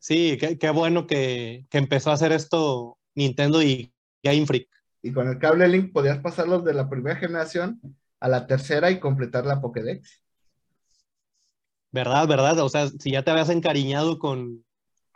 [0.00, 3.92] Sí, qué, bueno que, que, empezó a hacer esto Nintendo y
[4.22, 4.68] Game Freak.
[5.02, 7.80] y con el cable Link podías pasarlos de la primera generación
[8.20, 10.22] a la tercera y completar la Pokédex.
[11.90, 12.58] ¿Verdad, verdad?
[12.60, 14.64] O sea, si ya te habías encariñado con,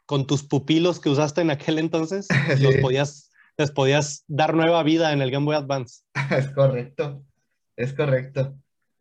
[0.06, 2.28] con tus pupilos que usaste en aquel entonces,
[2.60, 6.02] los podías, les podías dar nueva vida en el Game Boy Advance.
[6.30, 7.24] es correcto,
[7.76, 8.56] es correcto.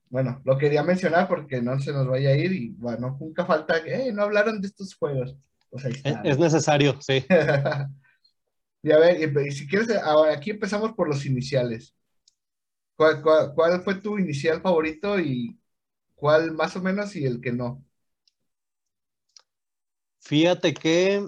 [0.10, 3.82] Bueno, lo quería mencionar porque no se nos vaya a ir y bueno, nunca falta
[3.82, 5.38] que no hablaron de estos juegos.
[5.70, 6.22] Pues ahí está.
[6.24, 7.26] Es, necesario, sí.
[8.84, 11.96] y a ver, y, si quieres, ahora aquí empezamos por los iniciales.
[13.02, 15.60] ¿Cuál, cuál fue tu inicial favorito y
[16.14, 17.84] cuál más o menos y el que no?
[20.20, 21.28] Fíjate que,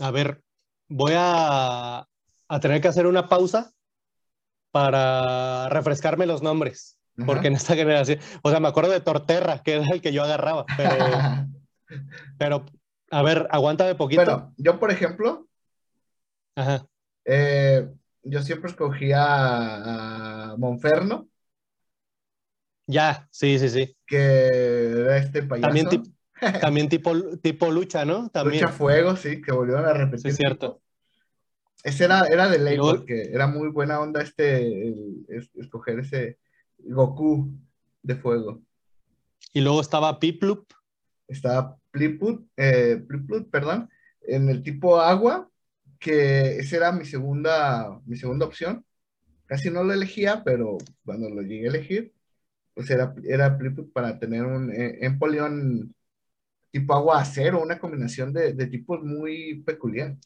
[0.00, 0.42] a ver,
[0.88, 2.08] voy a,
[2.48, 3.74] a tener que hacer una pausa
[4.70, 6.98] para refrescarme los nombres.
[7.26, 10.22] Porque en esta generación, o sea, me acuerdo de Torterra, que era el que yo
[10.22, 10.96] agarraba, pero,
[12.38, 12.64] pero
[13.10, 14.24] a ver, aguántame poquito.
[14.24, 15.46] Bueno, yo, por ejemplo,
[17.26, 17.88] eh,
[18.24, 21.28] yo siempre escogía a, Monferno.
[22.86, 23.96] Ya, sí, sí, sí.
[24.06, 25.66] Que era este payaso.
[25.66, 26.14] También,
[26.60, 28.28] también tipo, tipo lucha, ¿no?
[28.28, 28.62] También.
[28.62, 30.20] Lucha fuego, sí, que volvieron a repetir.
[30.20, 30.80] Sí, es cierto.
[31.82, 34.94] Ese era, era de ley, porque era muy buena onda este,
[35.54, 36.38] escoger ese
[36.78, 37.50] Goku
[38.02, 38.62] de fuego.
[39.52, 40.66] Y luego estaba Piplup.
[41.28, 43.02] Estaba Pliplut, eh,
[43.50, 43.88] perdón,
[44.22, 45.48] en el tipo agua,
[46.04, 48.84] que esa era mi segunda, mi segunda opción.
[49.46, 52.12] Casi no lo elegía, pero cuando lo llegué a elegir,
[52.74, 53.58] pues era, era
[53.94, 55.94] para tener un eh, Empoleon
[56.70, 60.16] tipo agua acero, una combinación de, de tipos muy peculiar.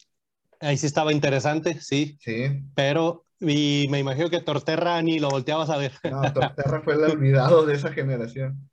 [0.59, 2.17] Ahí sí estaba interesante, sí.
[2.19, 2.61] Sí.
[2.75, 5.93] Pero y me imagino que Torterra ni lo volteabas a ver.
[6.03, 8.69] No, Torterra fue el olvidado de esa generación,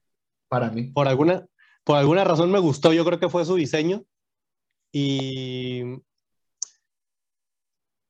[0.48, 0.90] para mí.
[0.90, 1.46] Por alguna,
[1.84, 4.02] por alguna razón me gustó, yo creo que fue su diseño.
[4.90, 5.82] Y,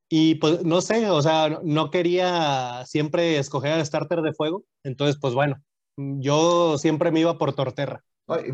[0.09, 4.65] y pues no sé, o sea, no quería siempre escoger al starter de fuego.
[4.85, 5.61] Entonces, pues bueno,
[5.97, 8.05] yo siempre me iba por Torterra.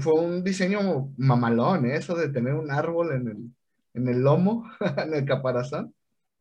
[0.00, 1.96] fue un diseño mamalón, ¿eh?
[1.96, 3.36] eso de tener un árbol en el,
[3.94, 5.94] en el lomo, en el caparazón,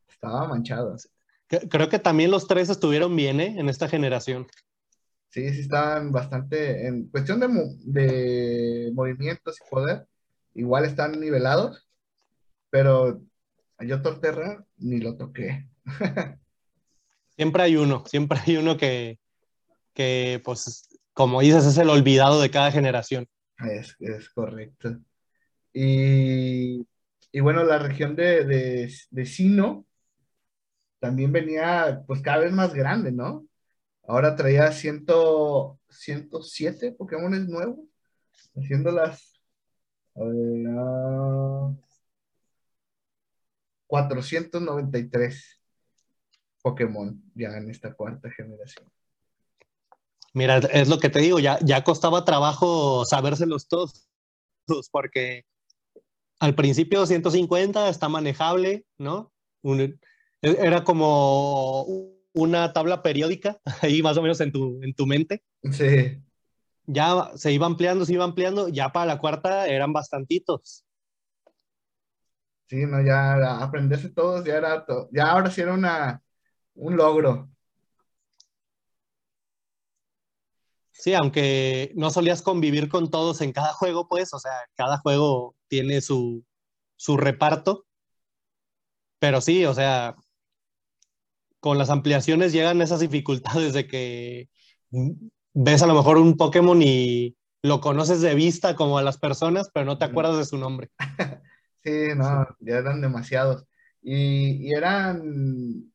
[0.08, 0.96] estaba manchado.
[1.68, 3.54] Creo que también los tres estuvieron bien, ¿eh?
[3.58, 4.46] En esta generación.
[5.28, 7.48] Sí, sí estaban bastante, en cuestión de,
[7.84, 10.06] de movimientos y poder,
[10.54, 11.86] igual están nivelados,
[12.70, 13.20] pero
[13.80, 15.68] yo Torterra ni lo toqué.
[17.36, 19.18] siempre hay uno, siempre hay uno que,
[19.94, 23.26] que, pues, como dices, es el olvidado de cada generación.
[23.58, 24.98] Es, es correcto.
[25.72, 26.86] Y
[27.32, 28.44] y bueno, la región de,
[29.10, 29.86] de, Sino
[31.00, 33.46] también venía pues cada vez más grande, ¿no?
[34.06, 35.06] Ahora traía 100,
[35.88, 37.78] 107 Pokémon nuevos,
[38.54, 39.40] haciéndolas
[40.14, 40.68] a ver,
[43.92, 45.60] 493
[46.62, 48.90] Pokémon ya en esta cuarta generación.
[50.32, 54.08] Mira, es lo que te digo, ya, ya costaba trabajo sabérselos todos,
[54.90, 55.44] porque
[56.40, 59.30] al principio 150 está manejable, ¿no?
[60.40, 61.84] era como
[62.32, 65.42] una tabla periódica, ahí más o menos en tu, en tu mente.
[65.70, 66.18] Sí.
[66.86, 70.86] Ya se iba ampliando, se iba ampliando, ya para la cuarta eran bastantitos.
[72.72, 76.22] Sí, no, ya aprenderse todos, ya era, ya ahora sí era una,
[76.74, 77.50] un logro.
[80.90, 85.54] Sí, aunque no solías convivir con todos en cada juego, pues, o sea, cada juego
[85.68, 86.46] tiene su,
[86.96, 87.84] su reparto.
[89.18, 90.16] Pero sí, o sea,
[91.60, 94.48] con las ampliaciones llegan esas dificultades de que
[95.52, 99.68] ves a lo mejor un Pokémon y lo conoces de vista como a las personas,
[99.74, 100.90] pero no te acuerdas de su nombre.
[101.84, 103.66] Sí, no, ya eran demasiados.
[104.02, 105.92] Y, eran,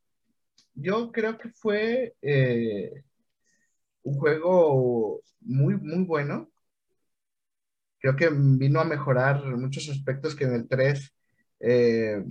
[0.76, 3.04] yo creo que fue eh,
[4.04, 6.50] un juego muy, muy bueno.
[8.00, 11.14] Creo que vino a mejorar muchos aspectos que en el 3
[11.60, 12.24] eh,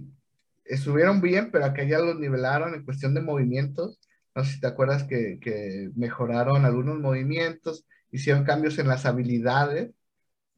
[0.65, 4.01] estuvieron bien, pero acá ya los nivelaron en cuestión de movimientos.
[4.35, 9.93] No sé si te acuerdas que, que mejoraron algunos movimientos, hicieron cambios en las habilidades,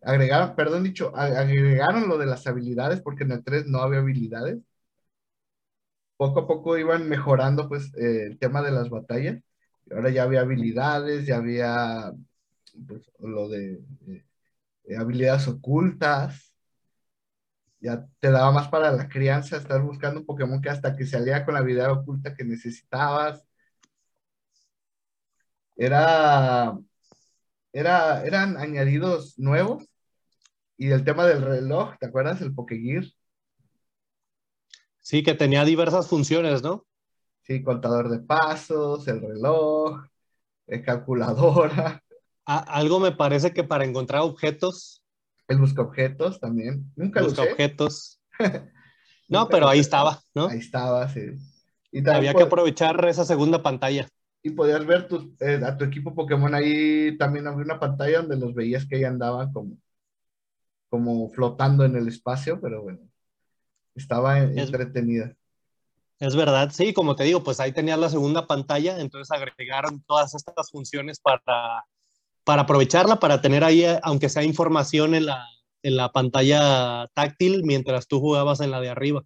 [0.03, 4.59] agregaron, perdón dicho, agregaron lo de las habilidades porque en el 3 no había habilidades.
[6.17, 9.41] Poco a poco iban mejorando pues eh, el tema de las batallas
[9.93, 12.13] ahora ya había habilidades, ya había
[12.87, 13.81] pues, lo de,
[14.99, 16.53] habilidades ocultas,
[17.81, 21.45] ya te daba más para la crianza estar buscando un Pokémon que hasta que salía
[21.45, 23.45] con la habilidad oculta que necesitabas.
[25.77, 26.77] Era,
[27.73, 29.88] era, eran añadidos nuevos.
[30.81, 32.41] Y el tema del reloj, ¿te acuerdas?
[32.41, 33.05] El Pokégear.
[35.01, 36.87] Sí, que tenía diversas funciones, ¿no?
[37.43, 40.05] Sí, contador de pasos, el reloj,
[40.69, 42.05] el calculadora.
[42.45, 45.03] algo me parece que para encontrar objetos.
[45.49, 46.85] El busca objetos también.
[46.95, 48.21] Nunca busca objetos.
[49.29, 50.47] no, pero ahí estaba, ¿no?
[50.47, 51.23] Ahí estaba, sí.
[51.91, 54.07] Y Había que aprovechar esa segunda pantalla.
[54.45, 55.09] Y podías ver
[55.41, 59.05] eh, a tu equipo Pokémon ahí también había una pantalla donde los veías que ahí
[59.05, 59.77] andaban como,
[60.89, 63.01] como flotando en el espacio, pero bueno,
[63.95, 65.35] estaba entretenida.
[66.21, 70.35] Es verdad, sí, como te digo, pues ahí tenías la segunda pantalla, entonces agregaron todas
[70.35, 71.85] estas funciones para,
[72.45, 75.47] para aprovecharla, para tener ahí, eh, aunque sea información en la,
[75.83, 79.23] en la pantalla táctil mientras tú jugabas en la de arriba.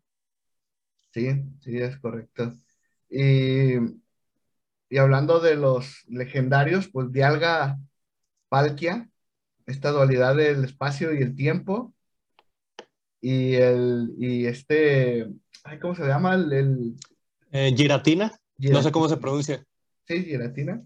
[1.15, 1.29] Sí,
[1.61, 2.53] sí, es correcto.
[3.09, 3.75] Y,
[4.91, 7.79] y hablando de los legendarios, pues Dialga
[8.49, 9.09] Palkia,
[9.73, 11.93] esta dualidad del espacio y el tiempo,
[13.21, 15.29] y el, y este,
[15.81, 16.35] ¿cómo se llama?
[16.35, 16.97] El,
[17.53, 18.33] eh, giratina.
[18.59, 19.65] no sé cómo se pronuncia.
[20.07, 20.83] Sí, Giratina.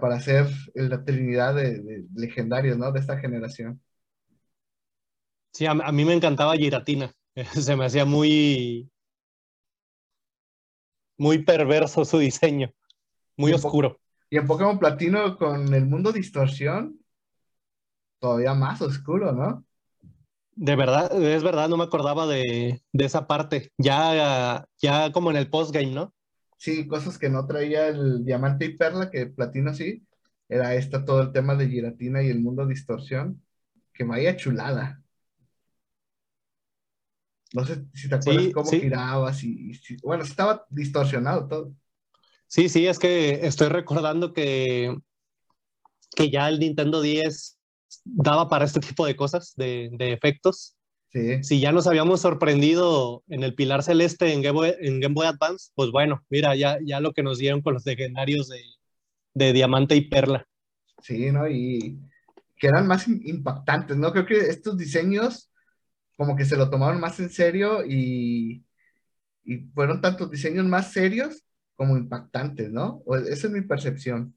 [0.00, 2.92] Para ser la trinidad de, legendarios, ¿no?
[2.92, 3.80] De esta generación.
[5.52, 7.12] Sí, a, mí me encantaba Giratina.
[7.54, 8.90] Se me hacía muy,
[11.16, 12.70] muy perverso su diseño.
[13.36, 13.98] Muy oscuro.
[14.28, 17.01] Y en Pokémon Platino con el mundo distorsión,
[18.22, 19.66] todavía más oscuro, ¿no?
[20.54, 23.72] De verdad, es verdad, no me acordaba de, esa parte.
[23.78, 26.14] Ya, ya como en el postgame, ¿no?
[26.56, 30.06] Sí, cosas que no traía el diamante y perla, que platino sí.
[30.48, 33.42] Era esta todo el tema de giratina y el mundo distorsión.
[33.92, 35.02] Que vaya chulada.
[37.52, 39.72] No sé si te acuerdas cómo girabas y,
[40.02, 41.74] bueno, estaba distorsionado todo.
[42.46, 44.96] Sí, sí, es que estoy recordando que,
[46.14, 47.58] que ya el Nintendo 10
[48.04, 50.76] daba para este tipo de cosas, de, efectos.
[51.42, 55.26] Si ya nos habíamos sorprendido en el Pilar Celeste en Game Boy, en Game Boy
[55.26, 58.62] Advance, pues bueno, mira, ya, ya lo que nos dieron con los legendarios de,
[59.34, 60.46] de Diamante y Perla.
[61.02, 61.46] Sí, ¿no?
[61.48, 61.98] Y
[62.56, 64.10] que eran más impactantes, ¿no?
[64.12, 65.52] Creo que estos diseños
[66.16, 68.64] como que se lo tomaron más en serio y,
[69.44, 71.44] y fueron tantos diseños más serios
[71.74, 73.02] como impactantes, ¿no?
[73.28, 74.34] Esa es mi percepción.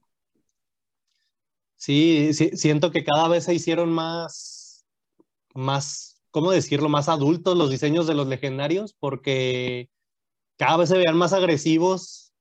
[1.78, 4.86] Sí, siento que cada vez se hicieron más,
[5.54, 6.90] más, ¿cómo decirlo?
[6.90, 9.90] Más adultos los diseños de los legendarios, porque
[10.58, 12.34] cada vez se veían más agresivos,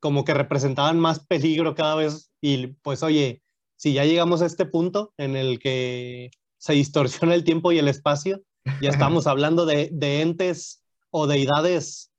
[0.00, 2.30] como que representaban más peligro cada vez.
[2.40, 3.42] Y pues, oye,
[3.76, 7.88] si ya llegamos a este punto en el que se distorsiona el tiempo y el
[7.88, 8.42] espacio,
[8.80, 12.12] ya estamos hablando de, de entes o deidades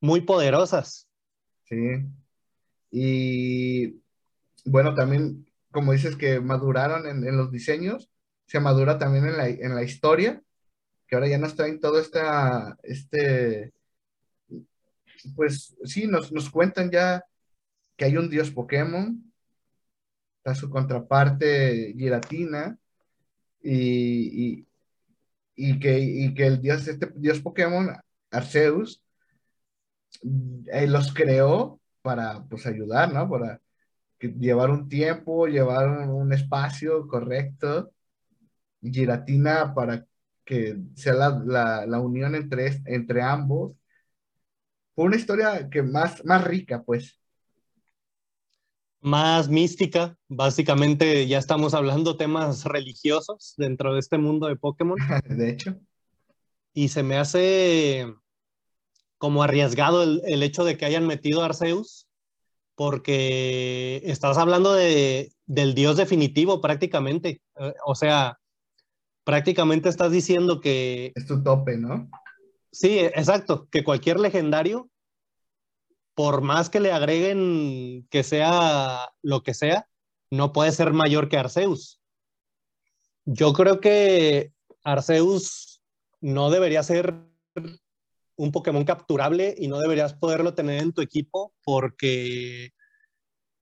[0.00, 1.08] muy poderosas.
[1.64, 1.76] Sí.
[2.90, 4.02] Y
[4.64, 8.10] bueno, también como dices, que maduraron en, los diseños,
[8.46, 10.42] se madura también en la, en la, historia,
[11.06, 13.72] que ahora ya nos traen todo esta, este,
[15.34, 17.24] pues sí, nos, nos cuentan ya
[17.96, 19.32] que hay un dios Pokémon,
[20.38, 22.78] está su contraparte Giratina,
[23.62, 24.66] y,
[25.54, 27.96] y, que, y que el dios, este dios Pokémon,
[28.30, 29.02] Arceus,
[30.72, 33.28] eh, los creó para, pues, ayudar, ¿no?
[33.28, 33.60] Para,
[34.28, 37.92] llevar un tiempo, llevar un, espacio correcto,
[38.80, 40.06] giratina para
[40.44, 43.76] que sea la, la, unión entre, entre ambos.
[44.94, 47.18] Fue una historia que más, más rica, pues.
[49.00, 54.96] Más mística, básicamente ya estamos hablando temas religiosos dentro de este mundo de Pokémon.
[55.28, 55.80] de hecho.
[56.72, 58.14] Y se me hace
[59.18, 62.01] como arriesgado el, el hecho de que hayan metido a Arceus
[62.84, 67.40] porque estás hablando de, del Dios definitivo prácticamente.
[67.60, 68.40] Eh, o sea,
[69.22, 71.12] prácticamente estás diciendo que...
[71.14, 72.10] Es tu tope, ¿no?
[72.72, 74.90] Sí, exacto, que cualquier legendario,
[76.16, 79.88] por más que le agreguen que sea lo que sea,
[80.32, 82.00] no puede ser mayor que Arceus.
[83.26, 84.52] Yo creo que
[84.82, 85.84] Arceus
[86.20, 87.14] no debería ser
[88.42, 92.72] un Pokémon capturable y no deberías poderlo tener en tu equipo porque,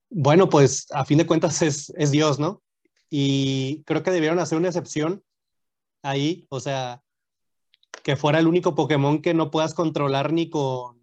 [0.09, 2.63] bueno, pues a fin de cuentas es, Dios, ¿no?
[3.11, 5.23] Y creo que debieron hacer una excepción
[6.03, 7.03] ahí, o sea,
[8.03, 10.99] que fuera el único Pokémon que no puedas controlar ni con,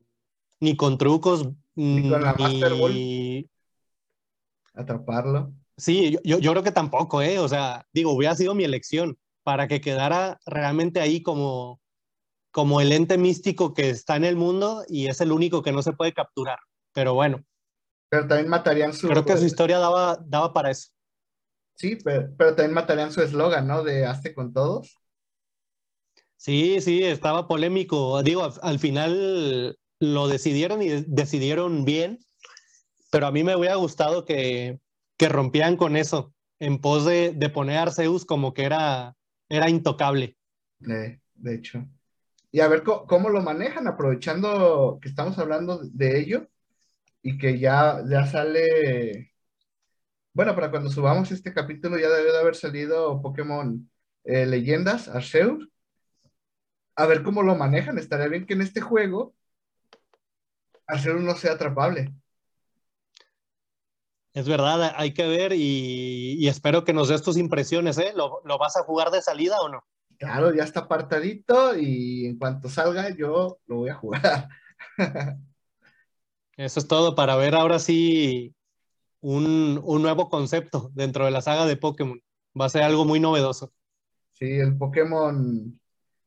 [0.60, 3.48] ni con trucos, ni con la Master Ball.
[4.74, 5.54] Atraparlo.
[5.78, 7.38] Sí, yo, yo creo que tampoco, ¿eh?
[7.38, 11.80] O sea, digo, hubiera sido mi elección para que quedara realmente ahí como,
[12.58, 15.84] como el ente místico que está en el mundo y es el único que no
[15.84, 16.58] se puede capturar.
[16.92, 17.46] Pero bueno.
[18.10, 19.08] Pero también matarían su...
[19.08, 20.90] Creo que su historia daba, daba para eso.
[21.76, 23.84] Sí, pero, también matarían su eslogan, ¿no?
[23.84, 24.98] De hazte con todos.
[26.36, 28.24] Sí, sí, estaba polémico.
[28.24, 32.18] Digo, al final lo decidieron y decidieron bien,
[33.12, 34.80] pero a mí me hubiera gustado que,
[35.16, 39.16] que rompían con eso, en pos de, de poner a Arceus como que era,
[39.48, 40.40] era intocable.
[40.80, 41.88] de hecho.
[42.52, 46.48] Y a ver cómo, lo manejan, aprovechando que estamos hablando de ello
[47.22, 49.34] y que ya, ya sale,
[50.34, 53.90] bueno, para cuando subamos este capítulo ya debe de haber salido Pokémon
[54.24, 55.68] eh, Leyendas, Arceus.
[56.96, 57.98] A ver cómo lo manejan.
[57.98, 59.36] Estaría bien que en este juego
[60.88, 62.14] Arceus no sea atrapable.
[64.34, 68.14] Es verdad, hay que ver y, espero que nos des tus impresiones, ¿eh?
[68.16, 69.84] ¿Lo, vas a jugar de salida o no?
[70.18, 74.50] Claro, ya está apartadito y en cuanto salga yo lo voy a jugar.
[76.58, 78.56] Eso es todo para ver ahora sí
[79.22, 82.22] un, nuevo concepto dentro de la saga de Pokémon.
[82.60, 83.72] Va a ser algo muy novedoso.
[84.34, 85.80] Sí, el Pokémon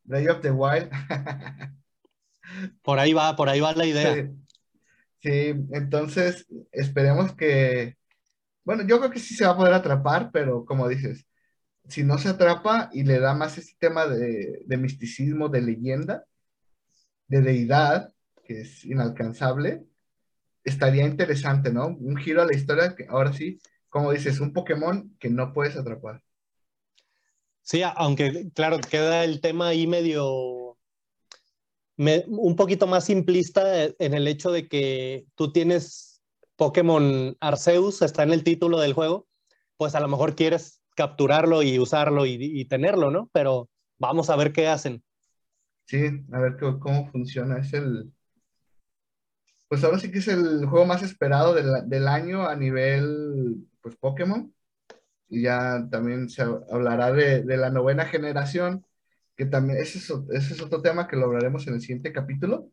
[0.04, 0.90] Day of the Wild.
[2.82, 4.30] por ahí va, por ahí va la idea.
[5.18, 7.96] sí, entonces esperemos que
[8.64, 11.26] bueno, yo creo que sí se va a poder atrapar, pero como dices,
[11.90, 16.24] si no se atrapa y le da más ese tema de, misticismo, de leyenda,
[17.26, 18.12] de deidad,
[18.44, 19.84] que es inalcanzable,
[20.64, 21.88] estaría interesante, ¿no?
[21.88, 25.76] Un giro a la historia que ahora sí, como dices, un Pokémon que no puedes
[25.76, 26.22] atrapar.
[27.62, 30.78] Sí, aunque claro, queda el tema ahí medio,
[31.96, 36.22] un poquito más simplista en el hecho de que tú tienes
[36.56, 39.26] Pokémon Arceus está en el título del juego,
[39.76, 43.30] pues a lo mejor quieres capturarlo y usarlo y, tenerlo, ¿no?
[43.32, 43.68] Pero
[43.98, 45.02] vamos a ver qué hacen.
[45.86, 47.58] Sí, a ver cómo funciona.
[47.58, 48.12] Es el.
[49.68, 54.52] Pues ahora sí que es el juego más esperado del, año a nivel pues Pokémon.
[55.28, 58.84] Y ya también se hablará de, la novena generación,
[59.36, 62.72] que también ese es otro tema que lo hablaremos en el siguiente capítulo.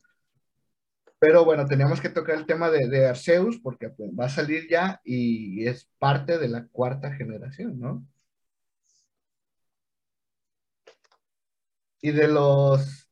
[1.19, 5.02] Pero bueno, teníamos que tocar el tema de, Arceus porque pues, va a salir ya
[5.03, 8.06] y es parte de la cuarta generación, ¿no?
[12.02, 13.10] Y de los...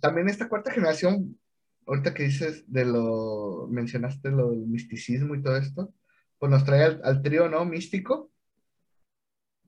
[0.00, 1.38] También esta cuarta generación,
[1.86, 3.66] ahorita que dices de lo...
[3.70, 5.94] mencionaste lo del misticismo y todo esto,
[6.38, 7.64] pues nos trae al, trío, ¿no?
[7.64, 8.30] Místico.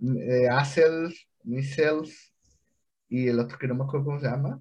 [0.02, 1.26] Eh, Acels,
[3.08, 4.60] y el otro que no me acuerdo cómo se llama.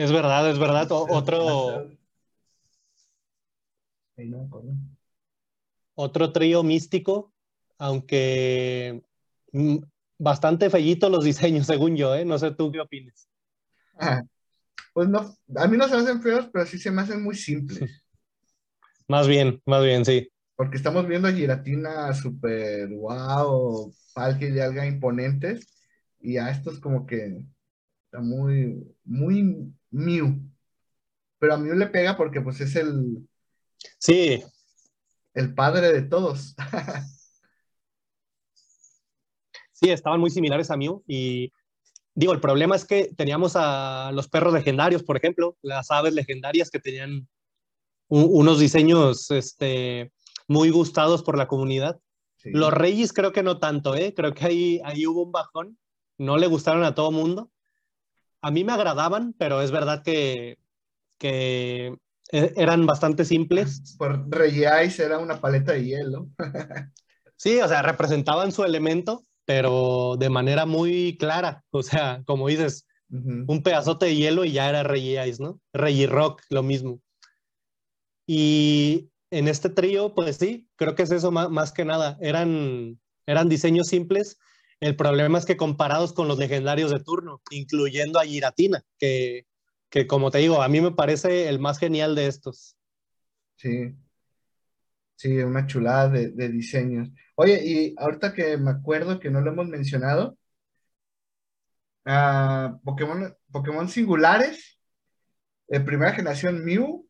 [0.00, 0.86] Es verdad, es verdad.
[0.90, 1.90] otro.
[5.94, 7.34] Otro trío místico,
[7.76, 9.02] aunque
[10.18, 12.24] bastante fellito los diseños, según yo, ¿eh?
[12.24, 13.28] No sé tú qué opinas.
[14.94, 17.34] pues no, a mí no se me hacen feos, pero sí se me hacen muy
[17.34, 18.02] simples.
[19.06, 20.32] más bien, más bien, sí.
[20.56, 25.66] Porque estamos viendo a Giratina super wow, Falke y Alga imponentes,
[26.20, 27.44] y a estos como que
[28.06, 30.40] está muy, muy Mew.
[31.38, 33.26] Pero a Mew le pega porque pues es el...
[33.98, 34.42] Sí.
[35.34, 36.54] El padre de todos.
[39.72, 41.52] sí, estaban muy similares a Mew y
[42.14, 46.70] digo, el problema es que teníamos a los perros legendarios, por ejemplo, las aves legendarias
[46.70, 47.28] que tenían
[48.08, 50.12] unos diseños este,
[50.48, 52.00] muy gustados por la comunidad.
[52.42, 54.14] Los reyes creo que no tanto, ¿eh?
[54.14, 55.78] creo que ahí, ahí hubo un bajón,
[56.18, 57.50] no le gustaron a todo mundo,
[58.42, 60.58] a mí me agradaban, pero es verdad que,
[61.18, 61.96] que
[62.32, 63.96] e, eran bastante simples.
[63.98, 66.28] Por Rey era una paleta de hielo.
[67.36, 71.64] sí, o sea, representaban su elemento, pero de manera muy clara.
[71.70, 75.60] O sea, como dices, un pedazote de hielo y ya era Rey ¿no?
[75.72, 77.00] Rey Rock, lo mismo.
[78.26, 82.16] Y en este trío, pues sí, creo que es eso más, más que nada.
[82.20, 84.38] Eran, eran diseños simples
[84.80, 89.46] el problema es que comparados con los legendarios de turno, incluyendo a Giratina, que,
[90.08, 92.76] como te digo, a mí me parece el más genial de estos.
[93.56, 93.94] Sí,
[95.16, 97.10] sí, una chulada de, diseños.
[97.34, 100.38] Oye, y ahorita que me acuerdo que no lo hemos mencionado,
[102.06, 104.78] uh, Pokémon, Pokémon singulares,
[105.68, 107.06] eh, primera generación Mew,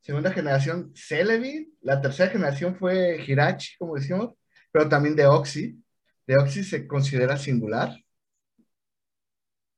[0.00, 4.34] segunda generación Celebi, la tercera generación fue Hirachi, como decimos,
[4.70, 5.83] pero también de Oxy.
[6.26, 7.96] Deoxys se considera singular.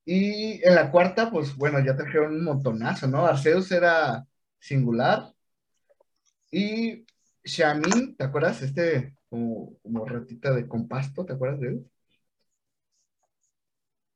[0.05, 3.25] Y en la cuarta, pues bueno, ya trajeron un montonazo, ¿no?
[3.25, 4.25] Arceus era
[4.59, 5.33] singular.
[6.49, 7.05] Y
[7.43, 8.61] Shamin, ¿te acuerdas?
[8.61, 11.91] Este como, como ratita de compasto, ¿te acuerdas de él?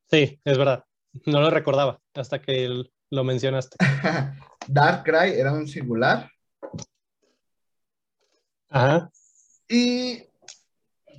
[0.09, 0.85] Sí, es verdad.
[1.25, 3.77] No lo recordaba hasta que lo mencionaste.
[4.67, 6.29] Darkrai era un singular.
[8.69, 9.09] Ajá.
[9.67, 10.23] Y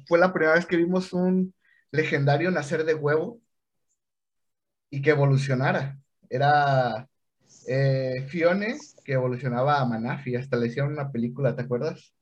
[0.07, 1.55] fue la primera vez que vimos un
[1.91, 3.41] legendario nacer de huevo.
[4.91, 5.99] y que evolucionara.
[6.29, 7.09] Era
[7.67, 12.15] eh, Fione que evolucionaba a Manafi, hasta le hicieron una película, ¿te acuerdas?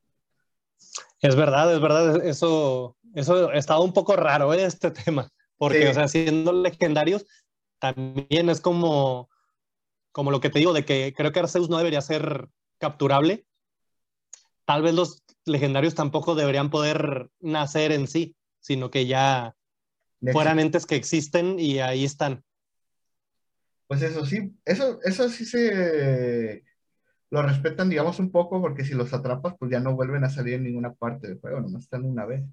[1.21, 4.65] Es verdad, es verdad, eso, eso estaba un poco raro ¿eh?
[4.65, 7.27] este tema, porque, o sea, siendo legendarios,
[7.79, 9.29] también es como,
[10.13, 12.49] como lo que te digo, de que creo que Arceus no debería ser
[12.79, 13.47] capturable.
[14.71, 19.57] Tal vez los legendarios tampoco deberían poder nacer en sí, sino que ya
[20.31, 22.45] fueran entes que existen y ahí están.
[23.89, 26.63] Pues eso sí, eso, eso sí se
[27.31, 30.55] lo respetan, digamos, un poco, porque si los atrapas, pues ya no vuelven a salir
[30.55, 32.45] en ninguna parte del juego, nomás están una vez.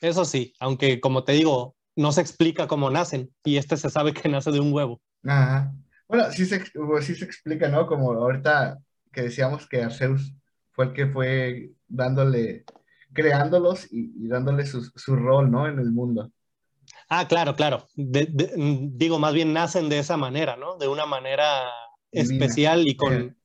[0.00, 4.14] Eso sí, aunque como te digo, no se explica cómo nacen, y este se sabe
[4.14, 4.98] que nace de un huevo.
[5.24, 5.74] Ajá.
[6.08, 7.86] Bueno, sí se, pues sí se explica, ¿no?
[7.86, 8.78] Como ahorita
[9.12, 10.34] que decíamos que Arceus
[10.70, 12.64] fue el que fue dándole,
[13.12, 15.68] creándolos y, dándole su, su, rol, ¿no?
[15.68, 16.32] En el mundo.
[17.08, 17.86] Ah, claro, claro.
[17.94, 20.78] digo, más bien nacen de esa manera, ¿no?
[20.78, 21.68] De una manera
[22.10, 23.36] especial y con,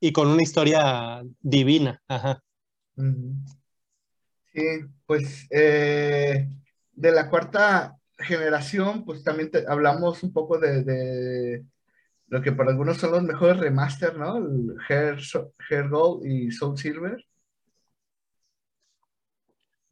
[0.00, 2.02] y con una historia divina.
[2.08, 2.42] Ajá.
[4.52, 4.62] Sí,
[5.06, 6.48] pues eh,
[6.92, 11.64] de la cuarta generación, pues también hablamos un poco de,
[12.34, 14.38] lo que para algunos son los mejores remaster, ¿no?
[14.38, 17.24] El Hair, Gold y Soul Silver.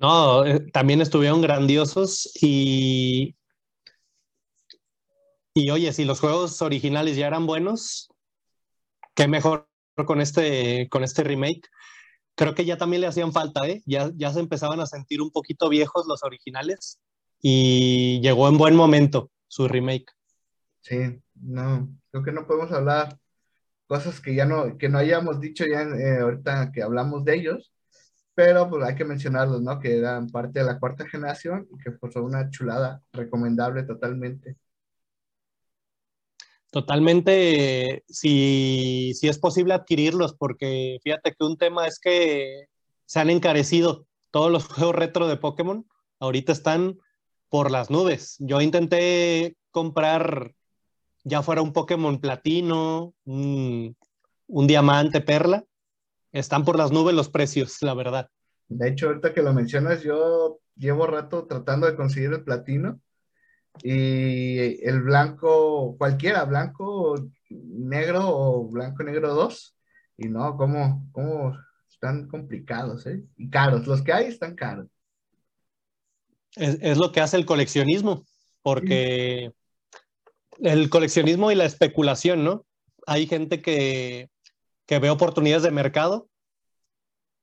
[0.01, 3.37] No, eh, también estuvieron grandiosos y,
[5.55, 8.09] y oye, si los juegos originales ya eran buenos,
[9.15, 9.69] qué mejor
[10.05, 11.69] con este, con este remake.
[12.35, 13.85] Creo que ya también le hacían falta, ¿eh?
[13.87, 16.99] Ya, ya se empezaban a sentir un poquito viejos los originales
[17.41, 20.11] y llegó en buen momento su remake.
[20.81, 23.19] Sí, no, creo que no podemos hablar
[23.87, 27.73] cosas que ya no, que no hayamos dicho ya eh, ahorita que hablamos de ellos,
[28.35, 29.79] pero pues hay que mencionarlos, ¿no?
[29.79, 34.57] Que eran parte de la cuarta generación y que fue una chulada, recomendable totalmente.
[36.71, 42.69] Totalmente, si, si es posible adquirirlos, porque fíjate que un tema es que
[43.05, 45.87] se han encarecido todos los juegos retro de Pokémon,
[46.19, 46.99] ahorita están
[47.51, 48.37] por las nubes.
[48.39, 50.55] Yo intenté comprar
[51.25, 53.97] ya fuera un Pokémon platino, un,
[54.47, 55.65] un, diamante, perla,
[56.33, 58.29] están por las nubes los precios, la verdad.
[58.69, 63.01] De hecho, ahorita que lo mencionas, yo llevo rato tratando de conseguir el platino
[63.83, 67.15] y el blanco, cualquiera, blanco,
[67.51, 69.77] negro o blanco negro 2.
[70.19, 71.57] Y no, ¿cómo, cómo
[71.91, 73.23] están complicados, eh?
[73.37, 74.89] Y caros, los que hay están caros.
[76.55, 78.27] Es, lo que hace el coleccionismo,
[78.63, 79.53] porque
[80.63, 82.65] el coleccionismo y la especulación, ¿no?
[83.07, 84.31] Hay gente que,
[84.87, 86.29] que ve oportunidades de mercado,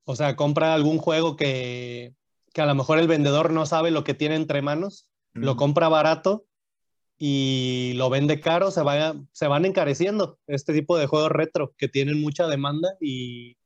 [0.05, 2.13] o sea, compra algún juego que,
[2.53, 5.89] que a lo mejor el vendedor no sabe lo que tiene entre manos lo compra
[5.89, 6.45] barato
[7.17, 8.81] y lo vende caro, se,
[9.31, 13.57] se van encareciendo este tipo de juegos retro que tienen mucha demanda y,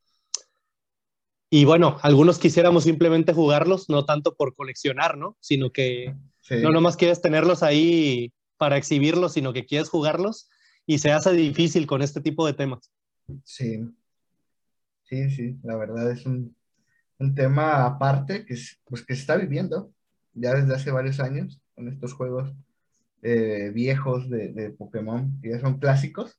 [1.49, 5.37] y bueno, algunos quisiéramos simplemente jugarlos, no tanto por coleccionar, ¿no?
[5.39, 6.15] Sino que
[6.49, 10.49] no nomás quieres tenerlos ahí para exhibirlos, sino que quieres jugarlos
[10.85, 12.91] y se hace difícil con este tipo de temas.
[13.43, 13.79] Sí,
[15.03, 16.55] sí, sí, la verdad es un,
[17.19, 18.55] un tema aparte que,
[18.85, 19.91] pues, que se está viviendo
[20.33, 22.53] ya desde hace varios años con estos juegos
[23.21, 26.37] eh, viejos de, Pokémon, que ya son clásicos.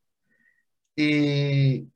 [0.95, 1.89] Y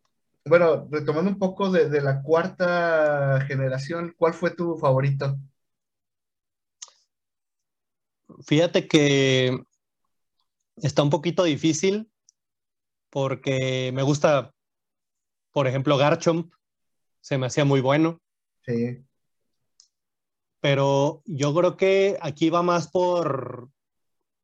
[0.47, 5.39] bueno, retomando un poco de, la cuarta generación, ¿cuál fue tu favorito?
[8.47, 9.59] Fíjate que
[10.83, 12.11] está un poquito difícil
[13.11, 14.55] porque me gusta,
[15.53, 16.53] por ejemplo, Garchomp,
[17.21, 18.21] se me hacía muy bueno.
[18.65, 19.05] Sí
[20.61, 23.71] pero yo creo que aquí va más por,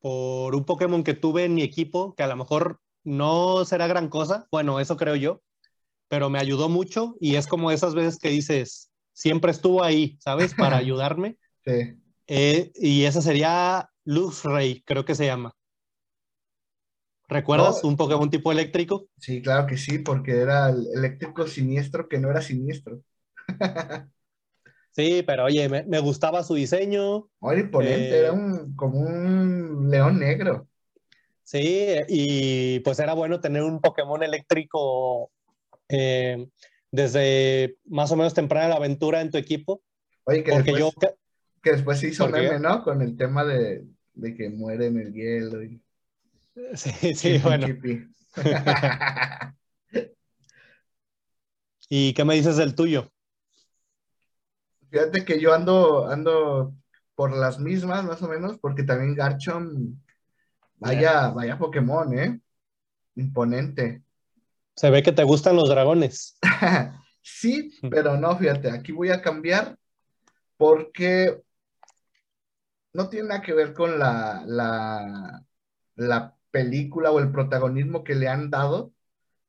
[0.01, 4.09] por un Pokémon que tuve en mi equipo, que a lo mejor no será gran
[4.09, 5.43] cosa, bueno, eso creo yo,
[6.09, 10.55] pero me ayudó mucho y es como esas veces que dices, siempre estuvo ahí, ¿sabes?
[10.55, 11.37] Para ayudarme.
[11.65, 11.99] sí.
[12.27, 15.55] Eh, y esa sería Luxray, creo que se llama.
[17.29, 17.81] ¿Recuerdas?
[17.83, 17.89] Oh.
[17.89, 19.09] un Pokémon tipo eléctrico.
[19.19, 23.01] Sí, claro que sí, porque era el eléctrico siniestro que no era siniestro.
[24.97, 27.29] Sí, pero oye, me, gustaba su diseño.
[27.41, 30.69] Muy imponente, era eh, como un león negro.
[31.43, 35.33] Sí, y pues era bueno tener un Pokémon eléctrico
[35.89, 36.47] eh,
[36.93, 39.83] desde más o menos temprana la aventura en tu equipo.
[40.25, 40.93] Oye, que después, yo,
[41.61, 42.85] que después se hizo meme, ¿no?
[42.85, 43.85] Con el tema de,
[44.37, 45.65] que muere en el hielo.
[45.65, 45.83] Y...
[46.75, 47.67] Sí, sí, bueno.
[51.89, 53.11] ¿Y qué me dices del tuyo?
[54.91, 56.75] Fíjate que yo ando, ando
[57.15, 59.97] por las mismas, más o menos, porque también Garchomp
[60.77, 62.41] Vaya, vaya Pokémon, ¿eh?
[63.17, 64.03] Imponente.
[64.77, 66.39] Se ve que te gustan los dragones.
[67.23, 69.79] sí, pero no, fíjate, aquí voy a cambiar
[70.57, 71.43] porque
[72.93, 75.45] no tiene nada que ver con la, la,
[75.97, 78.93] la película o el protagonismo que le han dado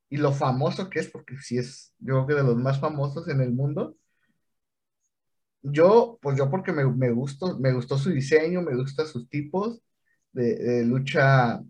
[0.09, 3.27] y lo famoso que es, porque sí es, yo creo que de los más famosos
[3.27, 3.95] en el mundo.
[5.61, 9.83] Yo, pues yo porque me, me gustó, me gustó su diseño, me gustan sus tipos
[10.31, 11.61] de, lucha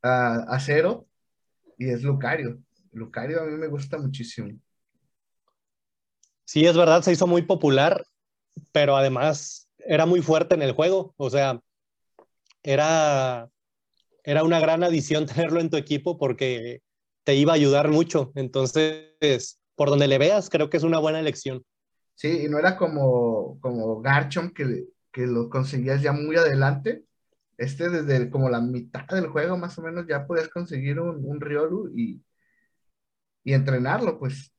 [0.00, 1.08] a, cero
[1.76, 2.60] y es Lucario.
[2.92, 4.56] Lucario a mí me gusta muchísimo.
[6.44, 8.04] Sí, es verdad, se hizo muy popular,
[8.70, 11.14] pero además era muy fuerte en el juego.
[11.16, 11.60] O sea,
[12.62, 13.50] era,
[14.24, 16.82] era una gran adición tenerlo en tu equipo porque
[17.24, 18.32] te iba a ayudar mucho.
[18.34, 21.64] Entonces, por donde le veas, creo que es una buena elección.
[22.14, 27.04] Sí, y no era como, como Garchomp que, que lo conseguías ya muy adelante.
[27.56, 31.40] Este desde como la mitad del juego más o menos ya podías conseguir un, un
[31.40, 32.22] Riolu y,
[33.44, 34.52] y entrenarlo, pues.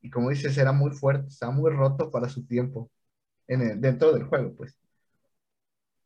[0.00, 2.90] Y como dices, era muy fuerte, estaba muy roto para su tiempo
[3.46, 4.78] en dentro del juego, pues.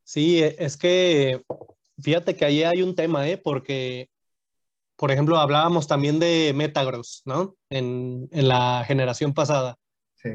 [0.04, 1.42] Sí, es que
[1.98, 3.38] fíjate que ahí hay un tema, ¿eh?
[3.38, 4.10] Porque
[4.96, 7.56] por ejemplo, hablábamos también de Metagross, ¿no?
[7.68, 9.78] En, la generación pasada.
[10.14, 10.30] Sí.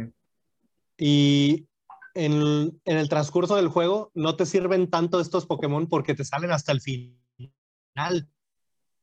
[0.98, 1.68] Y
[2.14, 6.72] en, el transcurso del juego no te sirven tanto estos Pokémon porque te salen hasta
[6.72, 8.30] el final.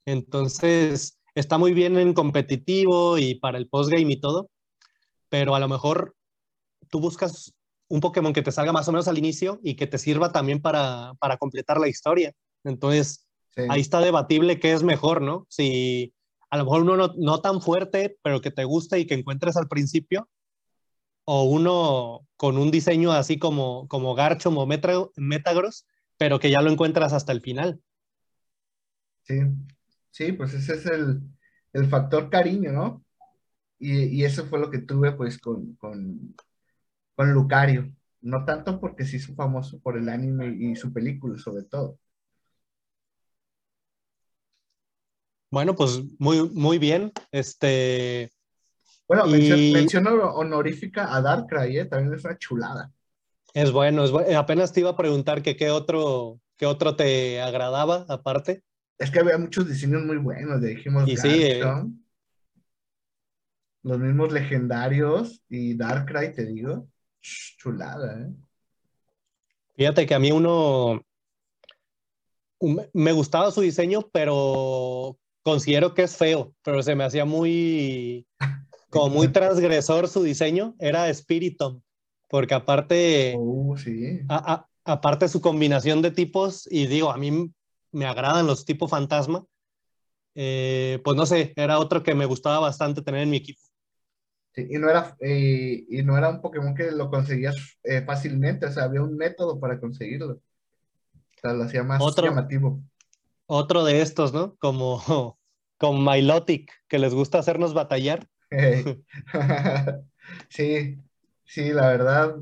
[0.07, 4.51] Entonces, está muy bien en competitivo y para el postgame y todo,
[5.29, 6.15] pero a lo mejor
[6.89, 7.53] tú buscas
[7.89, 10.63] un Pokémon que te salga más o menos al inicio y que te sirva también
[10.63, 12.33] para, para completar la historia.
[12.65, 13.29] Entonces,
[13.69, 15.47] Ahí está debatible qué es mejor, ¿no?
[15.51, 16.15] Si
[16.51, 19.69] a lo mejor uno no, tan fuerte, pero que te guste y que encuentres al
[19.69, 20.29] principio,
[21.25, 25.87] o uno con un diseño así como, como Garchomp o Metagross,
[26.17, 27.81] pero que ya lo encuentras hasta el final.
[29.25, 29.41] Sí,
[30.11, 33.05] sí, pues ese es el, factor cariño, ¿no?
[33.79, 36.35] Y, eso fue lo que tuve pues con, con,
[37.15, 37.93] con Lucario.
[38.21, 41.99] No tanto porque se hizo famoso por el anime y su película, sobre todo.
[45.51, 47.13] Bueno, pues muy, muy bien.
[47.33, 48.31] Este.
[49.07, 51.85] Bueno, mención, honorífica a Darkrai, ¿eh?
[51.87, 52.93] también es una chulada.
[53.55, 54.39] Es bueno, es bueno.
[54.39, 58.63] Apenas te iba a preguntar que qué otro, qué otro te agradaba aparte.
[58.99, 61.09] Es que había muchos diseños muy buenos, dijimos.
[61.09, 61.63] Y sí, eh.
[63.83, 66.87] Los mismos legendarios y Darkrai, te digo.
[67.21, 68.33] Chulada, ¿eh?
[69.77, 71.05] Fíjate que a mí uno,
[72.93, 75.17] me gustaba su diseño, pero
[75.49, 78.27] considero que es feo, pero se me hacía muy,
[78.91, 81.81] como muy transgresor su diseño, era Spiritomb,
[82.29, 84.21] porque aparte, uh, sí.
[84.85, 87.51] aparte su combinación de tipos, y digo, a mí
[87.93, 89.43] me agradan los tipos fantasma,
[90.35, 93.63] eh, pues no sé, era otro que me gustaba bastante tener en mi equipo.
[94.55, 98.67] Sí, y, no era, eh, y no era un Pokémon que lo conseguías eh, fácilmente,
[98.67, 100.33] o sea, había un método para conseguirlo.
[100.35, 102.83] O sea, lo hacía más llamativo.
[103.47, 104.57] Otro de estos, ¿no?
[104.57, 105.38] Como
[105.79, 108.29] con Milotic, que les gusta hacernos batallar.
[110.49, 110.99] sí,
[111.45, 112.35] sí, la verdad.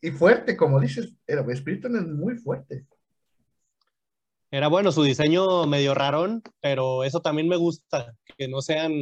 [0.00, 2.86] Y fuerte, como dices, el espíritu es muy fuerte.
[4.50, 8.92] Era bueno su diseño medio rarón, pero eso también me gusta, que no sean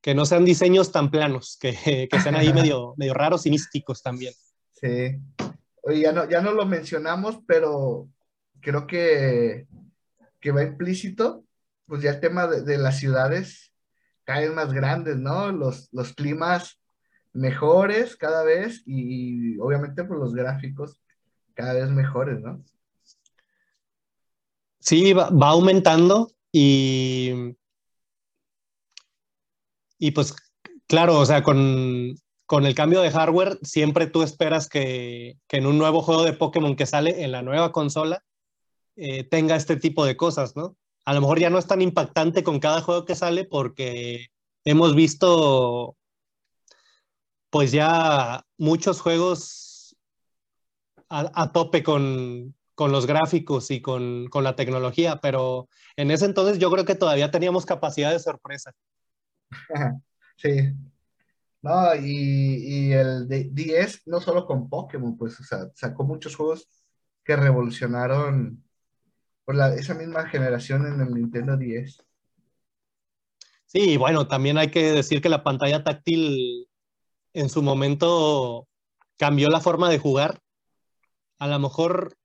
[0.00, 4.02] que no sean diseños tan planos, que, que sean ahí medio, medio raros y místicos
[4.02, 4.32] también.
[4.72, 5.18] Sí.
[5.82, 8.08] Oye, ya no, ya no lo mencionamos, pero
[8.60, 9.66] creo que,
[10.40, 11.44] que va implícito
[11.90, 13.72] pues ya el tema de, las ciudades
[14.22, 15.50] caen más grandes, ¿no?
[15.50, 16.80] Los, los climas
[17.32, 21.00] mejores cada vez y, obviamente pues los gráficos
[21.52, 22.62] cada vez mejores, ¿no?
[24.78, 27.56] Sí, va, aumentando y,
[29.98, 30.36] y pues
[30.86, 36.02] claro, o sea, con, el cambio de hardware siempre tú esperas que, en un nuevo
[36.02, 38.22] juego de Pokémon que sale en la nueva consola
[38.94, 40.76] eh, tenga este tipo de cosas, ¿no?
[41.04, 44.28] A lo mejor ya no es tan impactante con cada juego que sale porque
[44.64, 45.96] hemos visto
[47.50, 49.96] pues ya muchos juegos
[51.08, 56.84] a, tope con, los gráficos y con, la tecnología, pero en ese entonces yo creo
[56.84, 58.72] que todavía teníamos capacidad de sorpresa.
[60.36, 60.72] Sí.
[61.62, 65.44] No, y, el de 10 no solo con Pokémon, pues, o
[65.74, 66.66] sacó muchos juegos
[67.22, 68.64] que revolucionaron
[69.76, 72.04] esa misma generación en el Nintendo 10.
[73.66, 76.68] Sí, bueno, también hay que decir que la pantalla táctil
[77.32, 78.66] en su momento
[79.16, 80.40] cambió la forma de jugar.
[81.38, 82.16] A lo mejor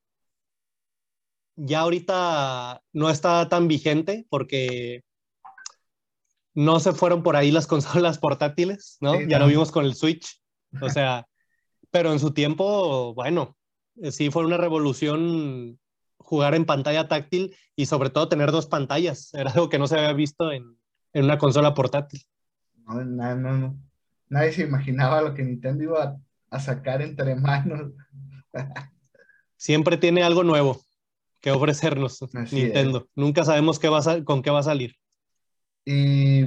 [1.55, 5.03] ya ahorita no está tan vigente porque
[6.53, 9.13] no se fueron por ahí las consolas portátiles, ¿no?
[9.13, 9.45] Sí, ya no.
[9.45, 10.41] lo vimos con el Switch.
[10.81, 11.27] O sea,
[11.91, 13.55] pero en su tiempo, bueno,
[14.01, 15.79] eh, sí fue una revolución
[16.25, 19.33] jugar en pantalla táctil y sobre todo tener dos pantallas.
[19.33, 20.77] Era algo que no se había visto en,
[21.13, 22.21] en una consola portátil.
[22.85, 23.77] No, no, no.
[24.27, 26.17] Nadie se imaginaba lo que Nintendo iba a,
[26.49, 27.91] a sacar entre manos.
[29.57, 30.81] Siempre tiene algo nuevo
[31.41, 33.07] que ofrecernos Así Nintendo.
[33.15, 34.95] Nunca sabemos qué va a con qué va a salir.
[35.85, 36.43] Y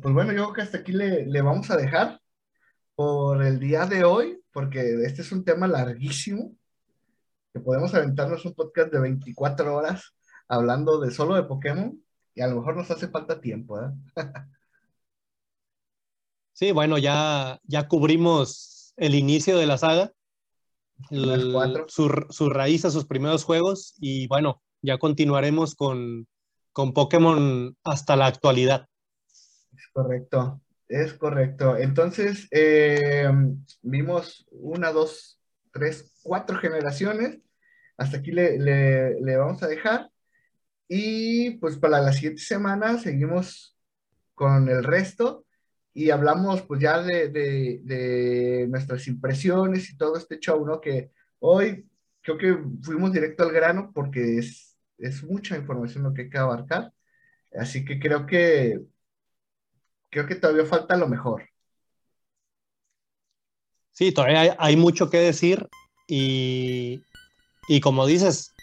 [0.00, 2.20] pues bueno, yo creo que hasta aquí le, le vamos a dejar
[2.94, 6.54] por el día de hoy, porque este es un tema larguísimo,
[7.52, 10.14] que podemos aventarnos un podcast de 24 horas
[10.48, 12.02] hablando de solo de Pokémon,
[12.34, 13.90] y a lo mejor nos hace falta tiempo, ¿eh?
[16.54, 20.12] Sí, bueno, ya, ya cubrimos el inicio de la saga,
[21.10, 21.86] Las el- cuatro.
[21.88, 26.28] su, su raíz a sus primeros juegos y bueno, ya continuaremos con,
[26.72, 28.86] con Pokémon hasta la actualidad.
[29.74, 31.76] Es correcto, es correcto.
[31.78, 33.28] Entonces, eh,
[33.80, 35.40] vimos una, dos,
[35.72, 37.40] tres, cuatro generaciones.
[37.96, 40.10] Hasta aquí le, le- le vamos a dejar.
[40.88, 43.76] Y pues para la siguiente semana seguimos
[44.34, 45.46] con el resto
[45.94, 50.80] y hablamos pues ya de, de- nuestras impresiones y todo este show, ¿no?
[50.80, 51.88] Que hoy
[52.22, 56.38] creo que fuimos directo al grano porque es, es mucha información lo que hay que
[56.38, 56.92] abarcar.
[57.54, 58.80] Así que creo que
[60.10, 61.48] creo que todavía falta lo mejor.
[63.92, 65.68] Sí, todavía hay, hay mucho que decir
[66.08, 67.02] y,
[67.68, 68.54] y como dices,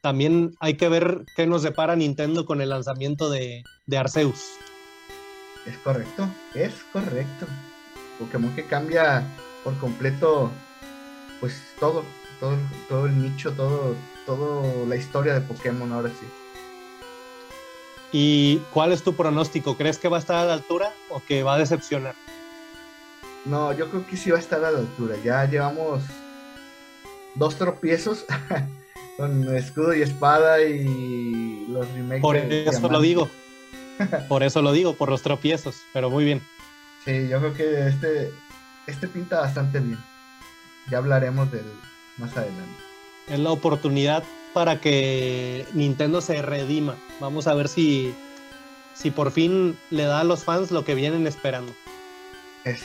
[0.00, 4.40] también hay que ver qué nos depara Nintendo con el lanzamiento de, de Arceus.
[5.66, 7.46] Es correcto, es correcto.
[8.18, 9.26] Pokémon que cambia
[9.64, 10.50] por completo,
[11.40, 12.04] pues todo,
[12.38, 12.56] todo,
[12.88, 13.94] todo el nicho, todo,
[14.24, 16.26] todo la historia de Pokémon ahora sí.
[18.12, 19.76] ¿Y cuál es tu pronóstico?
[19.76, 22.14] ¿Crees que va a estar a la altura o que va a decepcionar?
[23.44, 25.16] No, yo creo que sí va a estar a la altura.
[25.24, 26.02] Ya llevamos
[27.34, 28.26] dos tropiezos
[29.16, 32.22] con escudo y espada y los remakes.
[32.22, 33.28] Por eso lo digo.
[34.28, 36.40] Por eso lo digo, por los tropiezos, pero muy bien.
[37.04, 38.30] Sí, yo creo que este,
[38.86, 39.98] este pinta bastante bien.
[40.90, 41.66] Ya hablaremos del
[42.16, 42.82] más adelante.
[43.28, 46.96] Es la oportunidad para que Nintendo se redima.
[47.20, 48.14] Vamos a ver si,
[48.94, 51.72] si por fin le da a los fans lo que vienen esperando.
[52.64, 52.82] Es,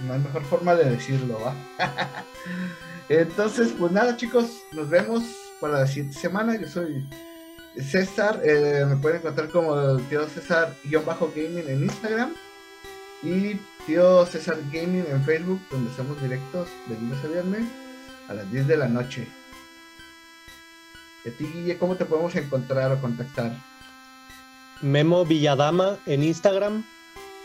[0.00, 1.54] no hay mejor forma de decirlo, ¿va?
[3.08, 5.22] Entonces, pues nada, chicos, nos vemos
[5.60, 6.56] para la siguiente semana.
[6.56, 7.08] Yo soy
[7.76, 12.34] César, eh, me pueden encontrar como tío César-gaming en Instagram
[13.22, 13.54] y
[13.86, 17.64] tío César Gaming en Facebook, donde hacemos directos de lunes a viernes
[18.28, 19.26] a las 10 de la noche.
[21.24, 23.52] ¿Y a ti, Guille, cómo te podemos encontrar o contactar?
[24.82, 26.84] Memo Villadama en Instagram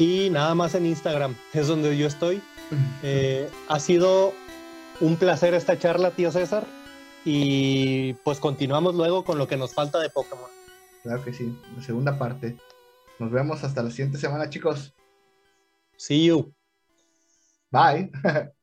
[0.02, 2.42] y nada más en Instagram, es donde yo estoy.
[3.04, 4.32] Eh, ha sido
[5.02, 6.66] un placer esta charla, tío César.
[7.26, 10.50] Y pues continuamos luego con lo que nos falta de Pokémon.
[11.04, 12.56] Claro que sí, la segunda parte.
[13.20, 14.94] Nos vemos hasta la siguiente semana, chicos.
[15.98, 16.54] See you.
[17.72, 18.10] Bye.